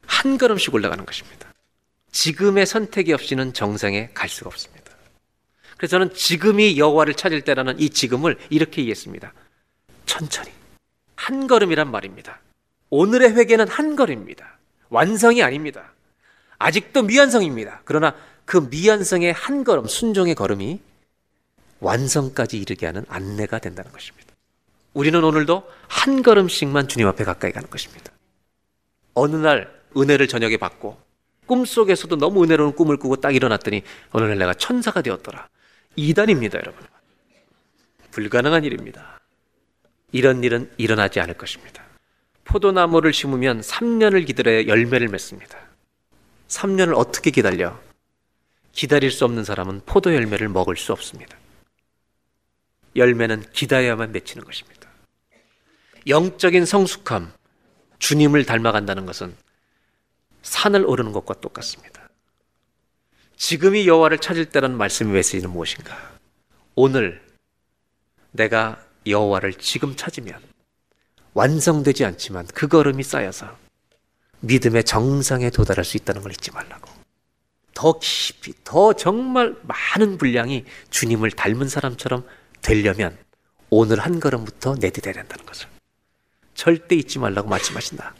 한 0.06 0.38
걸음씩 0.38 0.74
올라가는 0.74 1.04
것입니다. 1.04 1.52
지금의 2.10 2.66
선택이 2.66 3.12
없이는 3.12 3.52
정상에 3.52 4.10
갈 4.12 4.28
수가 4.28 4.48
없습니다. 4.48 4.92
그래서 5.76 5.92
저는 5.92 6.12
지금이 6.12 6.78
여호와를 6.78 7.14
찾을 7.14 7.42
때라는 7.42 7.78
이 7.78 7.88
지금을 7.88 8.36
이렇게 8.50 8.82
이해했습니다. 8.82 9.32
천천히 10.06 10.50
한 11.14 11.46
걸음이란 11.46 11.90
말입니다. 11.90 12.40
오늘의 12.90 13.36
회개는 13.36 13.68
한 13.68 13.94
걸음입니다. 13.94 14.58
완성이 14.88 15.42
아닙니다. 15.42 15.92
아직도 16.58 17.02
미완성입니다. 17.04 17.82
그러나 17.84 18.14
그 18.44 18.56
미완성의 18.58 19.32
한 19.32 19.62
걸음, 19.62 19.86
순종의 19.86 20.34
걸음이 20.34 20.80
완성까지 21.80 22.58
이르게 22.58 22.86
하는 22.86 23.04
안내가 23.08 23.58
된다는 23.58 23.90
것입니다. 23.92 24.28
우리는 24.94 25.22
오늘도 25.22 25.68
한 25.88 26.22
걸음씩만 26.22 26.88
주님 26.88 27.06
앞에 27.08 27.24
가까이 27.24 27.52
가는 27.52 27.68
것입니다. 27.68 28.12
어느 29.14 29.36
날 29.36 29.72
은혜를 29.96 30.28
저녁에 30.28 30.56
받고 30.56 30.98
꿈속에서도 31.46 32.16
너무 32.16 32.44
은혜로운 32.44 32.74
꿈을 32.74 32.96
꾸고 32.96 33.16
딱 33.16 33.34
일어났더니 33.34 33.82
어느 34.10 34.24
날 34.24 34.38
내가 34.38 34.54
천사가 34.54 35.02
되었더라. 35.02 35.48
이단입니다, 35.96 36.58
여러분. 36.58 36.86
불가능한 38.12 38.64
일입니다. 38.64 39.20
이런 40.12 40.44
일은 40.44 40.70
일어나지 40.76 41.20
않을 41.20 41.34
것입니다. 41.34 41.82
포도나무를 42.44 43.12
심으면 43.12 43.60
3년을 43.60 44.26
기다려야 44.26 44.66
열매를 44.66 45.08
맺습니다. 45.08 45.58
3년을 46.48 46.96
어떻게 46.96 47.30
기다려? 47.30 47.78
기다릴 48.72 49.10
수 49.10 49.24
없는 49.24 49.44
사람은 49.44 49.82
포도 49.86 50.14
열매를 50.14 50.48
먹을 50.48 50.76
수 50.76 50.92
없습니다. 50.92 51.36
열매는 52.96 53.50
기다려야만 53.52 54.12
맺히는 54.12 54.44
것입니다. 54.44 54.88
영적인 56.06 56.64
성숙함, 56.64 57.32
주님을 57.98 58.46
닮아간다는 58.46 59.06
것은 59.06 59.34
산을 60.42 60.84
오르는 60.86 61.12
것과 61.12 61.34
똑같습니다. 61.34 62.08
지금이 63.36 63.86
여호와를 63.86 64.18
찾을 64.18 64.46
때라는 64.46 64.76
말씀의 64.76 65.14
메시지는 65.14 65.50
무엇인가? 65.50 65.96
오늘 66.74 67.22
내가 68.32 68.82
여호와를 69.06 69.54
지금 69.54 69.96
찾으면 69.96 70.40
완성되지 71.34 72.04
않지만 72.04 72.46
그 72.54 72.68
걸음이 72.68 73.02
쌓여서 73.02 73.56
믿음의 74.40 74.84
정상에 74.84 75.50
도달할 75.50 75.84
수 75.84 75.96
있다는 75.96 76.22
걸 76.22 76.32
잊지 76.32 76.50
말라고. 76.50 76.90
더 77.74 77.98
깊이, 77.98 78.52
더 78.64 78.92
정말 78.92 79.56
많은 79.62 80.18
분량이 80.18 80.64
주님을 80.90 81.30
닮은 81.30 81.68
사람처럼 81.68 82.26
되려면 82.62 83.16
오늘 83.70 84.00
한 84.00 84.20
걸음부터 84.20 84.76
내디뎌야 84.80 85.14
된다는 85.14 85.46
것을 85.46 85.68
절대 86.54 86.96
잊지 86.96 87.18
말라고 87.18 87.48
말씀하신다. 87.48 88.14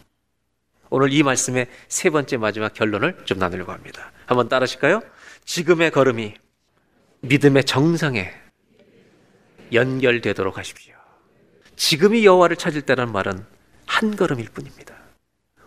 오늘 0.91 1.13
이 1.13 1.23
말씀의 1.23 1.69
세 1.89 2.11
번째 2.11 2.37
마지막 2.37 2.75
결론을 2.75 3.25
좀 3.25 3.39
나누려고 3.39 3.73
합니다. 3.73 4.13
한번 4.27 4.49
따라하실까요? 4.49 5.03
지금의 5.45 5.91
걸음이 5.91 6.35
믿음의 7.21 7.65
정상에 7.65 8.33
연결되도록 9.73 10.59
하십시오. 10.59 10.95
지금이 11.77 12.25
여호와를 12.25 12.57
찾을 12.57 12.83
때란 12.83 13.13
말은 13.13 13.45
한 13.87 14.17
걸음일 14.17 14.49
뿐입니다. 14.51 14.97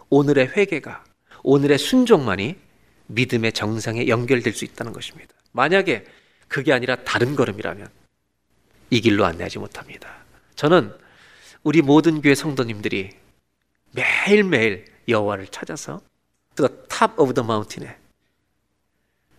오늘의 0.10 0.50
회개가 0.50 1.04
오늘의 1.44 1.78
순종만이 1.78 2.56
믿음의 3.08 3.54
정상에 3.54 4.08
연결될 4.08 4.54
수 4.54 4.66
있다는 4.66 4.94
것입니다. 4.94 5.34
만약에 5.52 6.06
그게 6.48 6.74
아니라 6.74 6.96
다른 6.98 7.36
걸음이라면 7.36 7.88
이 8.94 9.02
길로 9.02 9.26
안내하지 9.26 9.58
못합니다. 9.58 10.08
저는 10.56 10.96
우리 11.64 11.82
모든 11.82 12.22
교회 12.22 12.36
성도님들이 12.36 13.10
매일매일 13.90 14.86
여호와를 15.08 15.48
찾아서 15.48 16.00
to 16.56 16.68
the 16.68 16.80
top 16.90 17.16
of 17.18 17.34
the 17.34 17.44
mountain에 17.44 17.98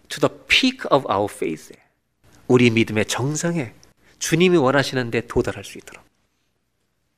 to 0.08 0.18
the 0.18 0.46
peak 0.48 0.80
of 0.90 1.06
our 1.08 1.28
faith에 1.30 1.80
우리 2.48 2.68
믿음의 2.68 3.06
정상에 3.06 3.72
주님이 4.18 4.56
원하시는 4.56 5.12
데 5.12 5.20
도달할 5.20 5.62
수 5.62 5.78
있도록 5.78 6.02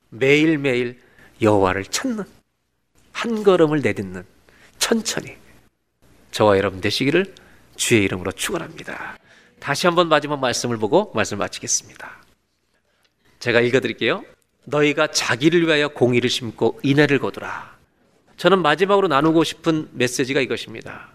매일매일 0.09 1.01
여호와를 1.41 1.85
찾는 1.85 2.23
한 3.13 3.43
걸음을 3.43 3.81
내딛는 3.81 4.23
천천히 4.77 5.37
저와 6.29 6.57
여러분 6.57 6.81
되시기를 6.81 7.33
주의 7.75 8.03
이름으로 8.03 8.31
축원합니다. 8.31 9.17
다시 9.59 9.87
한번 9.87 10.07
마지막 10.07 10.39
말씀을 10.39 10.77
보고 10.77 11.11
말씀을 11.15 11.39
마치겠습니다. 11.39 12.26
제가 13.47 13.61
읽어 13.61 13.79
드릴게요. 13.79 14.25
너희가 14.65 15.07
자기를 15.07 15.67
위하여 15.67 15.87
공의를 15.87 16.29
심고 16.29 16.81
인애를 16.83 17.19
거두라. 17.19 17.77
저는 18.35 18.61
마지막으로 18.61 19.07
나누고 19.07 19.45
싶은 19.45 19.87
메시지가 19.93 20.41
이것입니다. 20.41 21.13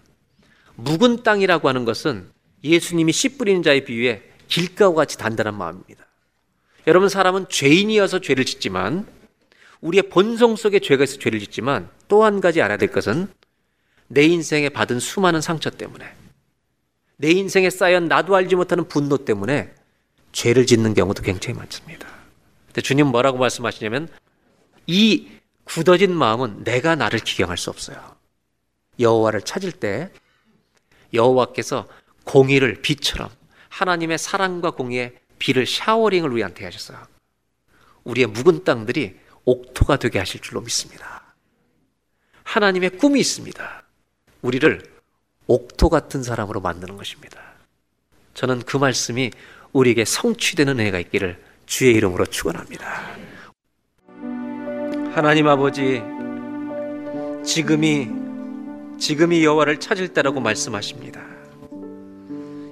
묵은 0.75 1.21
땅이라고 1.21 1.69
하는 1.69 1.85
것은 1.85 2.27
예수님이 2.63 3.11
씨 3.11 3.37
뿌리는 3.37 3.61
자의 3.61 3.85
비유에 3.85 4.23
길가와 4.47 4.95
같이 4.95 5.15
단단한 5.19 5.55
마음입니다. 5.55 6.07
여러분 6.87 7.07
사람은 7.07 7.49
죄인이어서 7.49 8.19
죄를 8.19 8.45
짓지만 8.45 9.05
우리의 9.81 10.09
본성 10.09 10.55
속에 10.55 10.79
죄가 10.79 11.03
있어 11.03 11.19
죄를 11.19 11.39
짓지만 11.39 11.87
또 12.07 12.23
한 12.23 12.41
가지 12.41 12.63
알아야 12.63 12.77
될 12.77 12.89
것은 12.89 13.27
내 14.07 14.23
인생에 14.23 14.69
받은 14.69 14.99
수많은 14.99 15.39
상처 15.39 15.69
때문에 15.69 16.11
내 17.17 17.29
인생에 17.29 17.69
쌓여 17.69 17.99
나도 17.99 18.35
알지 18.35 18.55
못하는 18.55 18.87
분노 18.87 19.17
때문에 19.17 19.71
죄를 20.31 20.65
짓는 20.65 20.95
경우도 20.95 21.21
굉장히 21.21 21.59
많습니다. 21.59 22.12
근데 22.73 22.81
주님 22.81 23.07
뭐라고 23.07 23.37
말씀하시냐면 23.37 24.09
이 24.87 25.29
굳어진 25.63 26.13
마음은 26.13 26.63
내가 26.63 26.95
나를 26.95 27.19
기경할 27.19 27.55
수 27.55 27.69
없어요. 27.69 28.15
여호와를 28.99 29.43
찾을 29.43 29.71
때 29.71 30.11
여호와께서 31.13 31.87
공의를 32.23 32.81
비처럼 32.81 33.29
하나님의 33.69 34.17
사랑과 34.17 34.71
공의의 34.71 35.15
비를 35.37 35.67
샤워링을 35.67 36.31
우리한테 36.31 36.65
하셨어요. 36.65 36.99
우리의 38.05 38.27
묵은 38.27 38.63
땅들이 38.63 39.19
옥토가 39.45 39.97
되게 39.97 40.17
하실 40.17 40.41
줄로 40.41 40.61
믿습니다. 40.61 41.35
하나님의 42.43 42.97
꿈이 42.97 43.19
있습니다. 43.19 43.83
우리를 44.41 44.81
옥토 45.45 45.89
같은 45.89 46.23
사람으로 46.23 46.59
만드는 46.59 46.97
것입니다. 46.97 47.39
저는 48.33 48.63
그 48.63 48.77
말씀이 48.77 49.31
우리에게 49.73 50.05
성취되는 50.05 50.79
은혜가 50.79 50.99
있기를 50.99 51.52
주의 51.73 51.95
이름으로 51.95 52.27
축원합니다. 52.27 53.17
하나님 55.15 55.47
아버지, 55.47 56.03
지금이 57.43 58.09
지금이 58.99 59.43
여호와를 59.43 59.79
찾을 59.79 60.09
때라고 60.09 60.39
말씀하십니다. 60.39 61.25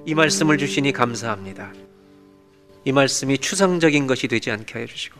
이 0.06 0.14
말씀을 0.14 0.56
주시니 0.56 0.92
감사합니다. 0.92 1.72
이 2.84 2.92
말씀이 2.92 3.38
추상적인 3.38 4.06
것이 4.06 4.28
되지 4.28 4.52
않게 4.52 4.72
하여 4.72 4.86
주시고 4.86 5.18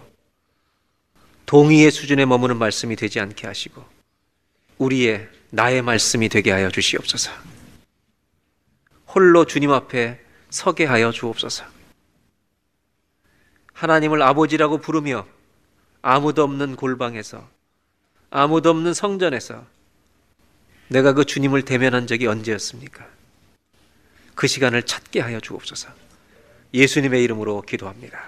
동의의 1.46 1.90
수준에 1.90 2.24
머무는 2.24 2.58
말씀이 2.58 2.94
되지 2.94 3.18
않게 3.18 3.48
하시고 3.48 3.84
우리의 4.78 5.28
나의 5.50 5.82
말씀이 5.82 6.28
되게 6.28 6.52
하여 6.52 6.70
주시옵소서. 6.70 7.32
홀로 9.08 9.44
주님 9.44 9.72
앞에 9.72 10.20
서게 10.50 10.84
하여 10.84 11.10
주옵소서. 11.10 11.81
하나님을 13.72 14.22
아버지라고 14.22 14.78
부르며 14.78 15.26
아무도 16.02 16.42
없는 16.44 16.76
골방에서 16.76 17.48
아무도 18.30 18.70
없는 18.70 18.94
성전에서 18.94 19.64
내가 20.88 21.12
그 21.12 21.24
주님을 21.24 21.62
대면한 21.62 22.06
적이 22.06 22.26
언제였습니까? 22.26 23.06
그 24.34 24.46
시간을 24.46 24.82
찾게 24.82 25.20
하여 25.20 25.40
주옵소서. 25.40 25.88
예수님의 26.74 27.22
이름으로 27.24 27.62
기도합니다. 27.62 28.18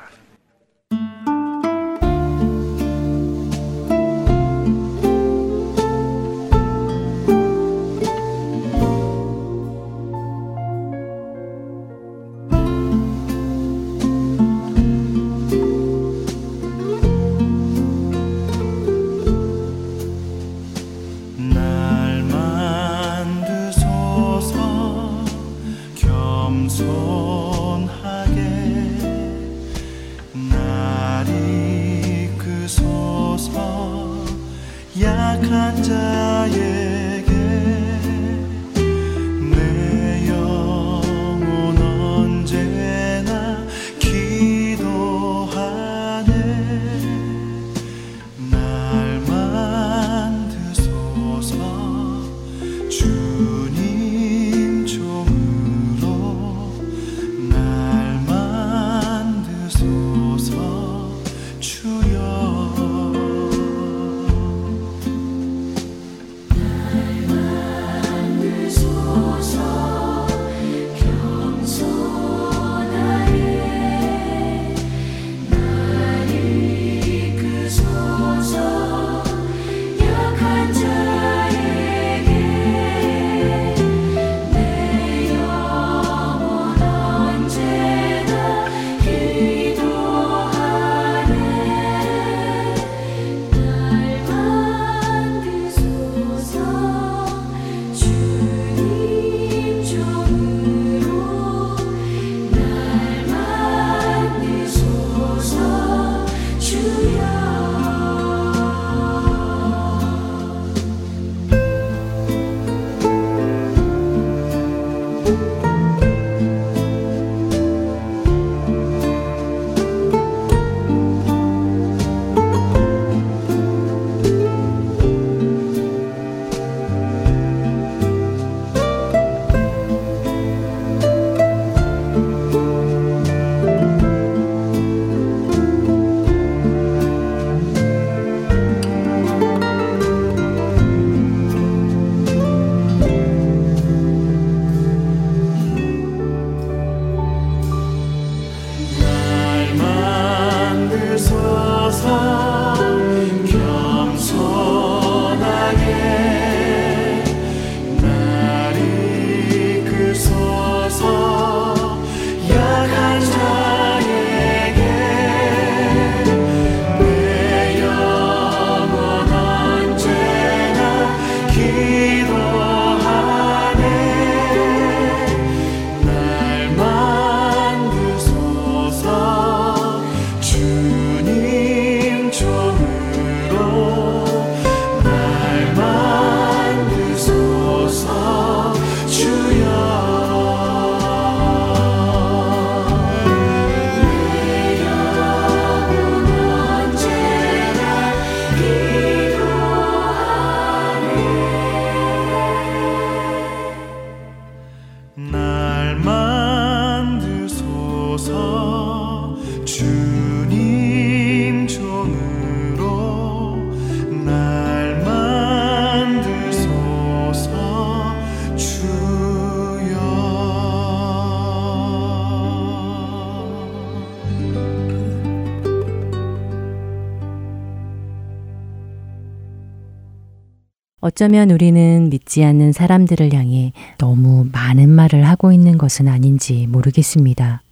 어쩌면 231.15 231.53
우리는 231.53 232.11
믿지 232.11 232.43
않는 232.43 232.73
사람들을 232.73 233.33
향해 233.35 233.73
너무 233.99 234.49
많은 234.51 234.89
말을 234.89 235.29
하고 235.29 235.53
있는 235.53 235.79
것은 235.79 236.09
아닌지 236.09 236.67
모르겠습니다. 236.67 237.63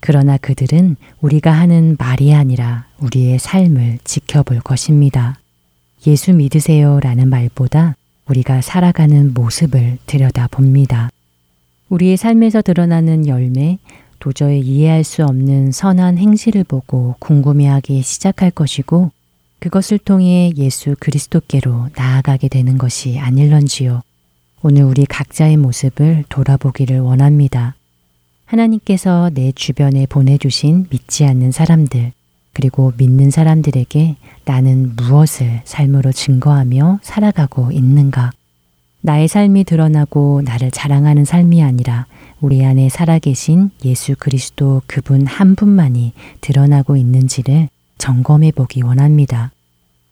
그러나 0.00 0.36
그들은 0.36 0.96
우리가 1.20 1.52
하는 1.52 1.94
말이 2.00 2.34
아니라 2.34 2.86
우리의 2.98 3.38
삶을 3.38 4.00
지켜볼 4.02 4.62
것입니다. 4.62 5.38
예수 6.08 6.34
믿으세요 6.34 6.98
라는 6.98 7.28
말보다 7.28 7.94
우리가 8.28 8.60
살아가는 8.60 9.34
모습을 9.34 9.98
들여다 10.06 10.48
봅니다. 10.48 11.10
우리의 11.90 12.16
삶에서 12.16 12.60
드러나는 12.60 13.28
열매, 13.28 13.78
도저히 14.18 14.58
이해할 14.58 15.04
수 15.04 15.24
없는 15.24 15.70
선한 15.70 16.18
행실을 16.18 16.64
보고 16.64 17.14
궁금해하기 17.20 18.02
시작할 18.02 18.50
것이고 18.50 19.12
그것을 19.60 19.98
통해 19.98 20.52
예수 20.56 20.96
그리스도께로 20.98 21.90
나아가게 21.94 22.48
되는 22.48 22.78
것이 22.78 23.18
아닐런지요. 23.18 24.02
오늘 24.62 24.82
우리 24.82 25.04
각자의 25.04 25.58
모습을 25.58 26.24
돌아보기를 26.28 27.00
원합니다. 27.00 27.74
하나님께서 28.46 29.30
내 29.32 29.52
주변에 29.52 30.06
보내주신 30.06 30.86
믿지 30.90 31.24
않는 31.24 31.52
사람들, 31.52 32.12
그리고 32.52 32.92
믿는 32.96 33.30
사람들에게 33.30 34.16
나는 34.44 34.96
무엇을 34.96 35.60
삶으로 35.64 36.10
증거하며 36.10 37.00
살아가고 37.02 37.70
있는가? 37.70 38.32
나의 39.02 39.28
삶이 39.28 39.64
드러나고 39.64 40.42
나를 40.42 40.70
자랑하는 40.70 41.24
삶이 41.24 41.62
아니라 41.62 42.06
우리 42.40 42.64
안에 42.64 42.88
살아계신 42.88 43.70
예수 43.84 44.14
그리스도 44.18 44.82
그분 44.86 45.26
한 45.26 45.54
분만이 45.54 46.12
드러나고 46.40 46.96
있는지를 46.96 47.68
점검해 48.00 48.52
보기 48.52 48.82
원합니다. 48.82 49.52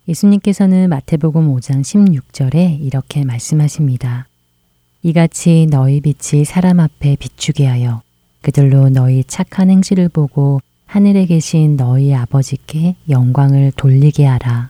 예수님께서는 0.09 0.91
마태복음 0.91 1.55
5장 1.57 1.81
16절에 1.81 2.81
이렇게 2.83 3.25
말씀하십니다. 3.25 4.29
이같이 5.03 5.67
너희 5.71 6.01
빛이 6.03 6.45
사람 6.45 6.81
앞에 6.81 7.17
비추게 7.17 7.67
하여 7.67 8.03
그들로 8.43 8.91
너희 8.91 9.25
착한 9.25 9.71
행실을 9.71 10.11
보고 10.11 10.61
하늘에 10.85 11.25
계신 11.25 11.77
너희 11.79 12.15
아버지께 12.15 12.97
영광을 13.09 13.73
돌리게 13.75 14.27
하라. 14.27 14.69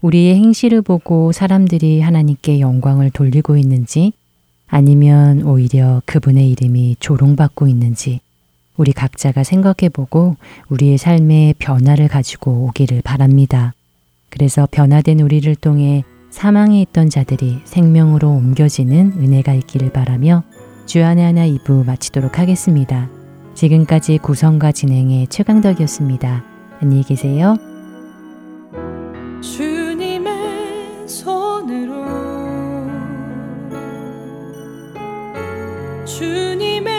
우리의 0.00 0.36
행실을 0.36 0.80
보고 0.80 1.32
사람들이 1.32 2.00
하나님께 2.00 2.60
영광을 2.60 3.10
돌리고 3.10 3.58
있는지 3.58 4.12
아니면 4.68 5.42
오히려 5.42 6.00
그분의 6.06 6.50
이름이 6.50 6.96
조롱받고 6.98 7.68
있는지 7.68 8.20
우리 8.76 8.92
각자가 8.92 9.42
생각해 9.44 9.88
보고 9.92 10.36
우리의 10.68 10.98
삶에 10.98 11.54
변화를 11.58 12.08
가지고 12.08 12.66
오기를 12.66 13.02
바랍니다. 13.02 13.72
그래서 14.30 14.66
변화된 14.70 15.20
우리를 15.20 15.54
통해 15.56 16.04
사망에 16.30 16.82
있던 16.82 17.08
자들이 17.08 17.60
생명으로 17.64 18.28
옮겨지는 18.30 19.14
은혜가 19.18 19.54
있기를 19.54 19.90
바라며 19.90 20.42
주안의 20.84 21.24
하나 21.24 21.46
2부 21.46 21.86
마치도록 21.86 22.38
하겠습니다. 22.38 23.08
지금까지 23.54 24.18
구성과 24.18 24.72
진행의 24.72 25.28
최강덕이었습니다. 25.28 26.44
안녕히 26.80 27.02
계세요. 27.02 27.56
주님의 29.40 31.08
손으로 31.08 32.04
주님의 36.04 36.95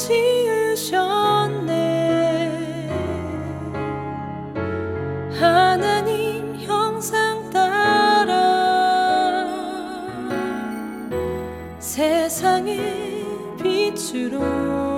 지으셨네. 0.00 1.68
하나님 5.38 6.56
형상 6.56 7.50
따라 7.50 8.34
세상의 11.78 13.36
빛으로 13.62 14.89